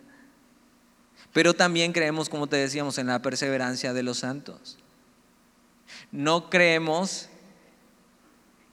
Pero 1.31 1.53
también 1.53 1.93
creemos, 1.93 2.27
como 2.27 2.47
te 2.47 2.57
decíamos, 2.57 2.97
en 2.97 3.07
la 3.07 3.21
perseverancia 3.21 3.93
de 3.93 4.03
los 4.03 4.19
santos. 4.19 4.77
No 6.11 6.49
creemos 6.49 7.28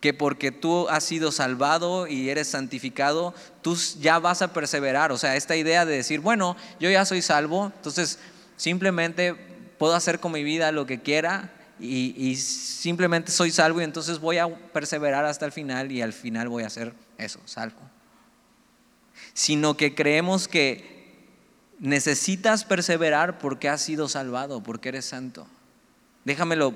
que 0.07 0.15
porque 0.15 0.53
tú 0.53 0.89
has 0.89 1.03
sido 1.03 1.33
salvado 1.33 2.07
y 2.07 2.31
eres 2.31 2.47
santificado, 2.47 3.35
tú 3.61 3.77
ya 3.99 4.21
vas 4.21 4.41
a 4.41 4.53
perseverar. 4.53 5.11
O 5.11 5.19
sea, 5.19 5.35
esta 5.35 5.57
idea 5.57 5.85
de 5.85 5.97
decir, 5.97 6.21
bueno, 6.21 6.57
yo 6.79 6.89
ya 6.89 7.05
soy 7.05 7.23
salvo, 7.23 7.73
entonces 7.75 8.21
simplemente 8.57 9.35
puedo 9.79 9.97
hacer 9.97 10.21
con 10.21 10.31
mi 10.31 10.45
vida 10.45 10.71
lo 10.71 10.87
que 10.87 11.01
quiera 11.01 11.53
y, 11.81 12.37
simplemente 12.37 13.33
soy 13.33 13.51
salvo 13.51 13.81
y 13.81 13.85
entonces 13.85 14.21
voy 14.21 14.39
a 14.39 14.47
perseverar 14.47 15.25
hasta 15.25 15.45
el 15.45 15.51
final 15.51 15.91
y 15.91 16.03
al 16.03 16.13
final 16.13 16.49
voy 16.49 16.63
a 16.63 16.69
hacer 16.69 16.95
eso, 17.19 17.41
salvo. 17.45 17.81
Sino 19.35 19.77
que 19.77 19.97
creemos 19.97 20.47
que 20.47 21.27
necesitas 21.81 22.63
perseverar 22.63 23.41
porque 23.41 23.69
has 23.69 23.81
sido 23.81 24.09
salvado, 24.09 24.63
porque 24.63 24.91
eres 24.91 25.07
santo. 25.07 25.49
Déjamelo, 26.25 26.75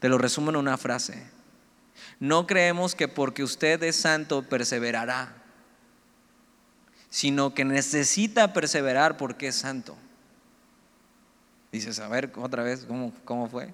te 0.00 0.08
lo 0.08 0.18
resumo 0.18 0.50
en 0.50 0.56
una 0.56 0.76
frase. 0.76 1.38
No 2.20 2.46
creemos 2.46 2.94
que 2.94 3.08
porque 3.08 3.42
usted 3.42 3.82
es 3.82 3.96
santo 3.96 4.42
perseverará, 4.42 5.34
sino 7.08 7.54
que 7.54 7.64
necesita 7.64 8.52
perseverar 8.52 9.16
porque 9.16 9.48
es 9.48 9.56
santo. 9.56 9.96
Dices, 11.72 11.98
a 11.98 12.08
ver, 12.08 12.30
otra 12.36 12.62
vez, 12.62 12.84
¿cómo, 12.84 13.14
cómo 13.24 13.48
fue? 13.48 13.72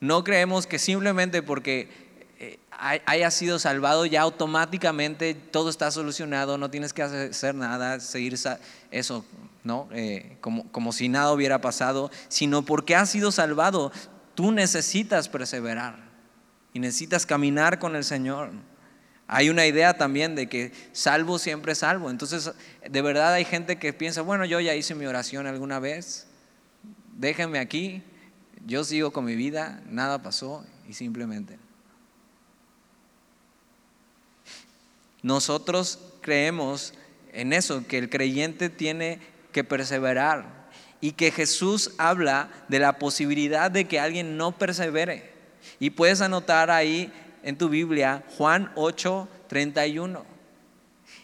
No 0.00 0.24
creemos 0.24 0.66
que 0.66 0.78
simplemente 0.78 1.42
porque 1.42 1.90
eh, 2.38 2.58
haya 3.04 3.30
sido 3.30 3.58
salvado 3.58 4.06
ya 4.06 4.22
automáticamente 4.22 5.34
todo 5.34 5.68
está 5.68 5.90
solucionado, 5.90 6.56
no 6.56 6.70
tienes 6.70 6.94
que 6.94 7.02
hacer 7.02 7.54
nada, 7.54 8.00
seguir 8.00 8.38
eso, 8.90 9.24
¿no? 9.64 9.86
Eh, 9.92 10.38
como, 10.40 10.66
como 10.72 10.94
si 10.94 11.10
nada 11.10 11.30
hubiera 11.32 11.60
pasado, 11.60 12.10
sino 12.28 12.64
porque 12.64 12.96
has 12.96 13.10
sido 13.10 13.32
salvado, 13.32 13.92
tú 14.34 14.50
necesitas 14.50 15.28
perseverar 15.28 16.09
y 16.72 16.78
necesitas 16.78 17.26
caminar 17.26 17.78
con 17.78 17.96
el 17.96 18.04
Señor. 18.04 18.50
Hay 19.26 19.48
una 19.48 19.66
idea 19.66 19.96
también 19.96 20.34
de 20.34 20.48
que 20.48 20.72
salvo 20.92 21.38
siempre 21.38 21.74
salvo. 21.74 22.10
Entonces, 22.10 22.52
de 22.88 23.02
verdad 23.02 23.32
hay 23.32 23.44
gente 23.44 23.78
que 23.78 23.92
piensa, 23.92 24.22
bueno, 24.22 24.44
yo 24.44 24.58
ya 24.60 24.74
hice 24.74 24.94
mi 24.94 25.06
oración 25.06 25.46
alguna 25.46 25.78
vez, 25.78 26.26
déjenme 27.16 27.58
aquí, 27.58 28.02
yo 28.66 28.84
sigo 28.84 29.12
con 29.12 29.24
mi 29.24 29.36
vida, 29.36 29.82
nada 29.86 30.22
pasó 30.22 30.64
y 30.88 30.94
simplemente. 30.94 31.58
Nosotros 35.22 35.98
creemos 36.20 36.94
en 37.32 37.52
eso, 37.52 37.86
que 37.86 37.98
el 37.98 38.10
creyente 38.10 38.68
tiene 38.68 39.20
que 39.52 39.64
perseverar 39.64 40.68
y 41.00 41.12
que 41.12 41.30
Jesús 41.30 41.92
habla 41.98 42.50
de 42.68 42.78
la 42.78 42.98
posibilidad 42.98 43.70
de 43.70 43.86
que 43.86 44.00
alguien 44.00 44.36
no 44.36 44.58
persevere. 44.58 45.29
Y 45.78 45.90
puedes 45.90 46.20
anotar 46.20 46.70
ahí 46.70 47.12
en 47.42 47.56
tu 47.56 47.68
Biblia 47.68 48.24
Juan 48.36 48.70
8, 48.74 49.28
31. 49.48 50.24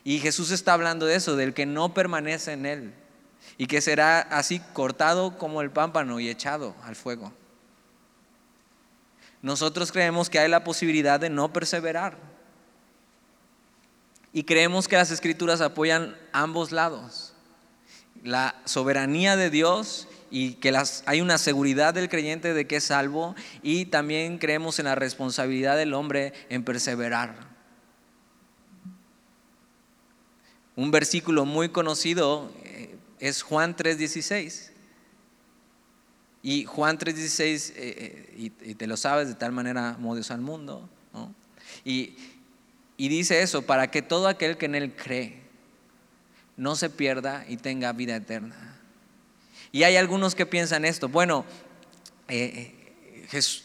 Y 0.05 0.19
Jesús 0.19 0.51
está 0.51 0.73
hablando 0.73 1.07
de 1.07 1.17
eso, 1.17 1.37
del 1.37 1.55
que 1.55 1.67
no 1.67 1.93
permanece 1.95 2.53
en 2.53 2.67
él 2.67 2.95
y 3.59 3.67
que 3.67 3.81
será 3.81 4.21
así 4.21 4.61
cortado 4.73 5.39
como 5.39 5.63
el 5.63 5.71
pámpano 5.71 6.21
y 6.21 6.29
echado 6.29 6.75
al 6.85 6.97
fuego. 6.97 7.33
Nosotros 9.43 9.93
creemos 9.93 10.29
que 10.29 10.39
hay 10.39 10.49
la 10.49 10.65
posibilidad 10.65 11.21
de 11.21 11.31
no 11.31 11.53
perseverar. 11.53 12.17
Y 14.33 14.45
creemos 14.45 14.89
que 14.89 14.97
las 14.97 15.11
escrituras 15.11 15.61
apoyan 15.61 16.17
ambos 16.33 16.73
lados. 16.73 17.33
La 18.23 18.57
soberanía 18.65 19.37
de 19.37 19.51
Dios 19.51 20.09
y 20.37 20.53
que 20.57 20.71
las, 20.71 21.03
hay 21.07 21.23
una 21.23 21.39
seguridad 21.39 21.95
del 21.95 22.11
creyente 22.11 22.53
de 22.53 22.67
que 22.67 22.77
es 22.77 22.85
salvo 22.85 23.35
y 23.63 23.87
también 23.87 24.37
creemos 24.37 24.79
en 24.79 24.85
la 24.85 24.95
responsabilidad 24.95 25.79
del 25.79 25.95
hombre 25.95 26.35
en 26.51 26.63
perseverar. 26.63 27.39
Un 30.75 30.91
versículo 30.91 31.47
muy 31.47 31.71
conocido 31.71 32.53
eh, 32.65 32.99
es 33.19 33.41
Juan 33.41 33.77
3:16. 33.77 34.73
Y 36.43 36.67
Juan 36.67 36.99
3:16, 36.99 37.73
eh, 37.75 38.35
y, 38.37 38.71
y, 38.71 38.75
te 38.75 38.87
lo 38.87 38.99
sabes, 38.99 39.29
de 39.29 39.37
tal 39.37 39.53
manera 39.53 39.95
amó 39.95 40.17
al 40.17 40.41
mundo. 40.43 40.87
Y, 41.83 42.15
y 42.99 43.09
dice 43.09 43.41
eso, 43.41 43.63
para 43.63 43.91
que 43.91 44.03
todo 44.03 44.29
aquel 44.29 44.59
que 44.59 44.67
en 44.67 44.75
Él 44.75 44.95
cree 44.95 45.41
no 46.59 46.77
se 46.77 46.91
pierda 46.91 47.47
y 47.49 47.57
tenga 47.57 47.91
vida 47.95 48.17
eterna. 48.17 48.76
Y 49.77 49.85
hay 49.85 49.97
algunos 49.97 50.35
que 50.35 50.47
piensan 50.47 50.87
esto, 50.87 51.11
bueno, 51.11 51.45
eh, 52.29 52.73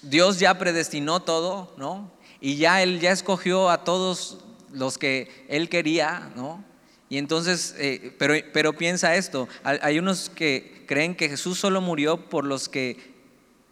Dios 0.01 0.39
ya 0.39 0.59
predestinó 0.59 1.21
todo, 1.21 1.73
¿no? 1.77 2.11
Y 2.41 2.57
ya 2.57 2.83
Él 2.83 2.99
ya 2.99 3.13
escogió 3.13 3.69
a 3.69 3.85
todos 3.85 4.39
los 4.73 4.97
que 4.97 5.45
Él 5.47 5.69
quería, 5.69 6.29
¿no? 6.35 6.65
Y 7.07 7.17
entonces, 7.17 7.75
eh, 7.77 8.13
pero, 8.19 8.33
pero 8.51 8.73
piensa 8.73 9.15
esto, 9.15 9.47
hay 9.63 9.99
unos 9.99 10.29
que 10.29 10.83
creen 10.85 11.15
que 11.15 11.29
Jesús 11.29 11.57
solo 11.57 11.79
murió 11.79 12.29
por 12.29 12.43
los 12.43 12.67
que 12.67 13.13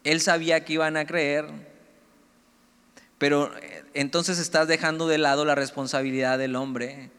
Él 0.02 0.22
sabía 0.22 0.64
que 0.64 0.72
iban 0.72 0.96
a 0.96 1.06
creer, 1.06 1.44
pero 3.18 3.54
eh, 3.58 3.84
entonces 3.92 4.38
estás 4.38 4.66
dejando 4.66 5.06
de 5.08 5.18
lado 5.18 5.44
la 5.44 5.56
responsabilidad 5.56 6.38
del 6.38 6.56
hombre. 6.56 7.10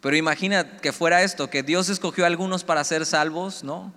Pero 0.00 0.16
imagina 0.16 0.78
que 0.78 0.90
fuera 0.90 1.22
esto, 1.22 1.50
que 1.50 1.62
Dios 1.62 1.88
escogió 1.88 2.24
a 2.24 2.26
algunos 2.26 2.64
para 2.64 2.82
ser 2.82 3.06
salvos, 3.06 3.62
¿no? 3.62 3.94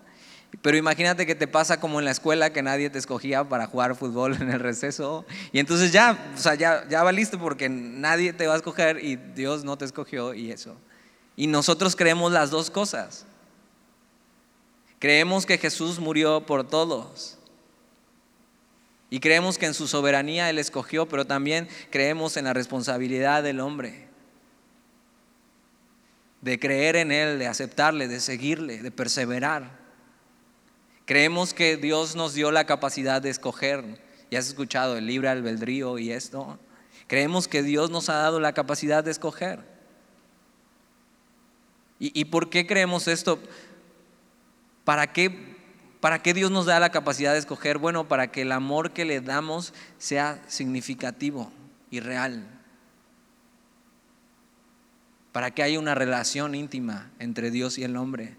Pero 0.61 0.77
imagínate 0.77 1.25
que 1.25 1.33
te 1.33 1.47
pasa 1.47 1.79
como 1.79 1.99
en 1.99 2.05
la 2.05 2.11
escuela 2.11 2.51
que 2.51 2.61
nadie 2.61 2.89
te 2.89 2.99
escogía 2.99 3.47
para 3.47 3.67
jugar 3.67 3.95
fútbol 3.95 4.35
en 4.41 4.51
el 4.51 4.59
receso. 4.59 5.25
Y 5.51 5.59
entonces 5.59 5.91
ya, 5.91 6.33
o 6.35 6.37
sea, 6.37 6.55
ya, 6.55 6.87
ya 6.89 7.03
valiste 7.03 7.37
porque 7.37 7.69
nadie 7.69 8.33
te 8.33 8.47
va 8.47 8.53
a 8.53 8.57
escoger 8.57 9.03
y 9.03 9.15
Dios 9.15 9.63
no 9.63 9.77
te 9.77 9.85
escogió 9.85 10.33
y 10.33 10.51
eso. 10.51 10.75
Y 11.35 11.47
nosotros 11.47 11.95
creemos 11.95 12.31
las 12.31 12.51
dos 12.51 12.69
cosas. 12.69 13.25
Creemos 14.99 15.45
que 15.45 15.57
Jesús 15.57 15.99
murió 15.99 16.45
por 16.45 16.67
todos. 16.67 17.39
Y 19.09 19.19
creemos 19.19 19.57
que 19.57 19.65
en 19.65 19.73
su 19.73 19.87
soberanía 19.87 20.49
Él 20.49 20.59
escogió, 20.59 21.07
pero 21.07 21.25
también 21.25 21.67
creemos 21.89 22.37
en 22.37 22.45
la 22.45 22.53
responsabilidad 22.53 23.41
del 23.41 23.61
hombre. 23.61 24.07
De 26.41 26.59
creer 26.59 26.95
en 26.97 27.11
Él, 27.11 27.39
de 27.39 27.47
aceptarle, 27.47 28.07
de 28.07 28.19
seguirle, 28.19 28.81
de 28.81 28.91
perseverar. 28.91 29.80
Creemos 31.11 31.53
que 31.53 31.75
Dios 31.75 32.15
nos 32.15 32.35
dio 32.35 32.51
la 32.51 32.63
capacidad 32.63 33.21
de 33.21 33.29
escoger. 33.29 33.83
Ya 34.31 34.39
has 34.39 34.47
escuchado 34.47 34.95
el 34.95 35.07
libre 35.07 35.27
albedrío 35.27 35.99
y 35.99 36.09
esto. 36.09 36.57
Creemos 37.07 37.49
que 37.49 37.63
Dios 37.63 37.91
nos 37.91 38.07
ha 38.07 38.13
dado 38.13 38.39
la 38.39 38.53
capacidad 38.53 39.03
de 39.03 39.11
escoger. 39.11 39.59
¿Y, 41.99 42.23
por 42.23 42.49
qué 42.49 42.65
creemos 42.65 43.09
esto? 43.09 43.39
¿Para 44.85 45.11
qué, 45.11 45.57
¿Para 45.99 46.23
qué 46.23 46.33
Dios 46.33 46.49
nos 46.49 46.65
da 46.65 46.79
la 46.79 46.91
capacidad 46.91 47.33
de 47.33 47.39
escoger? 47.39 47.77
Bueno, 47.77 48.07
para 48.07 48.31
que 48.31 48.43
el 48.43 48.53
amor 48.53 48.91
que 48.91 49.03
le 49.03 49.19
damos 49.19 49.73
sea 49.97 50.41
significativo 50.47 51.51
y 51.89 51.99
real. 51.99 52.47
Para 55.33 55.51
que 55.51 55.61
haya 55.61 55.77
una 55.77 55.93
relación 55.93 56.55
íntima 56.55 57.11
entre 57.19 57.51
Dios 57.51 57.77
y 57.77 57.83
el 57.83 57.97
hombre. 57.97 58.37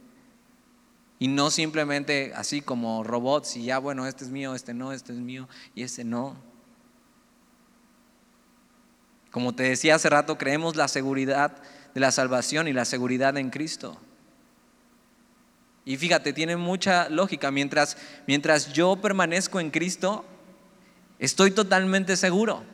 Y 1.22 1.28
no 1.28 1.52
simplemente 1.52 2.32
así 2.34 2.62
como 2.62 3.04
robots 3.04 3.54
y 3.54 3.62
ya, 3.62 3.78
bueno, 3.78 4.08
este 4.08 4.24
es 4.24 4.30
mío, 4.30 4.56
este 4.56 4.74
no, 4.74 4.92
este 4.92 5.12
es 5.12 5.20
mío 5.20 5.48
y 5.72 5.84
este 5.84 6.02
no. 6.02 6.36
Como 9.30 9.54
te 9.54 9.62
decía 9.62 9.94
hace 9.94 10.10
rato, 10.10 10.36
creemos 10.36 10.74
la 10.74 10.88
seguridad 10.88 11.62
de 11.94 12.00
la 12.00 12.10
salvación 12.10 12.66
y 12.66 12.72
la 12.72 12.84
seguridad 12.84 13.36
en 13.36 13.50
Cristo. 13.50 14.00
Y 15.84 15.96
fíjate, 15.96 16.32
tiene 16.32 16.56
mucha 16.56 17.08
lógica. 17.08 17.52
Mientras, 17.52 17.96
mientras 18.26 18.72
yo 18.72 18.96
permanezco 18.96 19.60
en 19.60 19.70
Cristo, 19.70 20.24
estoy 21.20 21.52
totalmente 21.52 22.16
seguro. 22.16 22.64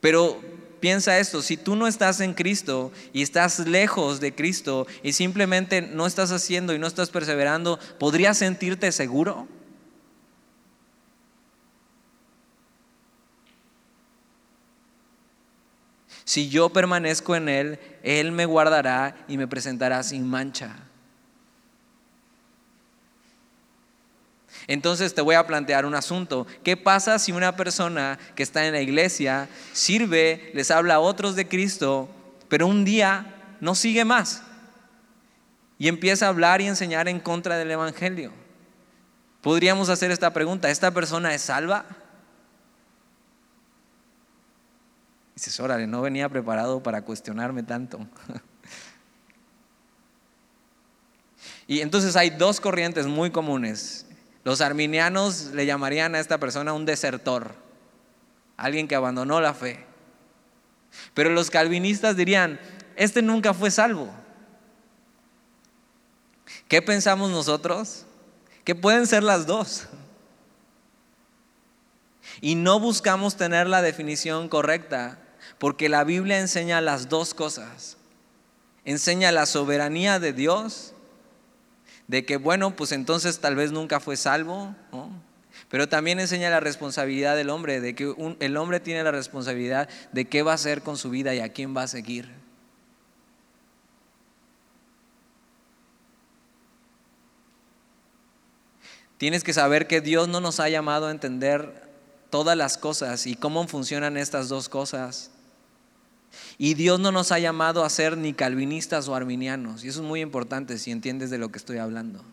Pero 0.00 0.40
Piensa 0.84 1.18
esto, 1.18 1.40
si 1.40 1.56
tú 1.56 1.76
no 1.76 1.86
estás 1.86 2.20
en 2.20 2.34
Cristo 2.34 2.92
y 3.14 3.22
estás 3.22 3.58
lejos 3.60 4.20
de 4.20 4.34
Cristo 4.34 4.86
y 5.02 5.14
simplemente 5.14 5.80
no 5.80 6.06
estás 6.06 6.30
haciendo 6.30 6.74
y 6.74 6.78
no 6.78 6.86
estás 6.86 7.08
perseverando, 7.08 7.78
¿podrías 7.98 8.36
sentirte 8.36 8.92
seguro? 8.92 9.48
Si 16.26 16.50
yo 16.50 16.68
permanezco 16.68 17.34
en 17.34 17.48
Él, 17.48 17.78
Él 18.02 18.30
me 18.30 18.44
guardará 18.44 19.24
y 19.26 19.38
me 19.38 19.48
presentará 19.48 20.02
sin 20.02 20.28
mancha. 20.28 20.76
Entonces 24.66 25.14
te 25.14 25.20
voy 25.20 25.34
a 25.34 25.46
plantear 25.46 25.84
un 25.84 25.94
asunto. 25.94 26.46
¿Qué 26.62 26.76
pasa 26.76 27.18
si 27.18 27.32
una 27.32 27.56
persona 27.56 28.18
que 28.34 28.42
está 28.42 28.66
en 28.66 28.72
la 28.72 28.80
iglesia 28.80 29.48
sirve, 29.72 30.50
les 30.54 30.70
habla 30.70 30.94
a 30.94 31.00
otros 31.00 31.36
de 31.36 31.48
Cristo, 31.48 32.08
pero 32.48 32.66
un 32.66 32.84
día 32.84 33.56
no 33.60 33.74
sigue 33.74 34.04
más 34.04 34.42
y 35.78 35.88
empieza 35.88 36.26
a 36.26 36.30
hablar 36.30 36.60
y 36.60 36.66
enseñar 36.66 37.08
en 37.08 37.20
contra 37.20 37.58
del 37.58 37.70
Evangelio? 37.70 38.32
Podríamos 39.42 39.90
hacer 39.90 40.10
esta 40.10 40.32
pregunta, 40.32 40.70
¿esta 40.70 40.90
persona 40.90 41.34
es 41.34 41.42
salva? 41.42 41.84
Dices, 45.34 45.60
órale, 45.60 45.86
no 45.86 46.00
venía 46.00 46.28
preparado 46.30 46.82
para 46.82 47.02
cuestionarme 47.02 47.62
tanto. 47.62 48.06
y 51.66 51.80
entonces 51.80 52.16
hay 52.16 52.30
dos 52.30 52.60
corrientes 52.60 53.06
muy 53.06 53.30
comunes 53.30 54.06
los 54.44 54.60
arminianos 54.60 55.46
le 55.54 55.66
llamarían 55.66 56.14
a 56.14 56.20
esta 56.20 56.38
persona 56.38 56.74
un 56.74 56.84
desertor, 56.84 57.54
alguien 58.56 58.86
que 58.86 58.94
abandonó 58.94 59.40
la 59.40 59.54
fe. 59.54 59.84
Pero 61.14 61.30
los 61.30 61.50
calvinistas 61.50 62.16
dirían, 62.16 62.60
este 62.94 63.22
nunca 63.22 63.54
fue 63.54 63.70
salvo. 63.70 64.12
¿Qué 66.68 66.82
pensamos 66.82 67.30
nosotros? 67.30 68.04
Que 68.64 68.74
pueden 68.74 69.06
ser 69.06 69.22
las 69.22 69.46
dos. 69.46 69.86
Y 72.40 72.54
no 72.54 72.78
buscamos 72.80 73.36
tener 73.36 73.66
la 73.66 73.80
definición 73.80 74.48
correcta, 74.48 75.18
porque 75.58 75.88
la 75.88 76.04
Biblia 76.04 76.38
enseña 76.38 76.80
las 76.80 77.08
dos 77.08 77.32
cosas. 77.32 77.96
Enseña 78.84 79.32
la 79.32 79.46
soberanía 79.46 80.18
de 80.18 80.32
Dios 80.32 80.93
de 82.06 82.24
que, 82.24 82.36
bueno, 82.36 82.76
pues 82.76 82.92
entonces 82.92 83.40
tal 83.40 83.56
vez 83.56 83.72
nunca 83.72 84.00
fue 84.00 84.16
salvo, 84.16 84.74
pero 85.68 85.88
también 85.88 86.20
enseña 86.20 86.50
la 86.50 86.60
responsabilidad 86.60 87.36
del 87.36 87.50
hombre, 87.50 87.80
de 87.80 87.94
que 87.94 88.14
el 88.40 88.56
hombre 88.56 88.80
tiene 88.80 89.02
la 89.02 89.10
responsabilidad 89.10 89.88
de 90.12 90.26
qué 90.26 90.42
va 90.42 90.52
a 90.52 90.56
hacer 90.56 90.82
con 90.82 90.96
su 90.96 91.10
vida 91.10 91.34
y 91.34 91.40
a 91.40 91.52
quién 91.52 91.76
va 91.76 91.82
a 91.82 91.88
seguir. 91.88 92.30
Tienes 99.16 99.44
que 99.44 99.52
saber 99.52 99.86
que 99.86 100.00
Dios 100.00 100.28
no 100.28 100.40
nos 100.40 100.60
ha 100.60 100.68
llamado 100.68 101.06
a 101.06 101.10
entender 101.10 101.88
todas 102.30 102.56
las 102.56 102.76
cosas 102.76 103.26
y 103.26 103.36
cómo 103.36 103.66
funcionan 103.68 104.16
estas 104.16 104.48
dos 104.48 104.68
cosas. 104.68 105.30
Y 106.58 106.74
Dios 106.74 107.00
no 107.00 107.12
nos 107.12 107.32
ha 107.32 107.38
llamado 107.38 107.84
a 107.84 107.90
ser 107.90 108.16
ni 108.16 108.32
calvinistas 108.32 109.08
o 109.08 109.14
arminianos. 109.14 109.84
Y 109.84 109.88
eso 109.88 110.00
es 110.02 110.06
muy 110.06 110.20
importante 110.20 110.78
si 110.78 110.90
entiendes 110.90 111.30
de 111.30 111.38
lo 111.38 111.50
que 111.50 111.58
estoy 111.58 111.78
hablando. 111.78 112.24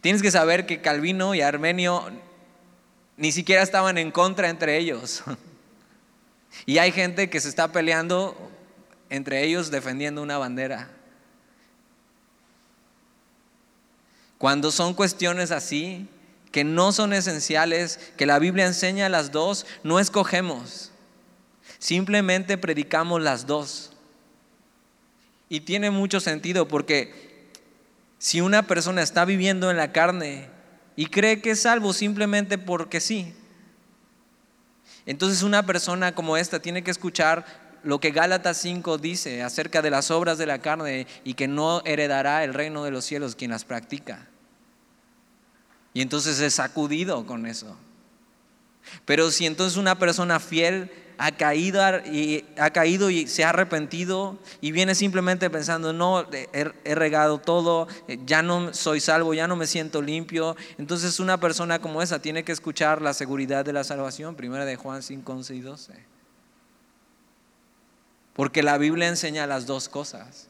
Tienes 0.00 0.22
que 0.22 0.30
saber 0.30 0.66
que 0.66 0.80
Calvino 0.80 1.34
y 1.34 1.40
Armenio 1.40 2.10
ni 3.16 3.32
siquiera 3.32 3.62
estaban 3.62 3.98
en 3.98 4.10
contra 4.10 4.48
entre 4.48 4.78
ellos. 4.78 5.22
Y 6.64 6.78
hay 6.78 6.90
gente 6.90 7.28
que 7.28 7.38
se 7.38 7.50
está 7.50 7.70
peleando 7.70 8.34
entre 9.10 9.44
ellos 9.44 9.70
defendiendo 9.70 10.22
una 10.22 10.38
bandera. 10.38 10.88
Cuando 14.38 14.70
son 14.70 14.94
cuestiones 14.94 15.50
así, 15.50 16.08
que 16.56 16.64
no 16.64 16.90
son 16.90 17.12
esenciales, 17.12 18.00
que 18.16 18.24
la 18.24 18.38
Biblia 18.38 18.64
enseña 18.64 19.10
las 19.10 19.30
dos, 19.30 19.66
no 19.82 20.00
escogemos. 20.00 20.90
Simplemente 21.78 22.56
predicamos 22.56 23.20
las 23.20 23.46
dos. 23.46 23.92
Y 25.50 25.60
tiene 25.60 25.90
mucho 25.90 26.18
sentido 26.18 26.66
porque 26.66 27.50
si 28.16 28.40
una 28.40 28.62
persona 28.62 29.02
está 29.02 29.26
viviendo 29.26 29.70
en 29.70 29.76
la 29.76 29.92
carne 29.92 30.48
y 30.96 31.08
cree 31.08 31.42
que 31.42 31.50
es 31.50 31.60
salvo 31.60 31.92
simplemente 31.92 32.56
porque 32.56 33.00
sí, 33.00 33.34
entonces 35.04 35.42
una 35.42 35.66
persona 35.66 36.14
como 36.14 36.38
esta 36.38 36.62
tiene 36.62 36.82
que 36.82 36.90
escuchar 36.90 37.44
lo 37.82 38.00
que 38.00 38.12
Gálatas 38.12 38.56
5 38.56 38.96
dice 38.96 39.42
acerca 39.42 39.82
de 39.82 39.90
las 39.90 40.10
obras 40.10 40.38
de 40.38 40.46
la 40.46 40.60
carne 40.60 41.06
y 41.22 41.34
que 41.34 41.48
no 41.48 41.82
heredará 41.84 42.44
el 42.44 42.54
reino 42.54 42.82
de 42.82 42.92
los 42.92 43.04
cielos 43.04 43.36
quien 43.36 43.50
las 43.50 43.66
practica. 43.66 44.30
Y 45.96 46.02
entonces 46.02 46.38
es 46.40 46.52
sacudido 46.52 47.24
con 47.24 47.46
eso. 47.46 47.74
Pero 49.06 49.30
si 49.30 49.46
entonces 49.46 49.78
una 49.78 49.98
persona 49.98 50.40
fiel 50.40 50.92
ha 51.16 51.32
caído 51.32 51.80
y, 52.04 52.44
ha 52.58 52.68
caído 52.68 53.08
y 53.08 53.26
se 53.28 53.44
ha 53.44 53.48
arrepentido 53.48 54.38
y 54.60 54.72
viene 54.72 54.94
simplemente 54.94 55.48
pensando, 55.48 55.94
no, 55.94 56.26
he, 56.30 56.94
regado 56.94 57.38
todo, 57.38 57.88
ya 58.26 58.42
no 58.42 58.74
soy 58.74 59.00
salvo, 59.00 59.32
ya 59.32 59.48
no 59.48 59.56
me 59.56 59.66
siento 59.66 60.02
limpio. 60.02 60.54
Entonces 60.76 61.18
una 61.18 61.40
persona 61.40 61.78
como 61.78 62.02
esa 62.02 62.20
tiene 62.20 62.44
que 62.44 62.52
escuchar 62.52 63.00
la 63.00 63.14
seguridad 63.14 63.64
de 63.64 63.72
la 63.72 63.82
salvación, 63.82 64.34
primera 64.34 64.66
de 64.66 64.76
Juan 64.76 65.02
5, 65.02 65.32
11 65.32 65.54
y 65.54 65.60
12. 65.62 65.94
Porque 68.34 68.62
la 68.62 68.76
Biblia 68.76 69.08
enseña 69.08 69.46
las 69.46 69.64
dos 69.64 69.88
cosas. 69.88 70.48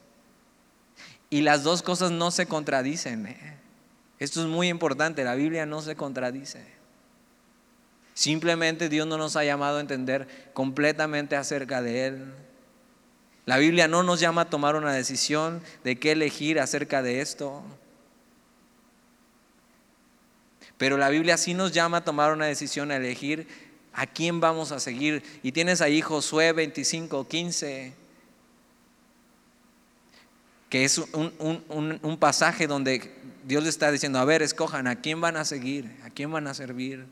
Y 1.31 1.43
las 1.43 1.63
dos 1.63 1.85
cosas 1.85 2.11
no 2.11 2.33
se 2.33 2.47
contradicen. 2.47 3.56
Esto 4.19 4.41
es 4.41 4.47
muy 4.47 4.69
importante, 4.69 5.25
la 5.25 5.35
Biblia 5.35 5.67
no 5.67 5.83
se 5.83 5.95
contradice. 5.95 6.65
Simplemente 8.15 8.89
Dios 8.89 9.07
no 9.07 9.19
nos 9.19 9.37
ha 9.37 9.45
llamado 9.45 9.77
a 9.77 9.81
entender 9.83 10.27
completamente 10.55 11.37
acerca 11.37 11.83
de 11.83 12.07
Él. 12.07 12.35
La 13.45 13.59
Biblia 13.59 13.89
no 13.89 14.03
nos 14.03 14.21
llama 14.21 14.43
a 14.43 14.51
tomar 14.51 14.75
una 14.75 14.95
decisión 14.95 15.61
de 15.85 15.99
qué 15.99 16.13
elegir 16.13 16.59
acerca 16.59 17.03
de 17.03 17.21
esto. 17.21 17.63
Pero 20.79 20.97
la 20.97 21.11
Biblia 21.11 21.37
sí 21.37 21.53
nos 21.53 21.73
llama 21.73 21.99
a 21.99 22.05
tomar 22.05 22.33
una 22.33 22.47
decisión, 22.47 22.91
a 22.91 22.97
elegir 22.97 23.47
a 23.93 24.07
quién 24.07 24.41
vamos 24.41 24.73
a 24.73 24.81
seguir. 24.81 25.23
Y 25.43 25.53
tienes 25.53 25.83
ahí 25.83 26.01
Josué 26.01 26.53
25, 26.53 27.29
15, 27.29 27.95
que 30.71 30.85
es 30.85 30.99
un, 30.99 32.01
un 32.03 32.17
pasaje 32.19 32.67
donde 32.67 33.16
Dios 33.47 33.63
le 33.63 33.69
está 33.69 33.93
diciendo, 33.93 34.19
a 34.19 34.25
ver, 34.25 34.43
escojan 34.43 34.89
a 34.89 34.97
quién 34.97 35.21
van 35.21 35.37
a 35.37 35.45
seguir, 35.45 35.97
a 36.05 36.11
quién 36.11 36.33
van 36.33 36.49
a 36.49 36.55
servir. 36.55 37.07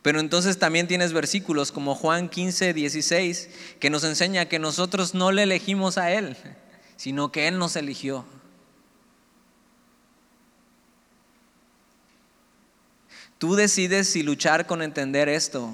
Pero 0.00 0.18
entonces 0.20 0.58
también 0.58 0.88
tienes 0.88 1.12
versículos 1.12 1.72
como 1.72 1.94
Juan 1.94 2.30
15, 2.30 2.72
16, 2.72 3.50
que 3.78 3.90
nos 3.90 4.04
enseña 4.04 4.46
que 4.46 4.58
nosotros 4.58 5.14
no 5.14 5.30
le 5.30 5.42
elegimos 5.42 5.98
a 5.98 6.10
Él, 6.10 6.38
sino 6.96 7.30
que 7.30 7.48
Él 7.48 7.58
nos 7.58 7.76
eligió. 7.76 8.24
Tú 13.36 13.54
decides 13.54 14.08
si 14.08 14.22
luchar 14.22 14.66
con 14.66 14.80
entender 14.80 15.28
esto. 15.28 15.70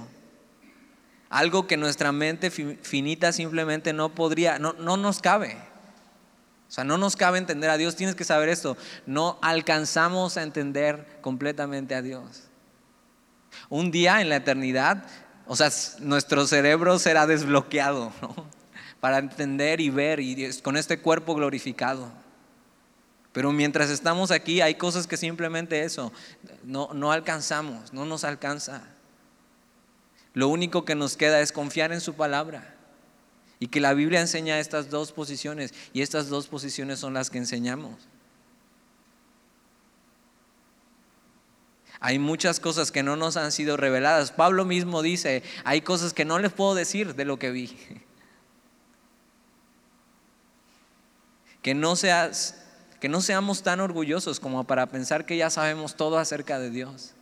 Algo 1.30 1.68
que 1.68 1.76
nuestra 1.76 2.10
mente 2.10 2.50
finita 2.50 3.32
simplemente 3.32 3.92
no 3.92 4.12
podría, 4.12 4.58
no, 4.58 4.72
no 4.72 4.96
nos 4.96 5.20
cabe. 5.20 5.56
O 6.74 6.78
sea, 6.78 6.82
no 6.82 6.98
nos 6.98 7.14
cabe 7.14 7.38
entender 7.38 7.70
a 7.70 7.76
Dios. 7.76 7.94
Tienes 7.94 8.16
que 8.16 8.24
saber 8.24 8.48
esto. 8.48 8.76
No 9.06 9.38
alcanzamos 9.42 10.36
a 10.36 10.42
entender 10.42 11.06
completamente 11.20 11.94
a 11.94 12.02
Dios. 12.02 12.48
Un 13.68 13.92
día 13.92 14.20
en 14.20 14.28
la 14.28 14.34
eternidad, 14.34 15.04
o 15.46 15.54
sea, 15.54 15.70
nuestro 16.00 16.48
cerebro 16.48 16.98
será 16.98 17.28
desbloqueado 17.28 18.12
para 18.98 19.18
entender 19.18 19.80
y 19.80 19.90
ver 19.90 20.18
y 20.18 20.50
con 20.62 20.76
este 20.76 20.98
cuerpo 20.98 21.36
glorificado. 21.36 22.10
Pero 23.30 23.52
mientras 23.52 23.88
estamos 23.88 24.32
aquí 24.32 24.60
hay 24.60 24.74
cosas 24.74 25.06
que 25.06 25.16
simplemente 25.16 25.84
eso, 25.84 26.12
no, 26.64 26.88
no 26.92 27.12
alcanzamos, 27.12 27.92
no 27.92 28.04
nos 28.04 28.24
alcanza. 28.24 28.82
Lo 30.32 30.48
único 30.48 30.84
que 30.84 30.96
nos 30.96 31.16
queda 31.16 31.40
es 31.40 31.52
confiar 31.52 31.92
en 31.92 32.00
su 32.00 32.14
palabra. 32.14 32.73
Y 33.60 33.68
que 33.68 33.80
la 33.80 33.94
Biblia 33.94 34.20
enseña 34.20 34.58
estas 34.58 34.90
dos 34.90 35.12
posiciones 35.12 35.72
y 35.92 36.02
estas 36.02 36.28
dos 36.28 36.48
posiciones 36.48 36.98
son 36.98 37.14
las 37.14 37.30
que 37.30 37.38
enseñamos. 37.38 38.08
Hay 42.00 42.18
muchas 42.18 42.60
cosas 42.60 42.92
que 42.92 43.02
no 43.02 43.16
nos 43.16 43.38
han 43.38 43.50
sido 43.50 43.78
reveladas. 43.78 44.30
Pablo 44.30 44.66
mismo 44.66 45.00
dice, 45.00 45.42
hay 45.64 45.80
cosas 45.80 46.12
que 46.12 46.26
no 46.26 46.38
les 46.38 46.52
puedo 46.52 46.74
decir 46.74 47.14
de 47.14 47.24
lo 47.24 47.38
que 47.38 47.50
vi. 47.50 47.76
Que 51.62 51.72
no, 51.72 51.94
que 53.00 53.08
no 53.08 53.22
seamos 53.22 53.62
tan 53.62 53.80
orgullosos 53.80 54.38
como 54.38 54.64
para 54.64 54.84
pensar 54.90 55.24
que 55.24 55.38
ya 55.38 55.48
sabemos 55.48 55.96
todo 55.96 56.18
acerca 56.18 56.58
de 56.58 56.68
Dios. 56.68 57.14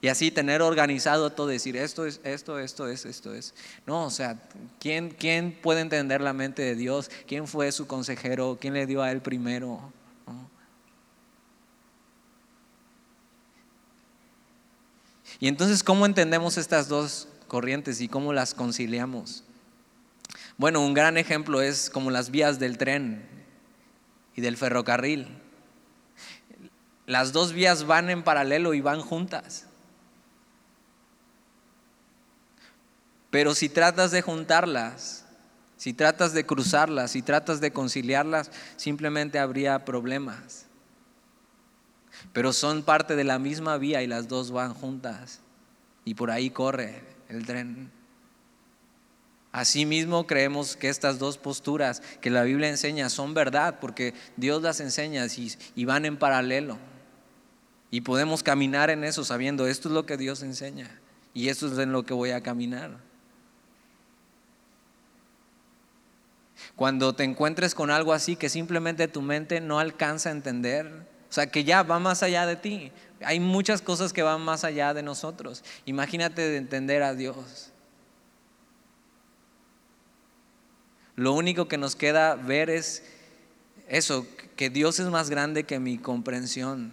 Y 0.00 0.08
así 0.08 0.30
tener 0.30 0.62
organizado 0.62 1.30
todo, 1.30 1.48
decir 1.48 1.76
esto 1.76 2.06
es, 2.06 2.20
esto, 2.22 2.58
esto 2.60 2.86
es, 2.88 3.04
esto 3.04 3.34
es. 3.34 3.52
No, 3.84 4.04
o 4.04 4.10
sea, 4.10 4.40
¿quién, 4.78 5.10
¿quién 5.10 5.58
puede 5.60 5.80
entender 5.80 6.20
la 6.20 6.32
mente 6.32 6.62
de 6.62 6.76
Dios? 6.76 7.10
¿Quién 7.26 7.48
fue 7.48 7.72
su 7.72 7.88
consejero? 7.88 8.58
¿Quién 8.60 8.74
le 8.74 8.86
dio 8.86 9.02
a 9.02 9.10
él 9.10 9.20
primero? 9.20 9.92
Y 15.40 15.48
entonces, 15.48 15.82
¿cómo 15.82 16.06
entendemos 16.06 16.58
estas 16.58 16.88
dos 16.88 17.28
corrientes 17.46 18.00
y 18.00 18.08
cómo 18.08 18.32
las 18.32 18.54
conciliamos? 18.54 19.44
Bueno, 20.56 20.80
un 20.80 20.94
gran 20.94 21.16
ejemplo 21.16 21.60
es 21.60 21.90
como 21.90 22.10
las 22.10 22.30
vías 22.30 22.58
del 22.58 22.78
tren 22.78 23.28
y 24.34 24.40
del 24.40 24.56
ferrocarril. 24.56 25.28
Las 27.06 27.32
dos 27.32 27.52
vías 27.52 27.86
van 27.86 28.10
en 28.10 28.22
paralelo 28.22 28.74
y 28.74 28.80
van 28.80 29.00
juntas. 29.00 29.67
Pero 33.38 33.54
si 33.54 33.68
tratas 33.68 34.10
de 34.10 34.20
juntarlas, 34.20 35.24
si 35.76 35.92
tratas 35.92 36.32
de 36.32 36.44
cruzarlas, 36.44 37.12
si 37.12 37.22
tratas 37.22 37.60
de 37.60 37.70
conciliarlas, 37.70 38.50
simplemente 38.76 39.38
habría 39.38 39.84
problemas 39.84 40.68
pero 42.32 42.52
son 42.52 42.82
parte 42.82 43.16
de 43.16 43.24
la 43.24 43.38
misma 43.38 43.78
vía 43.78 44.02
y 44.02 44.06
las 44.06 44.28
dos 44.28 44.50
van 44.50 44.74
juntas 44.74 45.40
y 46.04 46.14
por 46.14 46.30
ahí 46.30 46.50
corre 46.50 47.02
el 47.28 47.46
tren. 47.46 47.90
Asimismo 49.52 50.26
creemos 50.26 50.76
que 50.76 50.88
estas 50.88 51.18
dos 51.18 51.38
posturas 51.38 52.02
que 52.20 52.30
la 52.30 52.42
Biblia 52.42 52.68
enseña 52.68 53.08
son 53.08 53.34
verdad 53.34 53.78
porque 53.80 54.14
Dios 54.36 54.62
las 54.62 54.80
enseña 54.80 55.26
y, 55.74 55.84
van 55.84 56.04
en 56.04 56.16
paralelo. 56.16 56.78
Y 57.90 58.02
podemos 58.02 58.42
caminar 58.42 58.90
en 58.90 59.04
eso 59.04 59.24
sabiendo 59.24 59.66
esto 59.66 59.88
es 59.88 59.94
lo 59.94 60.04
que 60.04 60.18
Dios 60.18 60.42
enseña 60.42 60.90
y 61.32 61.48
esto 61.48 61.66
es 61.72 61.78
en 61.78 61.92
lo 61.92 62.04
que 62.04 62.12
voy 62.12 62.30
a 62.30 62.42
caminar. 62.42 63.07
Cuando 66.78 67.12
te 67.12 67.24
encuentres 67.24 67.74
con 67.74 67.90
algo 67.90 68.12
así 68.12 68.36
que 68.36 68.48
simplemente 68.48 69.08
tu 69.08 69.20
mente 69.20 69.60
no 69.60 69.80
alcanza 69.80 70.28
a 70.28 70.32
entender, 70.32 70.86
o 71.28 71.32
sea, 71.32 71.48
que 71.48 71.64
ya 71.64 71.82
va 71.82 71.98
más 71.98 72.22
allá 72.22 72.46
de 72.46 72.54
ti. 72.54 72.92
Hay 73.20 73.40
muchas 73.40 73.82
cosas 73.82 74.12
que 74.12 74.22
van 74.22 74.40
más 74.42 74.62
allá 74.62 74.94
de 74.94 75.02
nosotros. 75.02 75.64
Imagínate 75.86 76.40
de 76.40 76.56
entender 76.56 77.02
a 77.02 77.14
Dios. 77.14 77.72
Lo 81.16 81.32
único 81.32 81.66
que 81.66 81.78
nos 81.78 81.96
queda 81.96 82.36
ver 82.36 82.70
es 82.70 83.02
eso, 83.88 84.24
que 84.54 84.70
Dios 84.70 85.00
es 85.00 85.08
más 85.08 85.30
grande 85.30 85.64
que 85.64 85.80
mi 85.80 85.98
comprensión, 85.98 86.92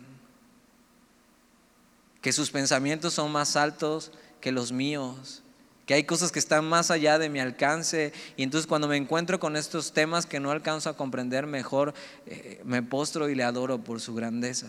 que 2.22 2.34
sus 2.34 2.50
pensamientos 2.50 3.14
son 3.14 3.32
más 3.32 3.56
altos 3.56 4.12
que 4.42 4.52
los 4.52 4.72
míos, 4.72 5.44
que 5.86 5.94
hay 5.94 6.04
cosas 6.04 6.32
que 6.32 6.40
están 6.40 6.66
más 6.68 6.92
allá 6.92 7.20
de 7.20 7.30
mi 7.30 7.40
alcance. 7.40 8.12
Y 8.38 8.44
entonces 8.44 8.68
cuando 8.68 8.88
me 8.88 8.98
encuentro 8.98 9.40
con 9.40 9.56
estos 9.56 9.94
temas 9.94 10.26
que 10.26 10.40
no 10.40 10.52
alcanzo 10.52 10.90
a 10.90 10.98
comprender 10.98 11.46
mejor, 11.48 11.94
eh, 12.26 12.62
me 12.64 12.82
postro 12.82 13.30
y 13.30 13.36
le 13.36 13.44
adoro 13.44 13.84
por 13.84 14.02
su 14.02 14.16
grandeza, 14.16 14.68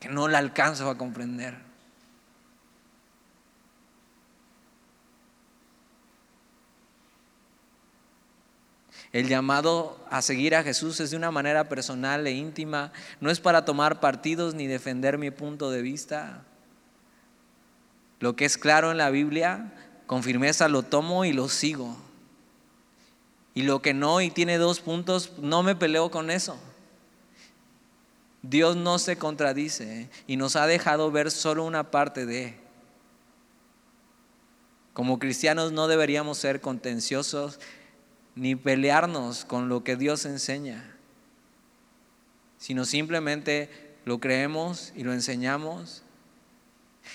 que 0.00 0.08
no 0.08 0.28
la 0.28 0.38
alcanzo 0.38 0.90
a 0.90 0.98
comprender. 0.98 1.72
El 9.12 9.28
llamado 9.28 9.98
a 10.10 10.22
seguir 10.22 10.56
a 10.56 10.62
Jesús 10.62 10.98
es 10.98 11.10
de 11.10 11.18
una 11.18 11.30
manera 11.30 11.68
personal 11.68 12.26
e 12.26 12.32
íntima, 12.32 12.92
no 13.20 13.30
es 13.30 13.40
para 13.40 13.66
tomar 13.66 14.00
partidos 14.00 14.54
ni 14.54 14.66
defender 14.66 15.18
mi 15.18 15.30
punto 15.30 15.70
de 15.70 15.82
vista. 15.82 16.46
Lo 18.22 18.36
que 18.36 18.44
es 18.44 18.56
claro 18.56 18.92
en 18.92 18.98
la 18.98 19.10
Biblia, 19.10 19.72
con 20.06 20.22
firmeza 20.22 20.68
lo 20.68 20.84
tomo 20.84 21.24
y 21.24 21.32
lo 21.32 21.48
sigo. 21.48 21.96
Y 23.52 23.62
lo 23.62 23.82
que 23.82 23.94
no 23.94 24.20
y 24.20 24.30
tiene 24.30 24.58
dos 24.58 24.78
puntos, 24.78 25.32
no 25.38 25.64
me 25.64 25.74
peleo 25.74 26.12
con 26.12 26.30
eso. 26.30 26.56
Dios 28.42 28.76
no 28.76 29.00
se 29.00 29.16
contradice 29.16 30.08
y 30.28 30.36
nos 30.36 30.54
ha 30.54 30.68
dejado 30.68 31.10
ver 31.10 31.32
solo 31.32 31.64
una 31.64 31.90
parte 31.90 32.24
de. 32.24 32.54
Como 34.92 35.18
cristianos 35.18 35.72
no 35.72 35.88
deberíamos 35.88 36.38
ser 36.38 36.60
contenciosos 36.60 37.58
ni 38.36 38.54
pelearnos 38.54 39.44
con 39.44 39.68
lo 39.68 39.82
que 39.82 39.96
Dios 39.96 40.26
enseña, 40.26 40.94
sino 42.56 42.84
simplemente 42.84 43.96
lo 44.04 44.20
creemos 44.20 44.92
y 44.94 45.02
lo 45.02 45.12
enseñamos 45.12 46.01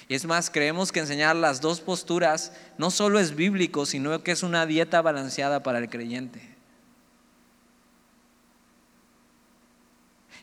y 0.09 0.15
es 0.15 0.25
más, 0.25 0.49
creemos 0.49 0.91
que 0.91 1.01
enseñar 1.01 1.35
las 1.35 1.59
dos 1.59 1.81
posturas 1.81 2.53
no 2.77 2.91
solo 2.91 3.19
es 3.19 3.35
bíblico, 3.35 3.85
sino 3.85 4.23
que 4.23 4.31
es 4.31 4.41
una 4.41 4.65
dieta 4.65 5.01
balanceada 5.01 5.63
para 5.63 5.79
el 5.79 5.89
creyente. 5.89 6.41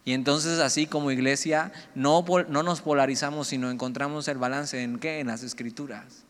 Y 0.05 0.13
entonces 0.13 0.59
así 0.59 0.87
como 0.87 1.11
iglesia 1.11 1.73
no, 1.95 2.23
no 2.49 2.63
nos 2.63 2.83
polarizamos, 2.83 3.49
sino 3.49 3.71
encontramos 3.71 4.29
el 4.29 4.37
balance 4.37 4.83
en 4.83 4.99
qué? 4.99 5.21
En 5.21 5.29
las 5.29 5.43
escrituras, 5.43 6.25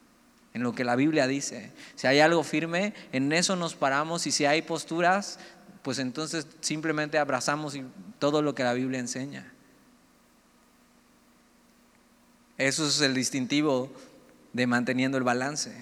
en 0.53 0.62
lo 0.62 0.77
que 0.77 0.85
la 0.85 0.94
Biblia 0.94 1.27
dice. 1.27 1.73
Si 1.97 2.07
hay 2.07 2.20
algo 2.20 2.44
firme, 2.44 2.94
en 3.11 3.33
eso 3.33 3.57
nos 3.57 3.75
paramos 3.75 4.29
y 4.29 4.31
si 4.31 4.44
hay 4.44 4.62
posturas, 4.62 5.40
pues 5.83 5.99
entonces 5.99 6.47
simplemente 6.61 7.18
abrazamos 7.18 7.77
todo 8.20 8.42
lo 8.42 8.55
que 8.55 8.62
la 8.62 8.75
Biblia 8.75 9.01
enseña. 9.01 9.54
Eso 12.57 12.87
es 12.87 13.01
el 13.01 13.14
distintivo 13.14 13.90
de 14.53 14.67
manteniendo 14.67 15.19
el 15.19 15.25
balance. 15.25 15.75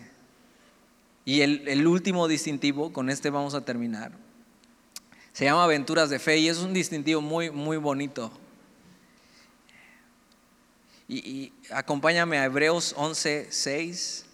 Y 1.25 1.43
el, 1.43 1.87
último 1.87 2.27
distintivo, 2.27 2.93
con 2.93 3.09
este 3.09 3.31
vamos 3.31 3.55
a 3.55 3.65
terminar, 3.65 4.13
se 5.33 5.45
llama 5.45 5.65
Aventuras 5.65 6.11
de 6.11 6.19
Fe 6.19 6.39
y 6.39 6.49
es 6.49 6.59
un 6.59 6.73
distintivo 6.73 7.21
muy, 7.21 7.51
muy 7.51 7.77
bonito. 7.77 8.33
Y, 11.09 11.53
acompáñame 11.71 12.39
a 12.39 12.47
Hebreos 12.47 12.95
11, 12.97 13.49
6. 13.51 14.27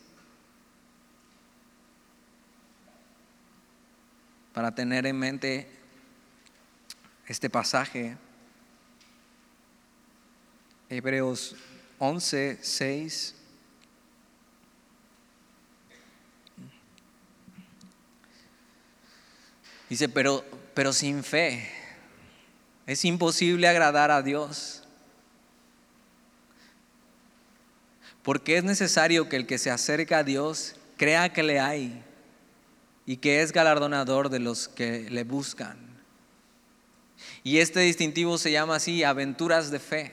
Para 4.54 4.74
tener 4.74 5.06
en 5.06 5.18
mente 5.18 5.68
este 7.26 7.50
pasaje. 7.50 8.16
Hebreos 10.88 11.54
11, 11.98 12.58
6. 12.60 13.34
Dice, 19.88 20.08
pero 20.08 20.44
pero 20.78 20.92
sin 20.92 21.24
fe 21.24 21.68
es 22.86 23.04
imposible 23.04 23.66
agradar 23.66 24.12
a 24.12 24.22
Dios. 24.22 24.84
Porque 28.22 28.58
es 28.58 28.62
necesario 28.62 29.28
que 29.28 29.34
el 29.34 29.44
que 29.48 29.58
se 29.58 29.72
acerca 29.72 30.18
a 30.18 30.22
Dios 30.22 30.76
crea 30.96 31.32
que 31.32 31.42
le 31.42 31.58
hay 31.58 32.00
y 33.06 33.16
que 33.16 33.42
es 33.42 33.50
galardonador 33.50 34.28
de 34.28 34.38
los 34.38 34.68
que 34.68 35.10
le 35.10 35.24
buscan. 35.24 35.76
Y 37.42 37.58
este 37.58 37.80
distintivo 37.80 38.38
se 38.38 38.52
llama 38.52 38.76
así, 38.76 39.02
aventuras 39.02 39.72
de 39.72 39.80
fe. 39.80 40.12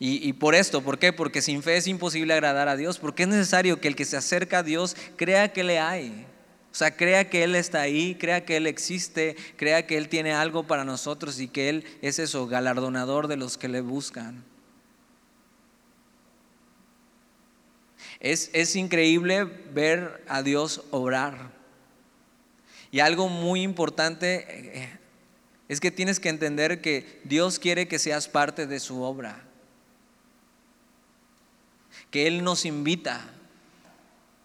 Y, 0.00 0.32
por 0.34 0.54
esto, 0.54 0.82
¿por 0.82 0.98
qué? 0.98 1.12
Porque 1.12 1.40
sin 1.40 1.62
fe 1.62 1.76
es 1.76 1.86
imposible 1.86 2.34
agradar 2.34 2.68
a 2.68 2.76
Dios, 2.76 2.98
porque 2.98 3.22
es 3.24 3.28
necesario 3.28 3.80
que 3.80 3.88
el 3.88 3.96
que 3.96 4.04
se 4.04 4.16
acerca 4.16 4.58
a 4.58 4.62
Dios 4.62 4.96
crea 5.16 5.52
que 5.52 5.64
le 5.64 5.78
hay 5.78 6.26
o 6.70 6.74
sea, 6.78 6.96
crea 6.96 7.28
que 7.28 7.42
Él 7.42 7.54
está 7.54 7.80
ahí, 7.80 8.14
crea 8.14 8.44
que 8.44 8.56
Él 8.56 8.66
existe, 8.66 9.36
crea 9.56 9.86
que 9.86 9.96
Él 9.96 10.08
tiene 10.08 10.32
algo 10.32 10.66
para 10.66 10.84
nosotros 10.84 11.40
y 11.40 11.48
que 11.48 11.68
Él 11.68 11.84
es 12.02 12.18
eso, 12.18 12.46
galardonador 12.46 13.26
de 13.26 13.36
los 13.36 13.58
que 13.58 13.68
le 13.68 13.80
buscan. 13.80 14.44
Es, 18.20 18.50
es 18.52 18.76
increíble 18.76 19.42
ver 19.44 20.22
a 20.28 20.42
Dios 20.42 20.82
obrar. 20.92 21.50
Y 22.90 23.00
algo 23.00 23.28
muy 23.28 23.62
importante 23.62 24.46
eh, 24.48 24.98
es 25.68 25.80
que 25.80 25.90
tienes 25.90 26.20
que 26.20 26.28
entender 26.28 26.80
que 26.80 27.20
Dios 27.24 27.58
quiere 27.58 27.88
que 27.88 27.98
seas 27.98 28.28
parte 28.28 28.68
de 28.68 28.78
su 28.78 29.02
obra. 29.02 29.47
Que 32.10 32.26
Él 32.26 32.42
nos 32.42 32.64
invita 32.64 33.28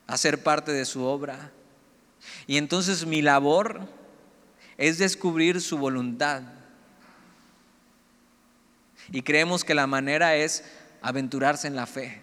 a 0.07 0.17
ser 0.17 0.43
parte 0.43 0.71
de 0.71 0.85
su 0.85 1.03
obra. 1.03 1.51
Y 2.47 2.57
entonces 2.57 3.05
mi 3.05 3.21
labor 3.21 3.87
es 4.77 4.97
descubrir 4.97 5.61
su 5.61 5.77
voluntad. 5.77 6.43
Y 9.11 9.21
creemos 9.21 9.63
que 9.63 9.75
la 9.75 9.87
manera 9.87 10.35
es 10.35 10.63
aventurarse 11.01 11.67
en 11.67 11.75
la 11.75 11.85
fe. 11.85 12.21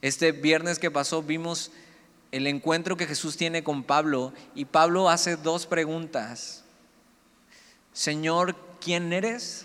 Este 0.00 0.32
viernes 0.32 0.78
que 0.78 0.90
pasó 0.90 1.22
vimos 1.22 1.72
el 2.30 2.46
encuentro 2.46 2.96
que 2.96 3.06
Jesús 3.06 3.36
tiene 3.36 3.64
con 3.64 3.82
Pablo 3.82 4.32
y 4.54 4.66
Pablo 4.66 5.08
hace 5.08 5.36
dos 5.36 5.66
preguntas. 5.66 6.64
Señor, 7.92 8.54
¿quién 8.80 9.12
eres? 9.12 9.64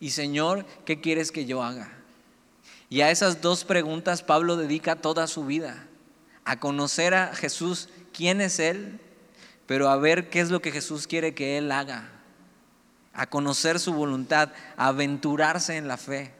Y 0.00 0.10
Señor, 0.10 0.66
¿qué 0.84 1.00
quieres 1.00 1.30
que 1.30 1.46
yo 1.46 1.62
haga? 1.62 1.92
Y 2.88 3.00
a 3.00 3.10
esas 3.10 3.40
dos 3.40 3.64
preguntas 3.64 4.22
Pablo 4.22 4.56
dedica 4.56 4.96
toda 4.96 5.26
su 5.26 5.44
vida 5.44 5.86
a 6.44 6.60
conocer 6.60 7.14
a 7.14 7.34
Jesús, 7.34 7.88
quién 8.12 8.40
es 8.40 8.60
Él, 8.60 9.00
pero 9.66 9.88
a 9.88 9.96
ver 9.96 10.30
qué 10.30 10.40
es 10.40 10.50
lo 10.50 10.62
que 10.62 10.70
Jesús 10.70 11.08
quiere 11.08 11.34
que 11.34 11.58
Él 11.58 11.72
haga, 11.72 12.08
a 13.12 13.26
conocer 13.26 13.80
su 13.80 13.92
voluntad, 13.92 14.50
a 14.76 14.88
aventurarse 14.88 15.76
en 15.76 15.88
la 15.88 15.96
fe. 15.96 16.32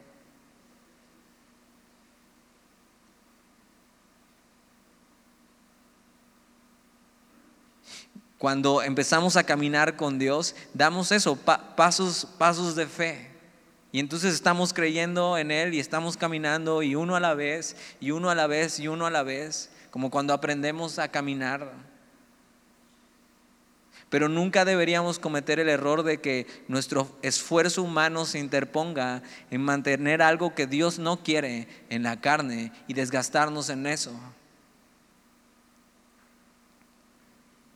Cuando 8.37 8.81
empezamos 8.83 9.35
a 9.35 9.43
caminar 9.43 9.97
con 9.97 10.19
Dios, 10.19 10.55
damos 10.73 11.11
eso, 11.11 11.35
pasos, 11.35 12.27
pasos 12.37 12.75
de 12.75 12.85
fe. 12.85 13.26
Y 13.91 13.99
entonces 13.99 14.33
estamos 14.33 14.73
creyendo 14.73 15.37
en 15.37 15.51
Él 15.51 15.73
y 15.73 15.79
estamos 15.79 16.17
caminando 16.17 16.83
y 16.83 16.95
uno 16.95 17.15
a 17.15 17.19
la 17.19 17.33
vez, 17.33 17.75
y 17.99 18.11
uno 18.11 18.29
a 18.29 18.35
la 18.35 18.47
vez, 18.47 18.79
y 18.79 18.87
uno 18.87 19.05
a 19.05 19.11
la 19.11 19.23
vez 19.23 19.69
como 19.91 20.11
cuando 20.11 20.33
aprendemos 20.33 20.99
a 20.99 21.07
caminar. 21.07 21.71
Pero 24.09 24.29
nunca 24.29 24.63
deberíamos 24.63 25.19
cometer 25.19 25.59
el 25.59 25.69
error 25.69 26.03
de 26.03 26.21
que 26.21 26.47
nuestro 26.67 27.17
esfuerzo 27.21 27.83
humano 27.83 28.25
se 28.25 28.39
interponga 28.39 29.21
en 29.51 29.61
mantener 29.61 30.21
algo 30.21 30.55
que 30.55 30.67
Dios 30.67 30.99
no 30.99 31.23
quiere 31.23 31.67
en 31.89 32.03
la 32.03 32.21
carne 32.21 32.71
y 32.87 32.93
desgastarnos 32.93 33.69
en 33.69 33.87
eso. 33.87 34.13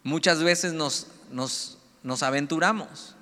Muchas 0.04 0.42
veces 0.42 0.74
nos, 0.74 1.08
nos, 1.32 1.78
nos 2.02 2.24
aventuramos 2.24 3.16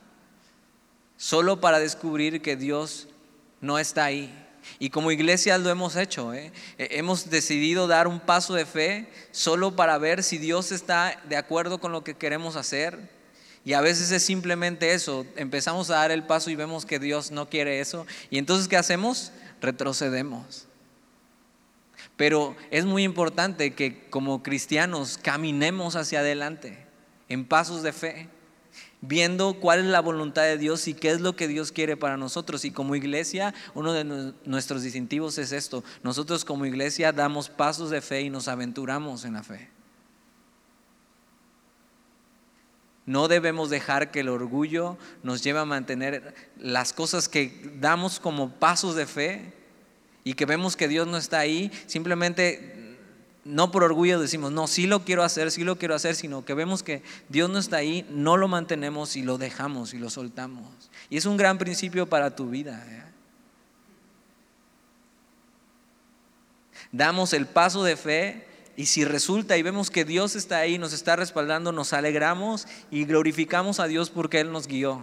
solo 1.19 1.60
para 1.60 1.79
descubrir 1.79 2.41
que 2.41 2.55
Dios 2.55 3.10
no 3.60 3.77
está 3.77 4.05
ahí 4.05 4.34
y 4.77 4.89
como 4.89 5.12
iglesia 5.12 5.58
lo 5.58 5.69
hemos 5.69 5.95
hecho. 5.97 6.34
¿eh? 6.34 6.51
Hemos 6.77 7.29
decidido 7.29 7.88
dar 7.88 8.08
un 8.08 8.19
paso 8.19 8.53
de 8.53 8.65
fe 8.65 9.10
solo 9.32 9.75
para 9.75 9.97
ver 9.97 10.23
si 10.23 10.38
Dios 10.38 10.71
está 10.71 11.21
de 11.27 11.36
acuerdo 11.38 11.79
con 11.79 11.91
lo 11.91 12.03
que 12.03 12.13
queremos 12.13 12.55
hacer. 12.55 13.10
Y 13.65 13.73
a 13.73 13.82
veces 13.82 14.12
es 14.12 14.23
simplemente 14.23 14.93
eso. 14.93 15.25
Empezamos 15.36 15.89
a 15.89 15.95
dar 15.95 16.12
el 16.12 16.23
paso 16.23 16.49
y 16.49 16.55
vemos 16.55 16.86
que 16.86 16.99
Dios 16.99 17.32
no 17.32 17.49
quiere 17.49 17.82
eso. 17.82 18.08
Y 18.29 18.38
entonces, 18.38 18.69
¿qué 18.69 18.77
hacemos? 18.77 19.34
Retrocedemos. 19.62 20.65
Pero 22.15 22.55
es 22.71 22.86
muy 22.86 23.03
importante 23.03 23.73
que 23.73 24.10
como 24.10 24.43
cristianos 24.43 25.17
caminemos 25.21 25.95
hacia 25.95 26.19
adelante 26.19 26.86
en 27.27 27.45
pasos 27.45 27.84
de 27.84 27.93
fe 27.93 28.29
viendo 29.01 29.59
cuál 29.59 29.79
es 29.79 29.85
la 29.85 30.01
voluntad 30.01 30.43
de 30.43 30.57
Dios 30.57 30.88
y 30.88 30.93
qué 30.93 31.12
es 31.12 31.21
lo 31.21 31.35
que 31.35 31.47
Dios 31.47 31.71
quiere 31.71 31.97
para 31.97 32.17
nosotros. 32.17 32.65
Y 32.65 32.71
como 32.71 32.95
iglesia, 32.95 33.53
uno 33.73 33.93
de 33.93 34.33
nuestros 34.45 34.83
distintivos 34.83 35.38
es 35.38 35.51
esto. 35.51 35.83
Nosotros 36.03 36.45
como 36.45 36.65
iglesia 36.65 37.12
damos 37.12 37.49
pasos 37.49 37.89
de 37.89 38.01
fe 38.01 38.21
y 38.21 38.29
nos 38.29 38.47
aventuramos 38.47 39.25
en 39.25 39.33
la 39.33 39.43
fe. 39.43 39.69
No 43.05 43.27
debemos 43.27 43.71
dejar 43.71 44.12
que 44.12 44.19
el 44.19 44.29
orgullo 44.29 44.97
nos 45.23 45.43
lleve 45.43 45.59
a 45.59 45.65
mantener 45.65 46.35
las 46.59 46.93
cosas 46.93 47.27
que 47.27 47.71
damos 47.79 48.19
como 48.19 48.51
pasos 48.51 48.95
de 48.95 49.07
fe 49.07 49.53
y 50.23 50.35
que 50.35 50.45
vemos 50.45 50.75
que 50.75 50.88
Dios 50.88 51.07
no 51.07 51.17
está 51.17 51.39
ahí, 51.39 51.71
simplemente 51.88 52.79
no 53.49 53.71
por 53.71 53.83
orgullo 53.83 54.19
decimos, 54.19 54.51
no, 54.51 54.67
sí 54.67 54.85
lo 54.85 55.03
quiero 55.03 55.23
hacer, 55.23 55.51
sí 55.51 55.63
lo 55.63 55.77
quiero 55.77 55.95
hacer, 55.95 56.15
sino 56.15 56.45
que 56.45 56.53
vemos 56.53 56.83
que 56.83 57.01
Dios 57.29 57.49
no 57.49 57.57
está 57.57 57.77
ahí, 57.77 58.05
no 58.09 58.38
lo 58.38 58.47
mantenemos 58.47 59.15
y 59.15 59.23
lo 59.23 59.38
dejamos 59.38 59.93
y 59.93 59.97
lo 59.97 60.09
soltamos. 60.09 60.89
Y 61.10 61.17
es 61.17 61.25
un 61.25 61.35
gran 61.35 61.58
principio 61.58 62.08
para 62.08 62.35
tu 62.35 62.50
vida. 62.50 62.85
¿eh? 62.87 63.04
Damos 66.91 67.33
el 67.33 67.47
paso 67.47 67.83
de 67.83 67.97
fe 67.97 68.47
y 68.77 68.85
si 68.85 69.04
resulta 69.04 69.58
y 69.58 69.63
vemos 69.63 69.89
que 69.89 70.06
Dios 70.06 70.35
está 70.35 70.60
ahí, 70.60 70.77
nos 70.77 70.93
está 70.93 71.15
respaldando, 71.15 71.71
nos 71.71 71.91
alegramos 71.91 72.67
y 72.91 73.06
glorificamos 73.06 73.79
a 73.79 73.87
Dios 73.87 74.10
porque 74.10 74.39
Él 74.39 74.52
nos 74.52 74.67
guió. 74.67 75.02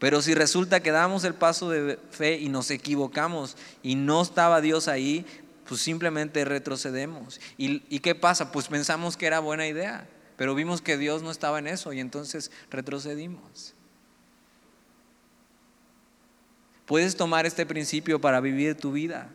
Pero 0.00 0.22
si 0.22 0.32
resulta 0.32 0.80
que 0.80 0.92
damos 0.92 1.24
el 1.24 1.34
paso 1.34 1.68
de 1.68 1.98
fe 2.10 2.38
y 2.38 2.48
nos 2.48 2.70
equivocamos 2.70 3.58
y 3.82 3.96
no 3.96 4.22
estaba 4.22 4.62
Dios 4.62 4.88
ahí, 4.88 5.26
pues 5.70 5.82
simplemente 5.82 6.44
retrocedemos. 6.44 7.40
¿Y, 7.56 8.00
qué 8.00 8.16
pasa? 8.16 8.50
Pues 8.50 8.66
pensamos 8.66 9.16
que 9.16 9.26
era 9.26 9.38
buena 9.38 9.68
idea, 9.68 10.08
pero 10.36 10.56
vimos 10.56 10.82
que 10.82 10.98
Dios 10.98 11.22
no 11.22 11.30
estaba 11.30 11.60
en 11.60 11.68
eso 11.68 11.92
y 11.92 12.00
entonces 12.00 12.50
retrocedimos. 12.72 13.74
Puedes 16.86 17.14
tomar 17.14 17.46
este 17.46 17.66
principio 17.66 18.20
para 18.20 18.40
vivir 18.40 18.74
tu 18.74 18.90
vida. 18.90 19.30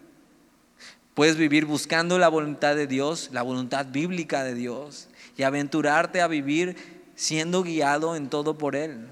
Puedes 1.14 1.38
vivir 1.38 1.64
buscando 1.64 2.20
la 2.20 2.28
voluntad 2.28 2.76
de 2.76 2.86
Dios, 2.86 3.30
la 3.32 3.42
voluntad 3.42 3.86
bíblica 3.86 4.44
de 4.44 4.56
Dios, 4.56 5.08
y 5.38 5.44
aventurarte 5.44 6.20
a 6.20 6.28
vivir 6.28 6.76
siendo 7.16 7.64
guiado 7.64 8.18
en 8.18 8.30
todo 8.30 8.58
por 8.58 8.76
Él. 8.76 9.08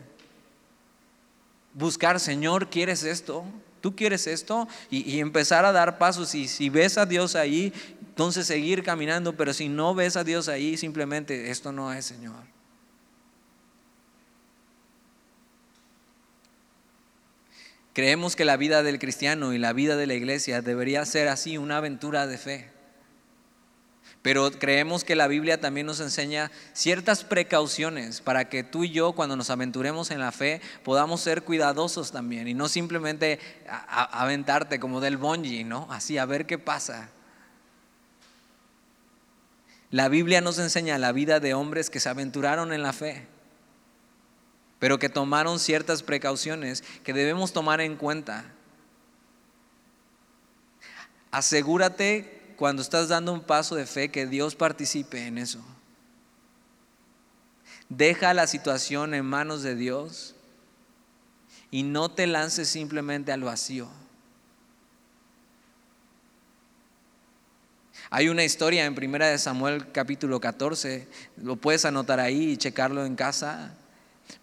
Buscar, 1.74 2.20
Señor, 2.20 2.70
¿quieres 2.70 3.06
esto? 3.06 3.46
¿Tú 3.84 3.98
quieres 3.98 4.28
esto? 4.28 4.66
Y, 4.90 5.20
empezar 5.20 5.66
a 5.66 5.74
dar 5.74 5.98
pasos. 5.98 6.34
Y 6.36 6.48
si 6.48 6.70
ves 6.70 6.98
a 6.98 7.06
Dios 7.06 7.36
ahí, 7.36 7.74
entonces 8.00 8.48
seguir 8.48 8.82
caminando. 8.82 9.36
Pero 9.36 9.54
si 9.54 9.68
no 9.68 9.94
ves 9.94 10.16
a 10.16 10.24
Dios 10.24 10.48
ahí, 10.48 10.78
simplemente 10.78 11.52
esto 11.52 11.74
no 11.74 11.92
es, 11.92 12.06
Señor. 12.06 12.46
Creemos 17.92 18.38
que 18.38 18.46
la 18.46 18.56
vida 18.56 18.84
del 18.84 19.00
cristiano 19.00 19.52
y 19.52 19.58
la 19.58 19.74
vida 19.74 19.98
de 19.98 20.08
la 20.08 20.14
iglesia 20.14 20.62
debería 20.62 21.06
ser 21.06 21.28
así, 21.28 21.58
una 21.58 21.76
aventura 21.76 22.26
de 22.26 22.38
fe. 22.38 22.73
Pero 24.24 24.50
creemos 24.52 25.04
que 25.04 25.18
la 25.18 25.28
Biblia 25.28 25.60
también 25.60 25.86
nos 25.86 26.00
enseña 26.00 26.50
ciertas 26.72 27.26
precauciones 27.26 28.22
para 28.22 28.48
que 28.48 28.64
tú 28.64 28.86
y 28.86 28.90
yo 28.90 29.12
cuando 29.12 29.36
nos 29.36 29.50
aventuremos 29.50 30.12
en 30.12 30.20
la 30.22 30.32
fe 30.32 30.62
podamos 30.84 31.20
ser 31.20 31.44
cuidadosos 31.44 32.14
también 32.14 32.48
y 32.48 32.54
no 32.54 32.70
simplemente 32.70 33.38
aventarte 33.68 34.80
como 34.80 35.02
del 35.02 35.18
bungee, 35.18 35.66
¿no? 35.66 35.88
Así 35.92 36.18
a 36.18 36.26
ver 36.26 36.46
qué 36.46 36.58
pasa. 36.58 37.10
La 39.92 40.08
Biblia 40.08 40.40
nos 40.40 40.58
enseña 40.58 40.98
la 40.98 41.12
vida 41.12 41.42
de 41.42 41.54
hombres 41.54 41.90
que 41.90 42.00
se 42.00 42.08
aventuraron 42.08 42.72
en 42.72 42.82
la 42.82 42.94
fe, 42.94 43.28
pero 44.80 45.00
que 45.00 45.10
tomaron 45.10 45.60
ciertas 45.60 46.02
precauciones 46.02 46.82
que 47.04 47.12
debemos 47.12 47.52
tomar 47.52 47.82
en 47.82 47.98
cuenta. 47.98 48.46
Asegúrate 51.30 52.43
cuando 52.56 52.82
estás 52.82 53.08
dando 53.08 53.34
un 53.34 53.42
paso 53.42 53.76
de 53.76 53.86
fe, 53.86 54.10
que 54.10 54.28
Dios 54.28 54.56
participe 54.56 55.28
en 55.28 55.38
eso. 55.38 55.64
Deja 57.90 58.34
la 58.34 58.48
situación 58.48 59.14
en 59.14 59.26
manos 59.26 59.62
de 59.62 59.76
Dios 59.76 60.36
y 61.70 61.84
no 61.84 62.10
te 62.10 62.28
lances 62.28 62.70
simplemente 62.70 63.32
al 63.32 63.44
vacío. 63.44 63.90
Hay 68.10 68.30
una 68.30 68.44
historia 68.44 68.86
en 68.86 68.94
Primera 68.94 69.28
de 69.28 69.40
Samuel 69.40 69.92
capítulo 69.92 70.40
14, 70.40 71.08
lo 71.38 71.56
puedes 71.56 71.84
anotar 71.86 72.20
ahí 72.20 72.52
y 72.52 72.58
checarlo 72.58 73.06
en 73.06 73.16
casa. 73.16 73.74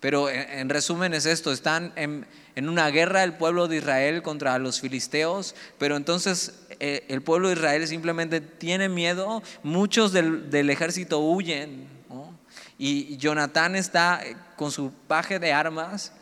Pero 0.01 0.29
en, 0.29 0.69
resumen 0.69 1.15
es 1.15 1.27
esto, 1.27 1.53
están 1.53 1.93
en, 1.97 2.27
una 2.57 2.89
guerra 2.91 3.23
el 3.23 3.35
pueblo 3.35 3.69
de 3.69 3.77
Israel 3.77 4.23
contra 4.23 4.59
los 4.59 4.81
filisteos, 4.81 5.55
pero 5.79 5.97
entonces 5.97 6.60
el 6.81 7.23
pueblo 7.23 7.49
de 7.49 7.55
Israel 7.55 7.87
simplemente 7.87 8.41
tiene 8.41 8.89
miedo, 8.89 9.43
muchos 9.63 10.13
del, 10.13 10.71
ejército 10.71 11.21
huyen, 11.21 11.89
y 12.83 13.19
Jonatán 13.19 13.77
está 13.77 14.23
eh, 14.25 14.35
con 14.57 14.73
su 14.73 14.91
paje 15.07 15.39
de 15.39 15.53
armas 15.53 16.13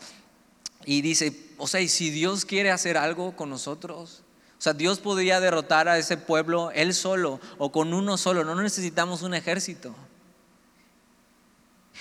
y 0.84 1.02
dice, 1.02 1.32
o 1.56 1.68
sea, 1.68 1.80
¿y 1.80 1.86
si 1.86 2.10
Dios 2.10 2.44
quiere 2.44 2.72
hacer 2.72 2.96
algo 2.96 3.36
con 3.36 3.48
nosotros? 3.48 4.24
O 4.58 4.60
sea, 4.60 4.72
Dios 4.72 4.98
podría 4.98 5.38
derrotar 5.38 5.86
a 5.86 5.98
ese 5.98 6.16
pueblo 6.16 6.72
él 6.72 6.94
solo 6.94 7.40
o 7.58 7.70
con 7.70 7.94
uno 7.94 8.16
solo, 8.16 8.44
no 8.44 8.60
necesitamos 8.60 9.22
un 9.22 9.34
ejército. 9.34 9.94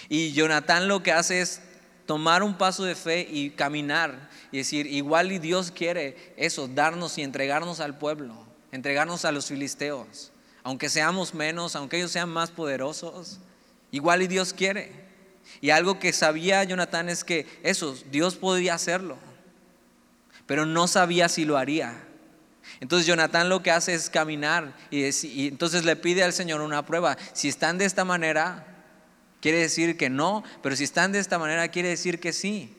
Y 0.09 0.31
Jonatán 0.33 0.87
lo 0.87 1.03
que 1.03 1.11
hace 1.11 1.41
es 1.41 1.61
tomar 2.07 2.41
un 2.41 2.57
paso 2.57 2.83
de 2.83 2.95
fe 2.95 3.27
y 3.29 3.51
caminar 3.51 4.27
y 4.51 4.57
decir, 4.57 4.87
igual 4.87 5.31
y 5.31 5.37
Dios 5.37 5.69
quiere 5.69 6.33
eso, 6.35 6.67
darnos 6.67 7.19
y 7.19 7.21
entregarnos 7.21 7.79
al 7.79 7.99
pueblo, 7.99 8.46
entregarnos 8.77 9.25
a 9.25 9.31
los 9.31 9.47
filisteos, 9.47 10.31
aunque 10.63 10.89
seamos 10.89 11.33
menos, 11.33 11.75
aunque 11.75 11.97
ellos 11.97 12.11
sean 12.11 12.29
más 12.29 12.51
poderosos, 12.51 13.39
igual 13.89 14.21
y 14.21 14.27
Dios 14.27 14.53
quiere. 14.53 14.91
Y 15.61 15.71
algo 15.71 15.97
que 15.97 16.13
sabía 16.13 16.63
Jonatán 16.63 17.09
es 17.09 17.23
que 17.23 17.47
eso, 17.63 17.97
Dios 18.11 18.35
podía 18.35 18.75
hacerlo, 18.75 19.17
pero 20.45 20.67
no 20.67 20.87
sabía 20.87 21.27
si 21.27 21.43
lo 21.43 21.57
haría. 21.57 22.03
Entonces 22.79 23.07
Jonatán 23.07 23.49
lo 23.49 23.63
que 23.63 23.71
hace 23.71 23.95
es 23.95 24.11
caminar 24.11 24.75
y, 24.91 25.05
y 25.25 25.47
entonces 25.47 25.83
le 25.83 25.95
pide 25.95 26.23
al 26.23 26.33
Señor 26.33 26.61
una 26.61 26.85
prueba. 26.85 27.17
Si 27.33 27.47
están 27.47 27.79
de 27.79 27.85
esta 27.85 28.05
manera, 28.05 28.85
quiere 29.41 29.57
decir 29.57 29.97
que 29.97 30.11
no, 30.11 30.43
pero 30.61 30.75
si 30.75 30.83
están 30.83 31.11
de 31.11 31.19
esta 31.19 31.39
manera 31.39 31.69
quiere 31.69 31.89
decir 31.89 32.19
que 32.19 32.31
sí. 32.31 32.75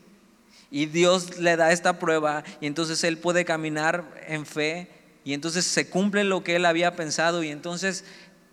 Y 0.70 0.86
Dios 0.86 1.38
le 1.38 1.56
da 1.56 1.72
esta 1.72 1.98
prueba 1.98 2.44
y 2.60 2.66
entonces 2.66 3.02
él 3.02 3.18
puede 3.18 3.44
caminar 3.44 4.04
en 4.28 4.46
fe 4.46 4.97
y 5.28 5.34
entonces 5.34 5.66
se 5.66 5.90
cumple 5.90 6.24
lo 6.24 6.42
que 6.42 6.56
él 6.56 6.64
había 6.64 6.96
pensado 6.96 7.42
y 7.42 7.50
entonces 7.50 8.02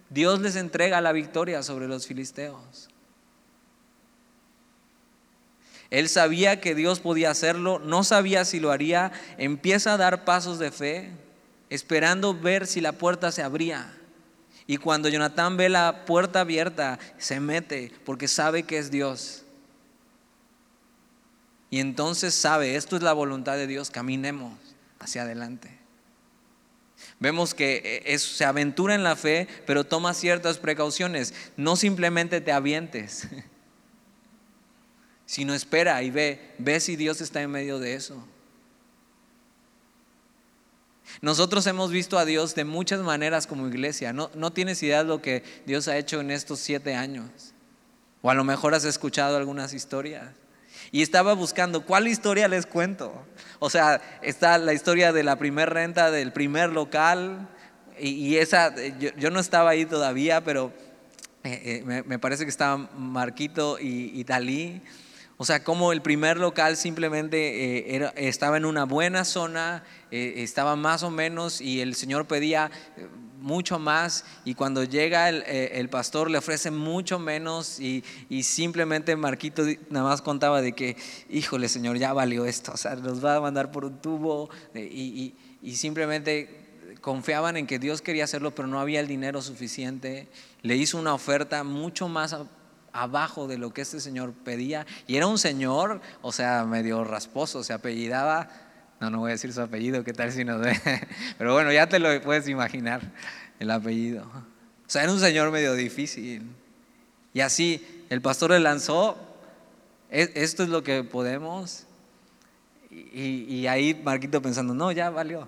Dios 0.09 0.41
les 0.41 0.57
entrega 0.57 0.99
la 0.99 1.13
victoria 1.13 1.63
sobre 1.63 1.87
los 1.87 2.05
filisteos. 2.05 2.89
Él 5.89 6.09
sabía 6.09 6.59
que 6.59 6.75
Dios 6.75 6.99
podía 6.99 7.31
hacerlo, 7.31 7.79
no 7.79 8.03
sabía 8.03 8.43
si 8.43 8.59
lo 8.59 8.71
haría, 8.71 9.13
empieza 9.37 9.93
a 9.93 9.97
dar 9.97 10.25
pasos 10.25 10.59
de 10.59 10.69
fe, 10.69 11.11
esperando 11.69 12.37
ver 12.37 12.67
si 12.67 12.81
la 12.81 12.91
puerta 12.91 13.31
se 13.31 13.41
abría. 13.41 13.97
Y 14.67 14.75
cuando 14.75 15.07
Jonatán 15.07 15.55
ve 15.55 15.69
la 15.69 16.03
puerta 16.03 16.41
abierta, 16.41 16.99
se 17.17 17.39
mete 17.39 17.93
porque 18.03 18.27
sabe 18.27 18.63
que 18.63 18.79
es 18.79 18.91
Dios. 18.91 19.43
Y 21.69 21.79
entonces 21.79 22.33
sabe, 22.33 22.75
esto 22.75 22.97
es 22.97 23.01
la 23.01 23.13
voluntad 23.13 23.55
de 23.55 23.65
Dios, 23.65 23.89
caminemos 23.91 24.51
hacia 24.99 25.21
adelante. 25.21 25.84
Vemos 27.19 27.53
que 27.53 28.03
eh, 28.05 28.19
se 28.19 28.43
aventura 28.43 28.93
en 28.93 29.03
la 29.03 29.15
fe, 29.15 29.47
pero 29.65 29.85
toma 29.85 30.13
ciertas 30.13 30.57
precauciones. 30.57 31.33
No 31.55 31.75
simplemente 31.75 32.41
te 32.41 32.51
avientes, 32.51 33.27
sino 35.25 35.53
espera 35.53 36.03
y 36.03 36.11
ve, 36.11 36.53
ve 36.57 36.79
si 36.79 36.95
Dios 36.95 37.21
está 37.21 37.41
en 37.41 37.51
medio 37.51 37.79
de 37.79 37.95
eso. 37.95 38.27
Nosotros 41.21 41.65
hemos 41.67 41.91
visto 41.91 42.17
a 42.17 42.25
Dios 42.25 42.55
de 42.55 42.65
muchas 42.65 42.99
maneras 43.01 43.47
como 43.47 43.67
iglesia. 43.67 44.11
No, 44.11 44.29
no 44.33 44.51
tienes 44.51 44.83
idea 44.83 45.03
de 45.03 45.09
lo 45.09 45.21
que 45.21 45.43
Dios 45.65 45.87
ha 45.87 45.97
hecho 45.97 46.19
en 46.19 46.31
estos 46.31 46.59
siete 46.59 46.95
años. 46.95 47.53
O 48.21 48.29
a 48.29 48.33
lo 48.33 48.43
mejor 48.43 48.73
has 48.73 48.85
escuchado 48.85 49.37
algunas 49.37 49.73
historias. 49.73 50.31
Y 50.91 51.01
estaba 51.01 51.33
buscando, 51.33 51.85
¿cuál 51.85 52.07
historia 52.07 52.47
les 52.47 52.65
cuento? 52.65 53.13
O 53.59 53.69
sea, 53.69 54.01
está 54.21 54.57
la 54.57 54.73
historia 54.73 55.13
de 55.13 55.23
la 55.23 55.37
primer 55.37 55.71
renta 55.71 56.11
del 56.11 56.31
primer 56.31 56.71
local. 56.71 57.47
Y, 57.99 58.35
esa, 58.37 58.73
yo, 59.17 59.31
no 59.31 59.39
estaba 59.39 59.71
ahí 59.71 59.85
todavía, 59.85 60.43
pero 60.43 60.73
eh, 61.43 61.81
eh, 61.87 62.03
me, 62.05 62.19
parece 62.19 62.43
que 62.43 62.49
estaban 62.49 62.89
Marquito 62.97 63.77
y, 63.79 64.11
y 64.13 64.23
Dalí. 64.23 64.81
O 65.37 65.43
sea, 65.43 65.63
como 65.63 65.91
el 65.91 66.01
primer 66.01 66.37
local 66.37 66.77
simplemente 66.77 67.95
eh, 67.95 68.11
estaba 68.15 68.55
en 68.55 68.63
una 68.63 68.85
buena 68.85 69.25
zona, 69.25 69.83
eh, 70.09 70.35
estaba 70.37 70.77
más 70.77 71.03
o 71.03 71.11
menos 71.11 71.59
y 71.59 71.81
el 71.81 71.95
Señor 71.95 72.25
pedía 72.25 72.71
mucho 73.45 73.77
más 73.77 74.25
y 74.43 74.55
cuando 74.55 74.83
llega 74.83 75.29
el, 75.29 75.87
pastor 75.89 76.31
le 76.31 76.39
ofrece 76.39 76.71
mucho 76.71 77.19
menos 77.19 77.79
y, 77.79 78.03
simplemente 78.41 79.15
Marquito 79.15 79.63
nada 79.91 80.09
más 80.09 80.23
contaba 80.23 80.61
de 80.61 80.73
que, 80.73 80.97
híjole 81.29 81.69
Señor, 81.69 81.97
ya 81.97 82.11
valió 82.11 82.45
esto, 82.45 82.71
o 82.73 82.77
sea, 82.77 82.95
nos 82.95 83.23
va 83.23 83.35
a 83.35 83.41
mandar 83.41 83.71
por 83.71 83.85
un 83.85 84.01
tubo 84.01 84.49
y, 84.73 85.35
y 85.61 85.75
simplemente 85.75 86.65
confiaban 87.01 87.55
en 87.55 87.67
que 87.67 87.77
Dios 87.77 88.01
quería 88.01 88.23
hacerlo, 88.23 88.55
pero 88.55 88.67
no 88.67 88.79
había 88.79 88.99
el 88.99 89.07
dinero 89.07 89.43
suficiente. 89.43 90.27
Le 90.63 90.75
hizo 90.75 90.97
una 90.97 91.13
oferta 91.13 91.63
mucho 91.63 92.07
más 92.07 92.35
abajo 92.93 93.45
de 93.45 93.59
lo 93.59 93.71
que 93.73 93.81
este 93.81 93.99
señor 93.99 94.33
pedía. 94.33 94.87
Y 95.05 95.17
era 95.17 95.27
un 95.27 95.37
señor, 95.37 96.01
o 96.23 96.31
sea, 96.31 96.65
medio 96.65 97.03
rasposo, 97.03 97.63
se 97.63 97.73
apellidaba, 97.73 98.49
no, 98.99 99.09
no 99.09 99.19
voy 99.19 99.31
a 99.31 99.33
decir 99.33 99.51
su 99.53 99.61
apellido, 99.61 100.03
qué 100.03 100.13
tal 100.13 100.31
si 100.31 100.43
no 100.45 100.59
ve. 100.59 100.79
Pero 101.37 101.53
bueno, 101.53 101.71
ya 101.71 101.87
te 101.87 101.99
lo 101.99 102.21
puedes 102.21 102.47
imaginar, 102.47 103.01
el 103.59 103.71
apellido. 103.71 104.23
O 104.25 104.89
sea, 104.89 105.03
era 105.03 105.11
un 105.11 105.19
señor 105.19 105.51
medio 105.51 105.73
difícil. 105.73 106.49
Y 107.33 107.41
así, 107.41 108.05
el 108.09 108.21
pastor 108.21 108.51
le 108.51 108.59
lanzó, 108.59 109.17
e, 110.09 110.31
esto 110.35 110.63
es 110.63 110.69
lo 110.69 110.83
que 110.83 111.03
podemos. 111.03 111.85
Y, 112.89 113.67
ahí 113.67 113.99
Marquito 114.05 114.41
pensando, 114.41 114.73
no, 114.73 114.91
ya 114.91 115.09
valió. 115.09 115.47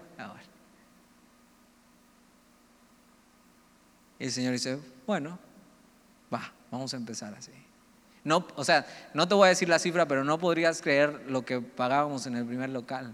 Y 4.20 4.26
el 4.26 4.32
Señor 4.32 4.52
dice, 4.54 4.80
bueno, 5.06 5.39
va. 6.34 6.52
Vamos 6.72 6.93
a 6.93 6.98
empezar 6.98 7.34
así. 7.36 7.52
No, 8.24 8.45
o 8.56 8.64
sea, 8.66 8.86
no 9.14 9.28
te 9.28 9.36
voy 9.36 9.45
a 9.45 9.50
decir 9.50 9.70
la 9.70 9.80
cifra, 9.80 10.06
pero 10.08 10.26
no 10.26 10.38
podrías 10.38 10.82
creer 10.82 11.24
lo 11.30 11.45
que 11.45 11.62
pagábamos 11.62 12.28
en 12.28 12.36
el 12.36 12.45
primer 12.45 12.70
local. 12.70 13.14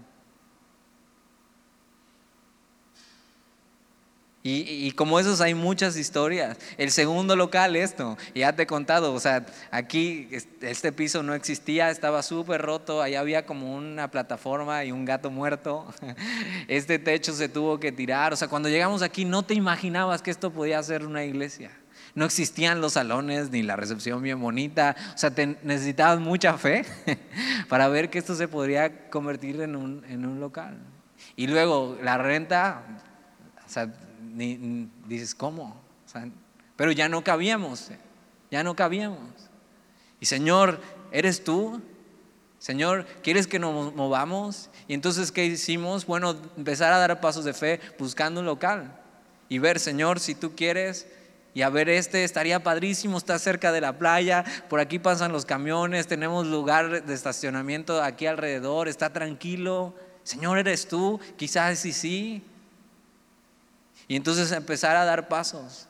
Y, 4.46 4.92
como 4.92 5.18
esos 5.18 5.40
hay 5.40 5.54
muchas 5.54 5.96
historias. 5.96 6.58
El 6.76 6.90
segundo 6.90 7.34
local, 7.34 7.76
esto, 7.76 8.18
ya 8.34 8.54
te 8.54 8.64
he 8.64 8.66
contado, 8.66 9.14
o 9.14 9.18
sea, 9.18 9.46
aquí 9.70 10.28
este 10.60 10.92
piso 10.92 11.22
no 11.22 11.32
existía, 11.32 11.88
estaba 11.88 12.22
súper 12.22 12.60
roto, 12.60 13.00
allá 13.00 13.20
había 13.20 13.46
como 13.46 13.74
una 13.74 14.10
plataforma 14.10 14.84
y 14.84 14.92
un 14.92 15.06
gato 15.06 15.30
muerto. 15.30 15.86
Este 16.68 16.98
techo 16.98 17.32
se 17.32 17.48
tuvo 17.48 17.80
que 17.80 17.90
tirar, 17.90 18.34
o 18.34 18.36
sea, 18.36 18.48
cuando 18.48 18.68
llegamos 18.68 19.00
aquí 19.00 19.24
no 19.24 19.44
te 19.44 19.54
imaginabas 19.54 20.20
que 20.20 20.30
esto 20.30 20.50
podía 20.52 20.82
ser 20.82 21.06
una 21.06 21.24
iglesia. 21.24 21.70
No 22.14 22.26
existían 22.26 22.82
los 22.82 22.92
salones 22.92 23.50
ni 23.50 23.62
la 23.62 23.76
recepción 23.76 24.22
bien 24.22 24.40
bonita. 24.40 24.94
O 25.14 25.18
sea, 25.18 25.32
necesitabas 25.62 26.20
mucha 26.20 26.58
fe 26.58 26.84
para 27.70 27.88
ver 27.88 28.10
que 28.10 28.18
esto 28.18 28.34
se 28.34 28.46
podría 28.46 29.08
convertir 29.08 29.62
en 29.62 29.74
un, 29.74 30.04
en 30.06 30.26
un 30.26 30.38
local. 30.38 30.76
Y 31.34 31.46
luego 31.46 31.98
la 32.02 32.18
renta, 32.18 32.82
o 33.66 33.68
sea, 33.68 33.90
ni, 34.34 34.88
dices, 35.06 35.34
¿cómo? 35.34 35.82
pero 36.76 36.92
ya 36.92 37.08
no 37.08 37.24
cabíamos, 37.24 37.90
ya 38.50 38.62
no 38.62 38.76
cabíamos. 38.76 39.30
Y 40.20 40.26
Señor, 40.26 40.80
¿eres 41.12 41.42
tú? 41.42 41.80
Señor, 42.58 43.06
¿quieres 43.22 43.46
que 43.46 43.58
nos 43.58 43.94
movamos? 43.94 44.70
Y 44.88 44.94
entonces, 44.94 45.30
¿qué 45.30 45.44
hicimos? 45.44 46.06
Bueno, 46.06 46.36
empezar 46.56 46.92
a 46.92 46.98
dar 46.98 47.20
pasos 47.20 47.44
de 47.44 47.52
fe 47.52 47.80
buscando 47.98 48.40
un 48.40 48.46
local 48.46 49.00
y 49.48 49.58
ver, 49.58 49.78
Señor, 49.78 50.18
si 50.18 50.34
tú 50.34 50.54
quieres, 50.56 51.06
y 51.52 51.62
a 51.62 51.68
ver, 51.68 51.88
este 51.88 52.24
estaría 52.24 52.62
padrísimo, 52.62 53.18
está 53.18 53.38
cerca 53.38 53.70
de 53.70 53.80
la 53.80 53.98
playa, 53.98 54.44
por 54.68 54.80
aquí 54.80 54.98
pasan 54.98 55.30
los 55.30 55.44
camiones, 55.44 56.06
tenemos 56.06 56.46
lugar 56.46 57.04
de 57.04 57.14
estacionamiento 57.14 58.02
aquí 58.02 58.26
alrededor, 58.26 58.88
está 58.88 59.12
tranquilo. 59.12 59.94
Señor, 60.24 60.58
¿eres 60.58 60.88
tú? 60.88 61.20
Quizás 61.36 61.78
sí, 61.78 61.92
sí. 61.92 62.42
Y 64.08 64.16
entonces 64.16 64.52
empezar 64.52 64.96
a 64.96 65.04
dar 65.04 65.28
pasos. 65.28 65.86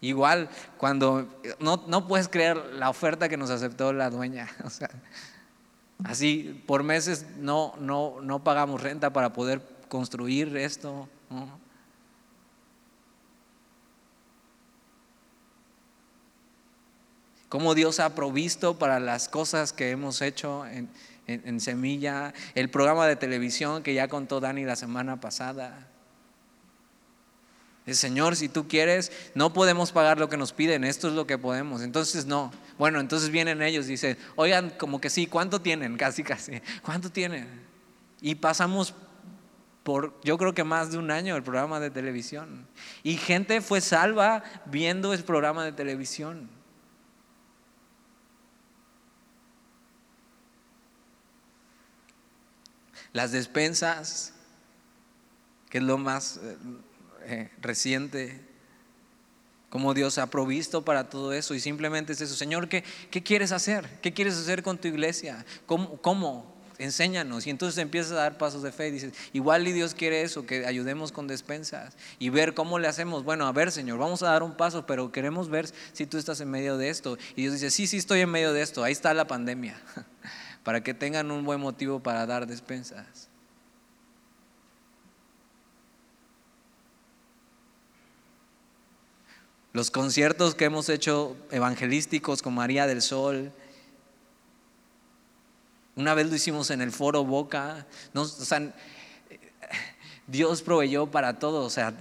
Igual, 0.00 0.48
cuando 0.78 1.28
no, 1.58 1.84
no 1.86 2.08
puedes 2.08 2.28
creer 2.28 2.56
la 2.74 2.88
oferta 2.88 3.28
que 3.28 3.36
nos 3.36 3.50
aceptó 3.50 3.92
la 3.92 4.10
dueña. 4.10 4.48
O 4.64 4.70
sea, 4.70 4.90
así, 6.04 6.62
por 6.66 6.82
meses 6.82 7.26
no, 7.38 7.74
no, 7.78 8.20
no 8.22 8.42
pagamos 8.42 8.82
renta 8.82 9.12
para 9.12 9.32
poder 9.32 9.60
construir 9.88 10.56
esto. 10.56 11.08
Cómo 17.50 17.74
Dios 17.74 18.00
ha 18.00 18.14
provisto 18.14 18.78
para 18.78 19.00
las 19.00 19.28
cosas 19.28 19.72
que 19.72 19.90
hemos 19.90 20.22
hecho 20.22 20.64
en, 20.66 20.88
en, 21.26 21.60
Semilla, 21.60 22.32
el 22.54 22.70
programa 22.70 23.06
de 23.06 23.16
televisión 23.16 23.82
que 23.82 23.92
ya 23.92 24.08
contó 24.08 24.40
Dani 24.40 24.64
la 24.64 24.76
semana 24.76 25.20
pasada. 25.20 25.89
Señor, 27.86 28.36
si 28.36 28.48
tú 28.48 28.68
quieres, 28.68 29.10
no 29.34 29.52
podemos 29.52 29.90
pagar 29.90 30.18
lo 30.18 30.28
que 30.28 30.36
nos 30.36 30.52
piden, 30.52 30.84
esto 30.84 31.08
es 31.08 31.14
lo 31.14 31.26
que 31.26 31.38
podemos. 31.38 31.82
Entonces 31.82 32.26
no. 32.26 32.52
Bueno, 32.78 33.00
entonces 33.00 33.30
vienen 33.30 33.62
ellos 33.62 33.86
dicen, 33.86 34.16
oigan, 34.36 34.70
como 34.70 35.00
que 35.00 35.10
sí, 35.10 35.26
¿cuánto 35.26 35.60
tienen? 35.60 35.96
Casi, 35.98 36.22
casi. 36.22 36.60
¿Cuánto 36.82 37.10
tienen? 37.10 37.48
Y 38.20 38.36
pasamos 38.36 38.94
por, 39.82 40.20
yo 40.22 40.36
creo 40.38 40.54
que 40.54 40.62
más 40.62 40.92
de 40.92 40.98
un 40.98 41.10
año 41.10 41.36
el 41.36 41.42
programa 41.42 41.80
de 41.80 41.90
televisión. 41.90 42.66
Y 43.02 43.16
gente 43.16 43.60
fue 43.60 43.80
salva 43.80 44.44
viendo 44.66 45.12
el 45.12 45.24
programa 45.24 45.64
de 45.64 45.72
televisión. 45.72 46.48
Las 53.12 53.32
despensas, 53.32 54.34
que 55.68 55.78
es 55.78 55.84
lo 55.84 55.98
más 55.98 56.38
eh, 56.42 56.56
eh, 57.24 57.50
reciente, 57.60 58.40
como 59.68 59.94
Dios 59.94 60.18
ha 60.18 60.28
provisto 60.28 60.84
para 60.84 61.08
todo 61.08 61.32
eso. 61.32 61.54
Y 61.54 61.60
simplemente 61.60 62.12
es 62.12 62.20
eso, 62.20 62.34
Señor, 62.34 62.68
¿qué, 62.68 62.84
¿qué, 63.10 63.22
quieres 63.22 63.52
hacer? 63.52 63.88
¿Qué 64.02 64.12
quieres 64.12 64.36
hacer 64.36 64.62
con 64.62 64.78
tu 64.78 64.88
iglesia? 64.88 65.44
¿Cómo? 65.66 65.96
¿Cómo? 66.02 66.60
Enséñanos. 66.78 67.46
Y 67.46 67.50
entonces 67.50 67.78
empiezas 67.78 68.12
a 68.12 68.16
dar 68.16 68.38
pasos 68.38 68.62
de 68.62 68.72
fe 68.72 68.88
y 68.88 68.92
dices, 68.92 69.12
igual 69.32 69.68
y 69.68 69.72
Dios 69.72 69.94
quiere 69.94 70.22
eso, 70.22 70.46
que 70.46 70.64
ayudemos 70.66 71.12
con 71.12 71.26
despensas 71.26 71.94
y 72.18 72.30
ver 72.30 72.54
cómo 72.54 72.78
le 72.78 72.88
hacemos. 72.88 73.22
Bueno, 73.22 73.46
a 73.46 73.52
ver, 73.52 73.70
Señor, 73.70 73.98
vamos 73.98 74.22
a 74.22 74.30
dar 74.30 74.42
un 74.42 74.56
paso, 74.56 74.86
pero 74.86 75.12
queremos 75.12 75.50
ver 75.50 75.68
si 75.92 76.06
tú 76.06 76.16
estás 76.16 76.40
en 76.40 76.50
medio 76.50 76.78
de 76.78 76.88
esto. 76.88 77.18
Y 77.36 77.42
Dios 77.42 77.54
dice, 77.54 77.70
sí, 77.70 77.86
sí, 77.86 77.98
estoy 77.98 78.20
en 78.20 78.30
medio 78.30 78.52
de 78.52 78.62
esto. 78.62 78.82
Ahí 78.82 78.92
está 78.92 79.12
la 79.14 79.26
pandemia. 79.26 79.80
para 80.62 80.82
que 80.82 80.94
tengan 80.94 81.30
un 81.30 81.44
buen 81.44 81.60
motivo 81.60 82.00
para 82.00 82.26
dar 82.26 82.46
despensas. 82.46 83.29
Los 89.72 89.90
conciertos 89.92 90.56
que 90.56 90.64
hemos 90.64 90.88
hecho 90.88 91.36
evangelísticos 91.52 92.42
con 92.42 92.54
María 92.54 92.88
del 92.88 93.02
Sol, 93.02 93.52
una 95.94 96.14
vez 96.14 96.28
lo 96.28 96.34
hicimos 96.34 96.70
en 96.70 96.80
el 96.80 96.90
foro 96.90 97.24
Boca, 97.24 97.86
Dios 100.26 100.62
proveyó 100.62 101.06
para 101.06 101.38
todo, 101.38 101.64
o 101.64 101.70
sea, 101.70 101.92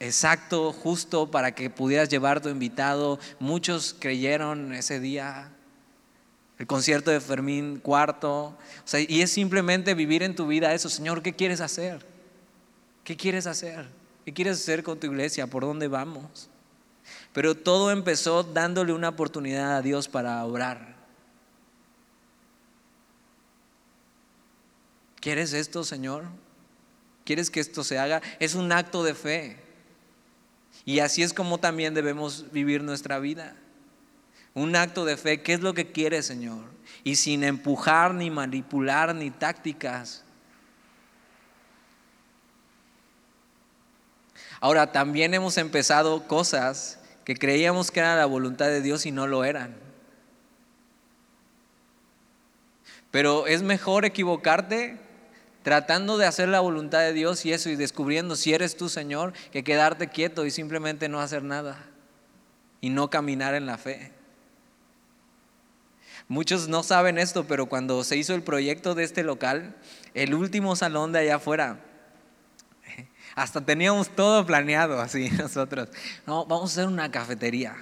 exacto, 0.00 0.72
justo 0.72 1.30
para 1.30 1.54
que 1.54 1.68
pudieras 1.68 2.08
llevar 2.08 2.40
tu 2.40 2.48
invitado. 2.48 3.18
Muchos 3.38 3.94
creyeron 3.98 4.72
ese 4.72 5.00
día 5.00 5.50
el 6.58 6.66
concierto 6.66 7.10
de 7.10 7.20
Fermín 7.20 7.80
cuarto. 7.80 8.56
y 9.08 9.20
es 9.20 9.30
simplemente 9.30 9.94
vivir 9.94 10.22
en 10.22 10.34
tu 10.34 10.46
vida 10.46 10.74
eso. 10.74 10.88
Señor, 10.88 11.22
¿qué 11.22 11.34
quieres 11.34 11.60
hacer? 11.60 12.04
¿Qué 13.04 13.16
quieres 13.16 13.46
hacer? 13.46 13.88
¿Qué 14.24 14.32
quieres 14.32 14.58
hacer 14.58 14.82
con 14.82 14.98
tu 14.98 15.06
iglesia? 15.06 15.46
¿Por 15.46 15.64
dónde 15.64 15.88
vamos? 15.88 16.50
Pero 17.32 17.54
todo 17.54 17.90
empezó 17.90 18.42
dándole 18.42 18.92
una 18.92 19.10
oportunidad 19.10 19.76
a 19.76 19.82
Dios 19.82 20.08
para 20.08 20.44
orar. 20.44 20.96
¿Quieres 25.20 25.52
esto, 25.52 25.84
Señor? 25.84 26.24
¿Quieres 27.24 27.50
que 27.50 27.60
esto 27.60 27.84
se 27.84 27.98
haga? 27.98 28.22
Es 28.38 28.54
un 28.54 28.72
acto 28.72 29.02
de 29.02 29.14
fe. 29.14 29.62
Y 30.84 31.00
así 31.00 31.22
es 31.22 31.34
como 31.34 31.58
también 31.58 31.94
debemos 31.94 32.50
vivir 32.52 32.82
nuestra 32.82 33.18
vida 33.18 33.54
un 34.58 34.74
acto 34.74 35.04
de 35.04 35.16
fe, 35.16 35.42
¿qué 35.42 35.54
es 35.54 35.60
lo 35.60 35.72
que 35.74 35.92
quiere 35.92 36.22
Señor? 36.22 36.64
Y 37.04 37.16
sin 37.16 37.44
empujar, 37.44 38.12
ni 38.14 38.30
manipular, 38.30 39.14
ni 39.14 39.30
tácticas. 39.30 40.24
Ahora, 44.60 44.90
también 44.90 45.34
hemos 45.34 45.56
empezado 45.56 46.26
cosas 46.26 46.97
que 47.28 47.36
creíamos 47.36 47.90
que 47.90 48.00
eran 48.00 48.16
la 48.16 48.24
voluntad 48.24 48.68
de 48.68 48.80
Dios 48.80 49.04
y 49.04 49.10
no 49.10 49.26
lo 49.26 49.44
eran. 49.44 49.76
Pero 53.10 53.46
es 53.46 53.60
mejor 53.60 54.06
equivocarte 54.06 54.98
tratando 55.62 56.16
de 56.16 56.24
hacer 56.24 56.48
la 56.48 56.60
voluntad 56.60 57.00
de 57.00 57.12
Dios 57.12 57.44
y 57.44 57.52
eso 57.52 57.68
y 57.68 57.76
descubriendo 57.76 58.34
si 58.34 58.54
eres 58.54 58.78
tú, 58.78 58.88
Señor, 58.88 59.34
que 59.52 59.62
quedarte 59.62 60.08
quieto 60.08 60.46
y 60.46 60.50
simplemente 60.50 61.10
no 61.10 61.20
hacer 61.20 61.42
nada 61.42 61.84
y 62.80 62.88
no 62.88 63.10
caminar 63.10 63.54
en 63.54 63.66
la 63.66 63.76
fe. 63.76 64.10
Muchos 66.28 66.66
no 66.68 66.82
saben 66.82 67.18
esto, 67.18 67.44
pero 67.46 67.66
cuando 67.66 68.04
se 68.04 68.16
hizo 68.16 68.34
el 68.34 68.42
proyecto 68.42 68.94
de 68.94 69.04
este 69.04 69.22
local, 69.22 69.76
el 70.14 70.32
último 70.32 70.76
salón 70.76 71.12
de 71.12 71.18
allá 71.18 71.36
afuera, 71.36 71.78
hasta 73.38 73.60
teníamos 73.60 74.08
todo 74.10 74.44
planeado 74.44 75.00
así 75.00 75.30
nosotros. 75.38 75.88
No, 76.26 76.44
vamos 76.46 76.70
a 76.70 76.72
hacer 76.72 76.86
una 76.92 77.10
cafetería. 77.10 77.76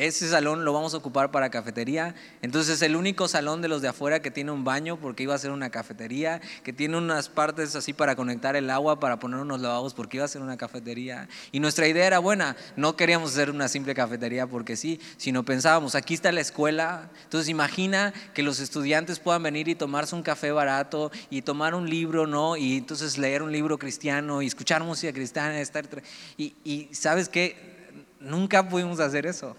Ese 0.00 0.30
salón 0.30 0.64
lo 0.64 0.72
vamos 0.72 0.94
a 0.94 0.96
ocupar 0.96 1.30
para 1.30 1.50
cafetería. 1.50 2.14
Entonces 2.40 2.76
es 2.76 2.80
el 2.80 2.96
único 2.96 3.28
salón 3.28 3.60
de 3.60 3.68
los 3.68 3.82
de 3.82 3.88
afuera 3.88 4.22
que 4.22 4.30
tiene 4.30 4.50
un 4.50 4.64
baño 4.64 4.98
porque 4.98 5.24
iba 5.24 5.34
a 5.34 5.38
ser 5.38 5.50
una 5.50 5.68
cafetería, 5.68 6.40
que 6.64 6.72
tiene 6.72 6.96
unas 6.96 7.28
partes 7.28 7.76
así 7.76 7.92
para 7.92 8.16
conectar 8.16 8.56
el 8.56 8.70
agua, 8.70 8.98
para 8.98 9.18
poner 9.18 9.40
unos 9.40 9.60
lavabos 9.60 9.92
porque 9.92 10.16
iba 10.16 10.24
a 10.24 10.28
ser 10.28 10.40
una 10.40 10.56
cafetería. 10.56 11.28
Y 11.52 11.60
nuestra 11.60 11.86
idea 11.86 12.06
era 12.06 12.18
buena, 12.18 12.56
no 12.76 12.96
queríamos 12.96 13.32
hacer 13.32 13.50
una 13.50 13.68
simple 13.68 13.94
cafetería 13.94 14.46
porque 14.46 14.74
sí, 14.74 14.98
sino 15.18 15.44
pensábamos, 15.44 15.94
aquí 15.94 16.14
está 16.14 16.32
la 16.32 16.40
escuela. 16.40 17.10
Entonces 17.24 17.50
imagina 17.50 18.14
que 18.32 18.42
los 18.42 18.58
estudiantes 18.58 19.18
puedan 19.18 19.42
venir 19.42 19.68
y 19.68 19.74
tomarse 19.74 20.16
un 20.16 20.22
café 20.22 20.50
barato 20.50 21.12
y 21.28 21.42
tomar 21.42 21.74
un 21.74 21.90
libro, 21.90 22.26
¿no? 22.26 22.56
Y 22.56 22.78
entonces 22.78 23.18
leer 23.18 23.42
un 23.42 23.52
libro 23.52 23.76
cristiano 23.78 24.40
y 24.40 24.46
escuchar 24.46 24.82
música 24.82 25.12
cristiana. 25.12 25.60
Estar... 25.60 25.84
Y, 26.38 26.54
y 26.64 26.88
sabes 26.94 27.28
qué, 27.28 27.90
nunca 28.18 28.66
pudimos 28.66 28.98
hacer 28.98 29.26
eso. 29.26 29.54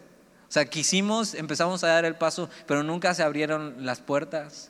O 0.51 0.53
sea, 0.53 0.65
quisimos, 0.65 1.33
empezamos 1.33 1.81
a 1.85 1.87
dar 1.87 2.03
el 2.03 2.17
paso, 2.17 2.49
pero 2.67 2.83
nunca 2.83 3.13
se 3.13 3.23
abrieron 3.23 3.85
las 3.85 4.01
puertas. 4.01 4.69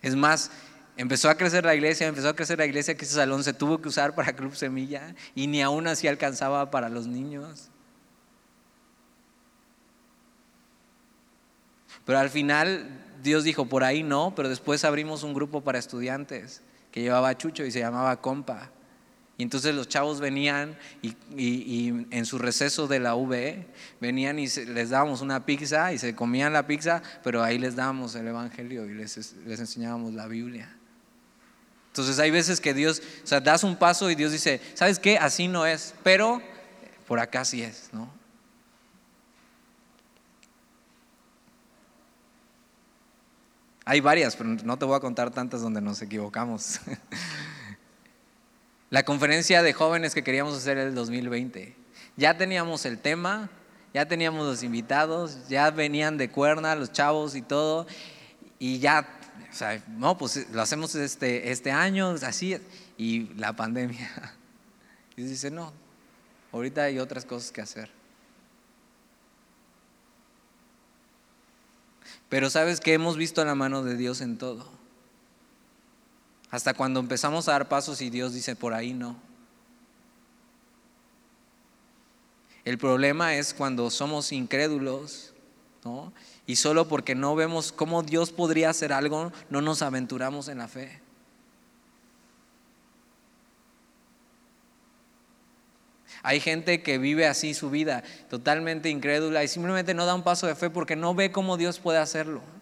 Es 0.00 0.14
más, 0.14 0.52
empezó 0.96 1.28
a 1.28 1.34
crecer 1.34 1.64
la 1.64 1.74
iglesia, 1.74 2.06
empezó 2.06 2.28
a 2.28 2.36
crecer 2.36 2.58
la 2.58 2.66
iglesia 2.66 2.96
que 2.96 3.04
ese 3.04 3.16
salón 3.16 3.42
se 3.42 3.52
tuvo 3.52 3.82
que 3.82 3.88
usar 3.88 4.14
para 4.14 4.36
Club 4.36 4.54
Semilla 4.54 5.16
y 5.34 5.48
ni 5.48 5.60
aún 5.60 5.88
así 5.88 6.06
alcanzaba 6.06 6.70
para 6.70 6.88
los 6.88 7.08
niños. 7.08 7.68
Pero 12.04 12.20
al 12.20 12.30
final 12.30 13.04
Dios 13.24 13.42
dijo, 13.42 13.66
por 13.66 13.82
ahí 13.82 14.04
no, 14.04 14.34
pero 14.36 14.48
después 14.48 14.84
abrimos 14.84 15.24
un 15.24 15.34
grupo 15.34 15.62
para 15.62 15.80
estudiantes 15.80 16.62
que 16.92 17.02
llevaba 17.02 17.36
Chucho 17.36 17.64
y 17.64 17.72
se 17.72 17.80
llamaba 17.80 18.20
Compa. 18.20 18.70
Y 19.38 19.42
entonces 19.42 19.74
los 19.74 19.88
chavos 19.88 20.20
venían 20.20 20.78
y, 21.02 21.88
en 22.10 22.24
su 22.24 22.38
receso 22.38 22.86
de 22.86 23.00
la 23.00 23.14
VE, 23.14 23.66
venían 24.00 24.38
y 24.38 24.46
les 24.46 24.90
dábamos 24.90 25.20
una 25.20 25.44
pizza 25.44 25.92
y 25.92 25.98
se 25.98 26.14
comían 26.14 26.54
la 26.54 26.66
pizza, 26.66 27.02
pero 27.22 27.42
ahí 27.42 27.58
les 27.58 27.76
dábamos 27.76 28.14
el 28.14 28.26
Evangelio 28.28 28.86
y 28.86 28.94
les, 28.94 29.34
les 29.44 29.60
enseñábamos 29.60 30.14
la 30.14 30.26
Biblia. 30.26 30.74
Entonces 31.88 32.18
hay 32.18 32.30
veces 32.30 32.60
que 32.60 32.72
Dios, 32.72 33.02
o 33.24 33.26
sea, 33.26 33.40
das 33.40 33.62
un 33.62 33.76
paso 33.76 34.10
y 34.10 34.14
Dios 34.14 34.32
dice, 34.32 34.60
¿sabes 34.74 34.98
qué? 34.98 35.18
Así 35.18 35.48
no 35.48 35.66
es, 35.66 35.94
pero 36.02 36.40
por 37.06 37.20
acá 37.20 37.44
sí 37.44 37.62
es, 37.62 37.90
¿no? 37.92 38.10
Hay 43.84 44.00
varias, 44.00 44.34
pero 44.34 44.48
no 44.48 44.76
te 44.76 44.84
voy 44.84 44.96
a 44.96 45.00
contar 45.00 45.30
tantas 45.30 45.60
donde 45.60 45.80
nos 45.80 46.02
equivocamos. 46.02 46.80
La 48.90 49.04
conferencia 49.04 49.62
de 49.62 49.72
jóvenes 49.72 50.14
que 50.14 50.22
queríamos 50.22 50.56
hacer 50.56 50.78
el 50.78 50.94
2020. 50.94 51.74
Ya 52.16 52.36
teníamos 52.36 52.86
el 52.86 52.98
tema, 52.98 53.50
ya 53.92 54.06
teníamos 54.06 54.46
los 54.46 54.62
invitados, 54.62 55.48
ya 55.48 55.70
venían 55.70 56.18
de 56.18 56.30
cuerna 56.30 56.76
los 56.76 56.92
chavos 56.92 57.34
y 57.34 57.42
todo, 57.42 57.86
y 58.58 58.78
ya, 58.78 59.08
o 59.50 59.54
sea, 59.54 59.82
no, 59.88 60.16
pues 60.16 60.48
lo 60.52 60.62
hacemos 60.62 60.94
este, 60.94 61.50
este 61.50 61.72
año, 61.72 62.10
así, 62.22 62.56
y 62.96 63.34
la 63.34 63.54
pandemia. 63.54 64.10
Y 65.18 65.22
dice, 65.22 65.50
no, 65.50 65.72
ahorita 66.52 66.82
hay 66.82 66.98
otras 66.98 67.24
cosas 67.24 67.50
que 67.50 67.62
hacer. 67.62 67.90
Pero 72.28 72.50
sabes 72.50 72.80
que 72.80 72.92
hemos 72.92 73.16
visto 73.16 73.42
la 73.42 73.54
mano 73.54 73.82
de 73.82 73.96
Dios 73.96 74.20
en 74.20 74.36
todo. 74.36 74.75
Hasta 76.56 76.72
cuando 76.72 77.00
empezamos 77.00 77.48
a 77.48 77.52
dar 77.52 77.68
pasos 77.68 78.00
y 78.00 78.08
Dios 78.08 78.32
dice, 78.32 78.56
por 78.56 78.72
ahí 78.72 78.94
no. 78.94 79.14
El 82.64 82.78
problema 82.78 83.34
es 83.34 83.52
cuando 83.52 83.90
somos 83.90 84.32
incrédulos, 84.32 85.34
¿no? 85.84 86.14
Y 86.46 86.56
solo 86.56 86.88
porque 86.88 87.14
no 87.14 87.34
vemos 87.34 87.72
cómo 87.72 88.02
Dios 88.02 88.30
podría 88.32 88.70
hacer 88.70 88.94
algo, 88.94 89.32
no 89.50 89.60
nos 89.60 89.82
aventuramos 89.82 90.48
en 90.48 90.56
la 90.56 90.66
fe. 90.66 90.98
Hay 96.22 96.40
gente 96.40 96.82
que 96.82 96.96
vive 96.96 97.26
así 97.26 97.52
su 97.52 97.68
vida, 97.68 98.02
totalmente 98.30 98.88
incrédula 98.88 99.44
y 99.44 99.48
simplemente 99.48 99.92
no 99.92 100.06
da 100.06 100.14
un 100.14 100.22
paso 100.22 100.46
de 100.46 100.54
fe 100.54 100.70
porque 100.70 100.96
no 100.96 101.14
ve 101.14 101.30
cómo 101.30 101.58
Dios 101.58 101.78
puede 101.80 101.98
hacerlo. 101.98 102.55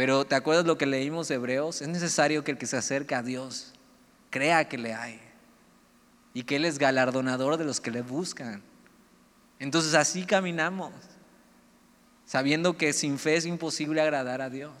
Pero 0.00 0.24
¿te 0.24 0.34
acuerdas 0.34 0.64
lo 0.64 0.78
que 0.78 0.86
leímos 0.86 1.30
Hebreos? 1.30 1.82
Es 1.82 1.88
necesario 1.88 2.42
que 2.42 2.52
el 2.52 2.56
que 2.56 2.64
se 2.64 2.78
acerca 2.78 3.18
a 3.18 3.22
Dios 3.22 3.74
crea 4.30 4.66
que 4.66 4.78
le 4.78 4.94
hay 4.94 5.20
y 6.32 6.44
que 6.44 6.56
Él 6.56 6.64
es 6.64 6.78
galardonador 6.78 7.58
de 7.58 7.66
los 7.66 7.82
que 7.82 7.90
le 7.90 8.00
buscan. 8.00 8.62
Entonces 9.58 9.92
así 9.92 10.24
caminamos, 10.24 10.94
sabiendo 12.24 12.78
que 12.78 12.94
sin 12.94 13.18
fe 13.18 13.36
es 13.36 13.44
imposible 13.44 14.00
agradar 14.00 14.40
a 14.40 14.48
Dios. 14.48 14.72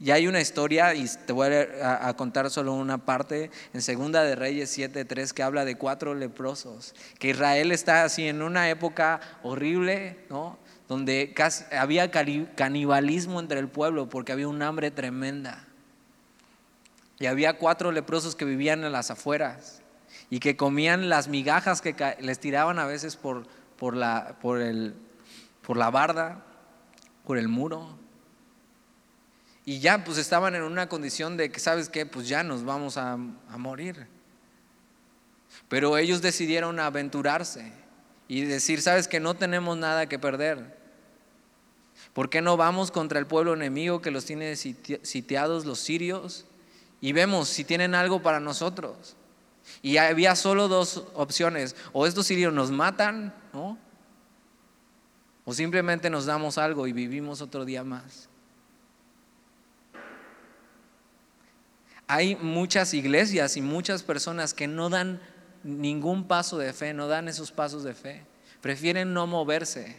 Y 0.00 0.10
hay 0.10 0.26
una 0.26 0.40
historia, 0.40 0.94
y 0.94 1.06
te 1.26 1.34
voy 1.34 1.48
a, 1.82 2.14
contar 2.16 2.48
solo 2.48 2.72
una 2.72 3.04
parte, 3.04 3.50
en 3.74 3.82
Segunda 3.82 4.22
de 4.22 4.34
Reyes 4.34 4.78
7.3, 4.78 5.32
que 5.32 5.42
habla 5.42 5.66
de 5.66 5.76
cuatro 5.76 6.14
leprosos, 6.14 6.94
que 7.18 7.28
Israel 7.28 7.70
está 7.70 8.04
así 8.04 8.26
en 8.26 8.40
una 8.40 8.70
época 8.70 9.20
horrible, 9.42 10.24
¿no? 10.30 10.63
Donde 10.88 11.34
había 11.72 12.10
canibalismo 12.10 13.40
entre 13.40 13.58
el 13.58 13.68
pueblo 13.68 14.08
porque 14.08 14.32
había 14.32 14.48
un 14.48 14.62
hambre 14.62 14.90
tremenda. 14.90 15.66
Y 17.18 17.26
había 17.26 17.58
cuatro 17.58 17.92
leprosos 17.92 18.34
que 18.34 18.44
vivían 18.44 18.84
en 18.84 18.92
las 18.92 19.10
afueras 19.10 19.82
y 20.30 20.40
que 20.40 20.56
comían 20.56 21.08
las 21.08 21.28
migajas 21.28 21.80
que 21.80 21.94
les 22.20 22.38
tiraban 22.38 22.78
a 22.78 22.86
veces 22.86 23.16
por, 23.16 23.46
por, 23.78 23.96
la, 23.96 24.36
por, 24.40 24.60
el, 24.60 24.94
por 25.62 25.76
la 25.76 25.90
barda, 25.90 26.44
por 27.24 27.38
el 27.38 27.48
muro. 27.48 27.98
Y 29.64 29.78
ya 29.78 30.04
pues 30.04 30.18
estaban 30.18 30.54
en 30.54 30.62
una 30.62 30.88
condición 30.88 31.36
de 31.36 31.50
que, 31.50 31.60
¿sabes 31.60 31.88
qué? 31.88 32.04
Pues 32.04 32.28
ya 32.28 32.42
nos 32.42 32.64
vamos 32.64 32.98
a 32.98 33.16
morir. 33.16 34.06
Pero 35.68 35.96
ellos 35.96 36.20
decidieron 36.20 36.78
aventurarse 36.78 37.83
y 38.28 38.42
decir, 38.42 38.80
¿sabes 38.80 39.08
que 39.08 39.20
no 39.20 39.34
tenemos 39.34 39.76
nada 39.76 40.06
que 40.08 40.18
perder? 40.18 40.78
¿Por 42.12 42.30
qué 42.30 42.40
no 42.40 42.56
vamos 42.56 42.90
contra 42.90 43.18
el 43.18 43.26
pueblo 43.26 43.54
enemigo 43.54 44.00
que 44.00 44.10
los 44.10 44.24
tiene 44.24 44.56
sitiados 44.56 45.64
los 45.64 45.80
sirios? 45.80 46.46
Y 47.00 47.12
vemos 47.12 47.48
si 47.48 47.64
tienen 47.64 47.94
algo 47.94 48.22
para 48.22 48.40
nosotros. 48.40 49.16
Y 49.82 49.96
había 49.96 50.36
solo 50.36 50.68
dos 50.68 51.04
opciones. 51.14 51.76
O 51.92 52.06
estos 52.06 52.26
sirios 52.26 52.52
nos 52.52 52.70
matan. 52.70 53.34
O 55.44 55.52
simplemente 55.52 56.08
nos 56.08 56.26
damos 56.26 56.56
algo 56.56 56.86
y 56.86 56.92
vivimos 56.92 57.40
otro 57.40 57.64
día 57.64 57.84
más. 57.84 58.28
Hay 62.06 62.36
muchas 62.36 62.94
iglesias 62.94 63.56
y 63.56 63.60
muchas 63.60 64.02
personas 64.02 64.54
que 64.54 64.68
no 64.68 64.88
dan 64.88 65.20
ningún 65.64 66.28
paso 66.28 66.58
de 66.58 66.72
fe, 66.72 66.94
no 66.94 67.08
dan 67.08 67.26
esos 67.28 67.50
pasos 67.50 67.82
de 67.82 67.94
fe. 67.94 68.22
Prefieren 68.60 69.12
no 69.12 69.26
moverse, 69.26 69.96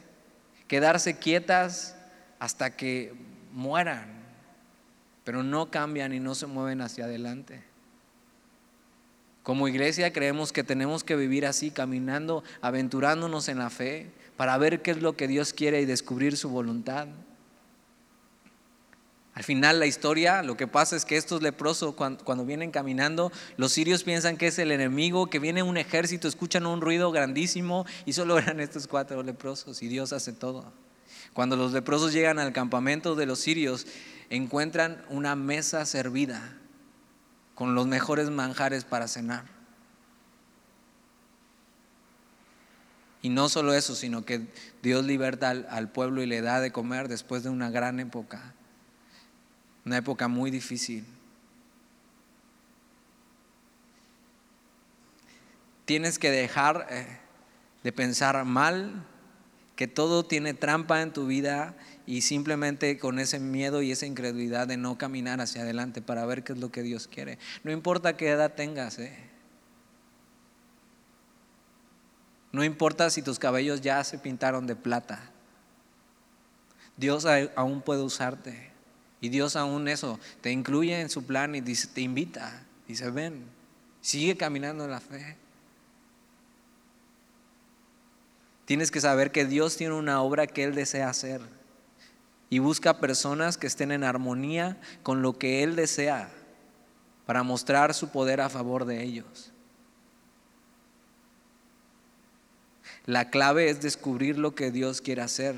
quedarse 0.67 1.17
quietas 1.17 1.95
hasta 2.39 2.75
que 2.75 3.13
mueran, 3.51 4.07
pero 5.23 5.43
no 5.43 5.69
cambian 5.71 6.13
y 6.13 6.19
no 6.19 6.35
se 6.35 6.45
mueven 6.45 6.81
hacia 6.81 7.05
adelante. 7.05 7.63
Como 9.43 9.67
iglesia 9.67 10.11
creemos 10.11 10.51
que 10.51 10.63
tenemos 10.63 11.03
que 11.03 11.15
vivir 11.15 11.45
así, 11.45 11.69
caminando, 11.69 12.43
aventurándonos 12.61 13.47
en 13.47 13.59
la 13.59 13.69
fe, 13.69 14.11
para 14.37 14.57
ver 14.57 14.81
qué 14.81 14.91
es 14.91 15.01
lo 15.01 15.15
que 15.15 15.27
Dios 15.27 15.53
quiere 15.53 15.81
y 15.81 15.85
descubrir 15.85 16.35
su 16.35 16.49
voluntad. 16.49 17.07
Al 19.35 19.43
final 19.43 19.81
la 19.81 19.85
historia, 19.85 20.41
lo 20.43 20.55
que 20.55 20.65
pasa 20.65 20.95
es 20.95 21.03
que 21.03 21.17
estos 21.17 21.41
leprosos 21.41 21.93
cuando, 21.93 22.45
vienen 22.45 22.71
caminando, 22.71 23.33
los 23.57 23.73
sirios 23.73 24.05
piensan 24.05 24.37
que 24.37 24.47
es 24.47 24.57
el 24.59 24.71
enemigo, 24.71 25.27
que 25.27 25.39
viene 25.39 25.61
un 25.61 25.75
ejército, 25.75 26.29
escuchan 26.29 26.65
un 26.65 26.79
ruido 26.79 27.11
grandísimo 27.11 27.85
y 28.05 28.13
solo 28.13 28.37
eran 28.39 28.61
estos 28.61 28.87
cuatro 28.87 29.21
leprosos 29.23 29.83
y 29.83 29.89
Dios 29.89 30.13
hace 30.13 30.31
todo. 30.31 30.71
Cuando 31.33 31.57
los 31.57 31.73
leprosos 31.73 32.13
llegan 32.13 32.39
al 32.39 32.53
campamento 32.53 33.15
de 33.15 33.25
los 33.25 33.39
sirios, 33.39 33.87
encuentran 34.29 35.03
una 35.09 35.35
mesa 35.35 35.85
servida 35.85 36.57
con 37.55 37.75
los 37.75 37.87
mejores 37.87 38.29
manjares 38.29 38.85
para 38.85 39.09
cenar. 39.09 39.43
Y 43.21 43.27
no 43.27 43.49
solo 43.49 43.73
eso, 43.73 43.95
sino 43.95 44.23
que 44.23 44.47
Dios 44.81 45.03
liberta 45.03 45.49
al 45.49 45.91
pueblo 45.91 46.21
y 46.21 46.25
le 46.25 46.39
da 46.39 46.61
de 46.61 46.71
comer 46.71 47.09
después 47.09 47.43
de 47.43 47.49
una 47.49 47.69
gran 47.69 47.99
época 47.99 48.53
una 49.85 49.97
época 49.97 50.27
muy 50.27 50.51
difícil. 50.51 51.05
Tienes 55.85 56.17
que 56.17 56.31
dejar 56.31 56.87
eh, 56.89 57.05
de 57.83 57.91
pensar 57.91 58.43
mal, 58.45 59.05
que 59.75 59.87
todo 59.87 60.25
tiene 60.25 60.53
trampa 60.53 61.01
en 61.01 61.13
tu 61.13 61.27
vida 61.27 61.75
y 62.07 62.21
simplemente 62.21 62.97
con 62.97 63.19
ese 63.19 63.39
miedo 63.39 63.81
y 63.81 63.91
esa 63.91 64.05
incredulidad 64.05 64.67
de 64.67 64.77
no 64.77 64.97
caminar 64.97 65.41
hacia 65.41 65.61
adelante 65.61 66.01
para 66.01 66.25
ver 66.25 66.43
qué 66.43 66.53
es 66.53 66.59
lo 66.59 66.71
que 66.71 66.81
Dios 66.81 67.07
quiere. 67.07 67.37
No 67.63 67.71
importa 67.71 68.17
qué 68.17 68.29
edad 68.29 68.53
tengas, 68.55 68.97
eh. 68.99 69.15
no 72.51 72.63
importa 72.63 73.09
si 73.09 73.21
tus 73.21 73.37
cabellos 73.37 73.81
ya 73.81 74.01
se 74.05 74.17
pintaron 74.17 74.65
de 74.65 74.77
plata, 74.77 75.29
Dios 76.95 77.25
aún 77.55 77.81
puede 77.81 78.01
usarte. 78.01 78.74
Y 79.25 79.29
Dios 79.29 79.55
aún 79.55 79.87
eso 79.87 80.19
te 80.41 80.51
incluye 80.51 81.01
en 81.01 81.09
su 81.09 81.25
plan 81.25 81.55
y 81.55 81.61
te 81.63 82.01
invita. 82.01 82.61
Dice, 82.87 83.09
ven, 83.09 83.43
sigue 83.99 84.37
caminando 84.37 84.85
en 84.85 84.91
la 84.91 84.99
fe. 84.99 85.35
Tienes 88.65 88.91
que 88.91 89.01
saber 89.01 89.31
que 89.31 89.45
Dios 89.45 89.77
tiene 89.77 89.95
una 89.95 90.21
obra 90.21 90.45
que 90.45 90.63
Él 90.63 90.75
desea 90.75 91.09
hacer. 91.09 91.41
Y 92.51 92.59
busca 92.59 92.99
personas 92.99 93.57
que 93.57 93.65
estén 93.65 93.91
en 93.91 94.03
armonía 94.03 94.77
con 95.01 95.23
lo 95.23 95.39
que 95.39 95.63
Él 95.63 95.75
desea 95.75 96.29
para 97.25 97.41
mostrar 97.41 97.95
su 97.95 98.09
poder 98.09 98.41
a 98.41 98.49
favor 98.49 98.85
de 98.85 99.01
ellos. 99.01 99.51
La 103.07 103.31
clave 103.31 103.71
es 103.71 103.81
descubrir 103.81 104.37
lo 104.37 104.53
que 104.53 104.69
Dios 104.69 105.01
quiere 105.01 105.23
hacer 105.23 105.55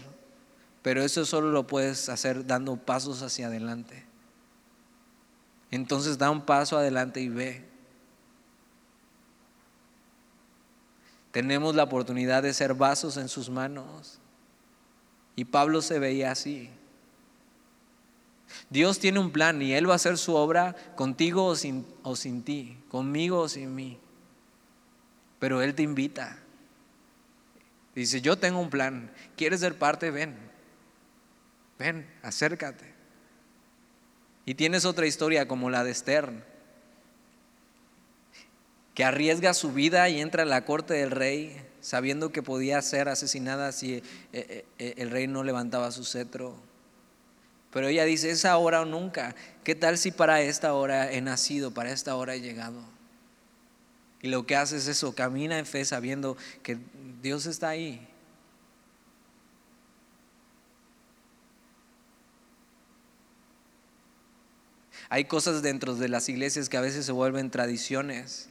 pero 0.87 1.03
eso 1.03 1.25
solo 1.25 1.51
lo 1.51 1.67
puedes 1.67 2.07
hacer 2.07 2.47
dando 2.47 2.77
pasos 2.77 3.21
hacia 3.21 3.47
adelante. 3.47 4.05
Entonces 5.69 6.17
da 6.17 6.31
un 6.31 6.45
paso 6.45 6.77
adelante 6.77 7.19
y 7.19 7.27
ve. 7.27 7.65
Tenemos 11.31 11.75
la 11.75 11.83
oportunidad 11.83 12.41
de 12.41 12.53
ser 12.53 12.73
vasos 12.73 13.17
en 13.17 13.27
sus 13.27 13.49
manos. 13.49 14.19
Y 15.35 15.43
Pablo 15.43 15.81
se 15.81 15.99
veía 15.99 16.31
así. 16.31 16.69
Dios 18.69 18.97
tiene 18.97 19.19
un 19.19 19.31
plan 19.31 19.61
y 19.61 19.73
Él 19.73 19.89
va 19.89 19.91
a 19.91 19.97
hacer 19.97 20.17
su 20.17 20.35
obra 20.35 20.73
contigo 20.95 21.47
o 21.47 21.55
sin, 21.57 21.85
o 22.03 22.15
sin 22.15 22.43
ti, 22.43 22.77
conmigo 22.87 23.41
o 23.41 23.49
sin 23.49 23.75
mí. 23.75 23.99
Pero 25.37 25.61
Él 25.61 25.75
te 25.75 25.83
invita. 25.83 26.39
Dice, 27.93 28.21
yo 28.21 28.37
tengo 28.37 28.61
un 28.61 28.69
plan. 28.69 29.11
¿Quieres 29.35 29.59
ser 29.59 29.77
parte? 29.77 30.11
Ven 30.11 30.46
ven, 31.79 32.09
acércate. 32.23 32.93
Y 34.45 34.55
tienes 34.55 34.85
otra 34.85 35.05
historia 35.05 35.47
como 35.47 35.69
la 35.69 35.83
de 35.83 35.93
Stern, 35.93 36.43
que 38.93 39.03
arriesga 39.03 39.53
su 39.53 39.73
vida 39.73 40.09
y 40.09 40.21
entra 40.21 40.43
a 40.43 40.45
la 40.45 40.65
corte 40.65 40.95
del 40.95 41.11
rey 41.11 41.67
sabiendo 41.81 42.31
que 42.31 42.41
podía 42.41 42.81
ser 42.81 43.09
asesinada 43.09 43.71
si 43.71 43.93
eh, 43.93 44.03
eh, 44.33 44.65
eh, 44.79 44.93
el 44.97 45.11
rey 45.11 45.27
no 45.27 45.43
levantaba 45.43 45.91
su 45.91 46.03
cetro. 46.03 46.55
Pero 47.71 47.87
ella 47.87 48.05
dice, 48.05 48.31
es 48.31 48.45
ahora 48.45 48.81
o 48.81 48.85
nunca. 48.85 49.35
¿Qué 49.63 49.75
tal 49.75 49.97
si 49.97 50.11
para 50.11 50.41
esta 50.41 50.73
hora 50.73 51.11
he 51.11 51.21
nacido, 51.21 51.73
para 51.73 51.91
esta 51.91 52.15
hora 52.15 52.35
he 52.35 52.41
llegado? 52.41 52.81
Y 54.21 54.29
lo 54.29 54.45
que 54.45 54.55
hace 54.55 54.77
es 54.77 54.87
eso, 54.87 55.13
camina 55.13 55.59
en 55.59 55.65
fe 55.65 55.85
sabiendo 55.85 56.37
que 56.63 56.77
Dios 57.21 57.45
está 57.45 57.69
ahí. 57.69 58.06
Hay 65.09 65.25
cosas 65.25 65.61
dentro 65.61 65.95
de 65.95 66.09
las 66.09 66.27
iglesias 66.29 66.69
que 66.69 66.77
a 66.77 66.81
veces 66.81 67.05
se 67.05 67.11
vuelven 67.11 67.49
tradiciones, 67.49 68.49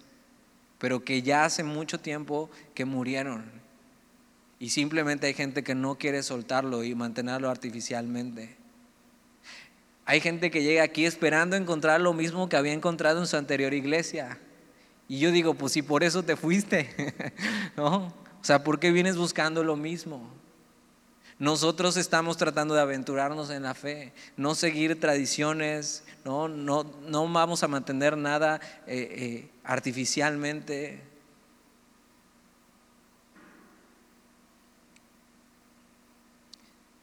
pero 0.79 1.05
que 1.05 1.23
ya 1.23 1.45
hace 1.45 1.63
mucho 1.65 2.01
tiempo 2.01 2.51
que 2.75 2.85
murieron. 2.85 3.45
Y 4.59 4.71
simplemente 4.71 5.27
hay 5.27 5.35
gente 5.35 5.63
que 5.63 5.75
no 5.75 5.97
quiere 5.97 6.23
soltarlo 6.23 6.83
y 6.83 6.95
mantenerlo 6.95 7.51
artificialmente. 7.51 8.57
Hay 10.07 10.21
gente 10.21 10.51
que 10.51 10.63
llega 10.63 10.83
aquí 10.83 11.05
esperando 11.05 11.57
encontrar 11.57 12.01
lo 12.01 12.15
mismo 12.15 12.49
que 12.49 12.57
había 12.57 12.73
encontrado 12.73 13.21
en 13.21 13.27
su 13.27 13.37
anterior 13.37 13.75
iglesia. 13.75 14.39
Y 15.09 15.19
yo 15.19 15.31
digo, 15.31 15.55
pues 15.55 15.73
si 15.73 15.83
por 15.83 16.05
eso 16.05 16.23
te 16.23 16.37
fuiste, 16.37 16.89
¿no? 17.77 18.07
O 18.41 18.45
sea, 18.45 18.63
¿por 18.63 18.79
qué 18.79 18.93
vienes 18.93 19.17
buscando 19.17 19.63
lo 19.63 19.77
mismo? 19.77 20.31
Nosotros 21.39 21.99
estamos 21.99 22.39
tratando 22.39 22.75
de 22.75 22.81
aventurarnos 22.81 23.51
en 23.51 23.65
la 23.65 23.75
fe, 23.75 24.15
no 24.39 24.55
seguir 24.55 24.99
tradiciones, 24.99 26.03
no, 26.25 26.49
no, 26.49 26.85
no 27.07 27.31
vamos 27.31 27.63
a 27.63 27.69
mantener 27.69 28.17
nada 28.17 28.59
eh, 28.87 29.09
eh, 29.11 29.51
artificialmente. 29.63 31.03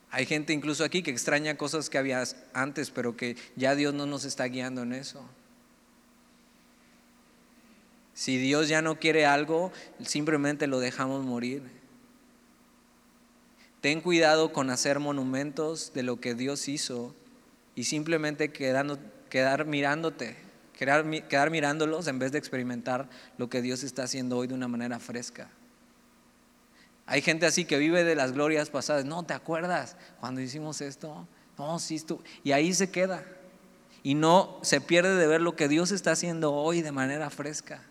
Hay 0.09 0.25
gente 0.25 0.51
incluso 0.51 0.83
aquí 0.83 1.03
que 1.03 1.11
extraña 1.11 1.55
cosas 1.55 1.91
que 1.91 1.99
había 1.99 2.23
antes, 2.53 2.89
pero 2.89 3.15
que 3.15 3.35
ya 3.55 3.75
Dios 3.75 3.93
no 3.93 4.07
nos 4.07 4.25
está 4.25 4.45
guiando 4.45 4.81
en 4.81 4.93
eso. 4.93 5.23
Si 8.15 8.37
Dios 8.37 8.67
ya 8.67 8.81
no 8.81 8.99
quiere 8.99 9.27
algo, 9.27 9.71
simplemente 10.03 10.65
lo 10.65 10.79
dejamos 10.79 11.23
morir. 11.23 11.82
Ten 13.83 13.99
cuidado 13.99 14.53
con 14.53 14.69
hacer 14.69 14.99
monumentos 14.99 15.91
de 15.93 16.03
lo 16.03 16.21
que 16.21 16.35
Dios 16.35 16.69
hizo 16.69 17.13
y 17.75 17.83
simplemente 17.83 18.53
quedando, 18.53 18.97
quedar 19.29 19.65
mirándote, 19.65 20.37
quedar, 20.71 21.03
quedar 21.27 21.51
mirándolos 21.51 22.07
en 22.07 22.17
vez 22.17 22.31
de 22.31 22.37
experimentar 22.37 23.09
lo 23.37 23.49
que 23.49 23.61
Dios 23.61 23.83
está 23.83 24.03
haciendo 24.03 24.37
hoy 24.37 24.47
de 24.47 24.53
una 24.53 24.69
manera 24.69 25.01
fresca. 25.01 25.49
Hay 27.05 27.21
gente 27.21 27.45
así 27.45 27.65
que 27.65 27.77
vive 27.77 28.05
de 28.05 28.15
las 28.15 28.31
glorias 28.31 28.69
pasadas. 28.69 29.03
No, 29.03 29.23
¿te 29.23 29.33
acuerdas 29.33 29.97
cuando 30.21 30.39
hicimos 30.39 30.79
esto? 30.79 31.27
No, 31.57 31.77
sí, 31.77 31.95
estuvo. 31.95 32.23
Y 32.41 32.53
ahí 32.53 32.73
se 32.73 32.89
queda. 32.89 33.25
Y 34.01 34.15
no 34.15 34.59
se 34.61 34.79
pierde 34.79 35.17
de 35.17 35.27
ver 35.27 35.41
lo 35.41 35.57
que 35.57 35.67
Dios 35.67 35.91
está 35.91 36.11
haciendo 36.13 36.53
hoy 36.53 36.81
de 36.81 36.93
manera 36.93 37.29
fresca. 37.29 37.83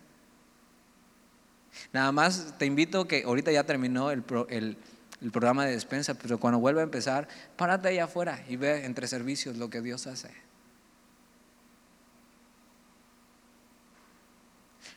Nada 1.92 2.12
más 2.12 2.54
te 2.56 2.64
invito 2.64 3.06
que 3.06 3.24
ahorita 3.24 3.52
ya 3.52 3.64
terminó 3.64 4.10
el, 4.10 4.24
el, 4.48 4.78
el 5.22 5.30
programa 5.30 5.64
de 5.64 5.72
despensa, 5.72 6.14
pero 6.14 6.38
cuando 6.38 6.58
vuelva 6.58 6.80
a 6.80 6.84
empezar, 6.84 7.28
párate 7.56 7.88
ahí 7.88 7.98
afuera 7.98 8.44
y 8.48 8.56
ve 8.56 8.84
entre 8.84 9.06
servicios 9.06 9.56
lo 9.56 9.70
que 9.70 9.80
Dios 9.80 10.06
hace. 10.06 10.30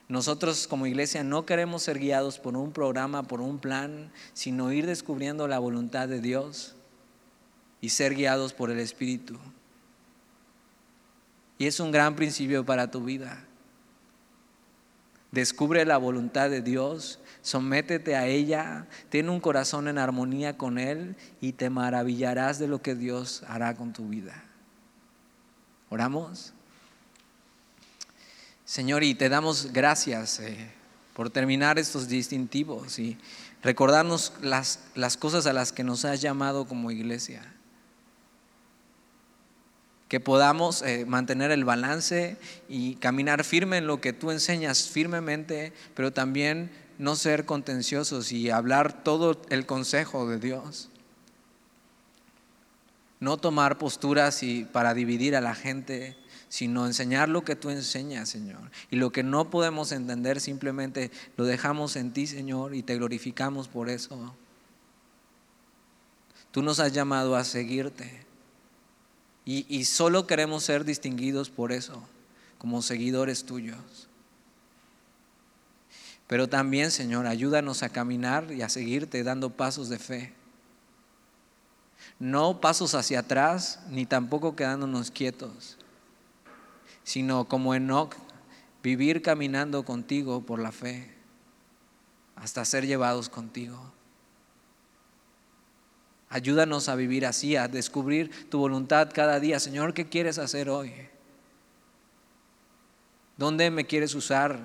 Nosotros 0.08 0.68
como 0.68 0.86
iglesia 0.86 1.24
no 1.24 1.46
queremos 1.46 1.84
ser 1.84 2.00
guiados 2.00 2.38
por 2.38 2.56
un 2.58 2.72
programa, 2.72 3.24
por 3.24 3.42
un 3.42 3.60
plan, 3.60 4.12
sino 4.34 4.72
ir 4.72 4.86
descubriendo 4.86 5.48
la 5.48 5.60
voluntad 5.60 6.08
de 6.08 6.22
Dios 6.22 6.76
y 7.82 7.90
ser 7.90 8.14
guiados 8.14 8.54
por 8.54 8.70
el 8.70 8.80
Espíritu. 8.80 9.38
Y 11.58 11.68
es 11.68 11.80
un 11.80 11.92
gran 11.92 12.16
principio 12.16 12.66
para 12.66 12.92
tu 12.92 13.04
vida. 13.04 13.46
Descubre 15.36 15.84
la 15.84 15.98
voluntad 15.98 16.50
de 16.50 16.62
Dios 16.62 17.20
sométete 17.42 18.16
a 18.16 18.26
ella, 18.26 18.88
ten 19.10 19.30
un 19.30 19.42
corazón 19.42 19.90
en 19.90 19.98
armonía 19.98 20.58
con 20.58 20.78
Él 20.78 21.18
y 21.42 21.52
te 21.52 21.70
maravillarás 21.70 22.58
de 22.58 22.70
lo 22.70 22.82
que 22.82 22.96
Dios 22.96 23.44
hará 23.50 23.76
con 23.76 23.92
tu 23.92 24.08
vida. 24.08 24.46
¿Oramos? 25.90 26.54
Señor, 28.64 29.04
y 29.04 29.14
te 29.14 29.28
damos 29.28 29.74
gracias 29.74 30.40
eh, 30.40 30.72
por 31.14 31.30
terminar 31.30 31.78
estos 31.80 32.08
distintivos 32.08 32.98
y 32.98 33.18
recordarnos 33.62 34.32
las, 34.42 34.86
las 34.96 35.18
cosas 35.18 35.48
a 35.48 35.54
las 35.54 35.74
que 35.74 35.84
nos 35.84 36.06
has 36.06 36.22
llamado 36.22 36.66
como 36.66 36.92
iglesia. 36.92 37.55
Que 40.08 40.20
podamos 40.20 40.82
eh, 40.82 41.06
mantener 41.06 41.52
el 41.52 41.66
balance 41.66 42.38
y 42.70 42.96
caminar 42.96 43.44
firme 43.44 43.78
en 43.78 43.88
lo 43.88 44.02
que 44.02 44.14
tú 44.14 44.32
enseñas 44.32 44.88
firmemente, 44.90 45.74
pero 45.96 46.14
también 46.14 46.72
no 46.98 47.16
ser 47.16 47.46
contenciosos 47.46 48.32
y 48.32 48.50
hablar 48.50 49.04
todo 49.04 49.42
el 49.50 49.66
consejo 49.66 50.28
de 50.28 50.40
Dios. 50.40 50.90
No 53.20 53.38
tomar 53.38 53.78
posturas 53.78 54.44
y 54.44 54.66
para 54.66 54.94
dividir 54.94 55.36
a 55.36 55.42
la 55.42 55.56
gente, 55.56 56.18
sino 56.50 56.86
enseñar 56.86 57.30
lo 57.30 57.44
que 57.44 57.56
tú 57.56 57.70
enseñas, 57.70 58.30
Señor. 58.30 58.72
Y 58.92 58.98
lo 58.98 59.12
que 59.12 59.24
no 59.24 59.50
podemos 59.50 59.92
entender 59.92 60.40
simplemente 60.40 61.12
lo 61.38 61.46
dejamos 61.46 61.96
en 61.96 62.12
ti, 62.14 62.28
Señor, 62.28 62.76
y 62.76 62.84
te 62.84 62.96
glorificamos 62.96 63.68
por 63.68 63.90
eso. 63.90 64.36
Tú 66.52 66.62
nos 66.62 66.80
has 66.80 66.94
llamado 66.94 67.36
a 67.36 67.44
seguirte. 67.44 68.26
Y, 69.48 69.86
solo 69.86 70.26
queremos 70.26 70.64
ser 70.64 70.86
distinguidos 70.86 71.52
por 71.52 71.72
eso, 71.72 72.02
como 72.58 72.82
seguidores 72.82 73.46
tuyos. 73.46 74.08
Pero 76.26 76.50
también, 76.50 76.90
Señor, 76.90 77.28
ayúdanos 77.28 77.84
a 77.84 77.90
caminar 77.90 78.52
y 78.52 78.64
a 78.64 78.70
seguirte 78.70 79.24
dando 79.24 79.52
pasos 79.52 79.88
de 79.90 80.00
fe. 80.00 80.34
No 82.18 82.60
pasos 82.60 82.96
hacia 82.96 83.20
atrás, 83.20 83.82
ni 83.90 84.08
tampoco 84.08 84.56
quedándonos 84.56 85.12
quietos, 85.12 85.78
sino 87.04 87.46
como 87.46 87.76
Enoch, 87.76 88.16
vivir 88.82 89.22
caminando 89.22 89.86
contigo 89.86 90.42
por 90.42 90.60
la 90.60 90.72
fe, 90.72 91.14
hasta 92.36 92.66
ser 92.66 92.88
llevados 92.88 93.30
contigo. 93.30 93.95
Ayúdanos 96.36 96.90
a 96.90 96.96
vivir 96.96 97.26
así, 97.26 97.56
a 97.56 97.70
descubrir 97.70 98.50
tu 98.50 98.60
voluntad 98.60 99.10
cada 99.14 99.40
día. 99.40 99.58
Señor, 99.58 99.94
¿qué 99.94 100.10
quieres 100.10 100.38
hacer 100.38 100.70
hoy? 100.70 100.92
¿Dónde 103.38 103.72
me 103.72 103.86
quieres 103.86 104.14
usar? 104.16 104.60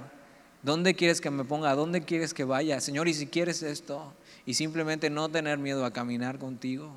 ¿Dónde 0.65 0.97
quieres 0.97 1.21
que 1.21 1.31
me 1.31 1.45
ponga? 1.45 1.73
¿Dónde 1.77 2.03
quieres 2.03 2.35
que 2.35 2.43
vaya? 2.43 2.81
Señor, 2.81 3.07
y 3.07 3.15
si 3.15 3.29
quieres 3.29 3.63
esto, 3.63 4.13
y 4.47 4.55
simplemente 4.55 5.11
no 5.11 5.29
tener 5.29 5.59
miedo 5.59 5.85
a 5.85 5.93
caminar 5.93 6.41
contigo. 6.41 6.91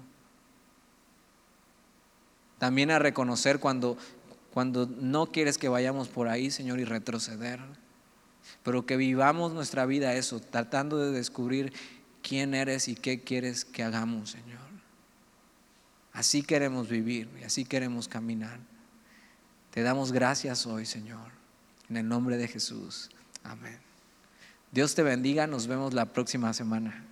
También 2.57 2.89
a 2.89 2.97
reconocer 2.97 3.59
cuando, 3.59 3.95
cuando 4.55 4.87
no 4.87 5.27
quieres 5.27 5.59
que 5.59 5.69
vayamos 5.69 6.07
por 6.07 6.27
ahí, 6.29 6.49
Señor, 6.49 6.79
y 6.79 6.85
retroceder. 6.85 7.59
Pero 8.63 8.87
que 8.87 8.97
vivamos 8.97 9.53
nuestra 9.53 9.85
vida 9.85 10.15
eso, 10.15 10.39
tratando 10.39 10.97
de 10.97 11.11
descubrir 11.11 11.73
quién 12.23 12.55
eres 12.55 12.87
y 12.87 12.95
qué 12.95 13.21
quieres 13.21 13.65
que 13.65 13.83
hagamos, 13.83 14.31
Señor. 14.31 14.62
Así 16.13 16.43
queremos 16.43 16.87
vivir 16.87 17.29
y 17.41 17.43
así 17.43 17.65
queremos 17.65 18.07
caminar. 18.07 18.59
Te 19.71 19.81
damos 19.81 20.11
gracias 20.11 20.67
hoy, 20.67 20.85
Señor, 20.85 21.31
en 21.89 21.97
el 21.97 22.07
nombre 22.07 22.37
de 22.37 22.47
Jesús. 22.47 23.09
Amén. 23.43 23.79
Dios 24.71 24.95
te 24.95 25.03
bendiga, 25.03 25.47
nos 25.47 25.67
vemos 25.67 25.93
la 25.93 26.13
próxima 26.13 26.53
semana. 26.53 27.03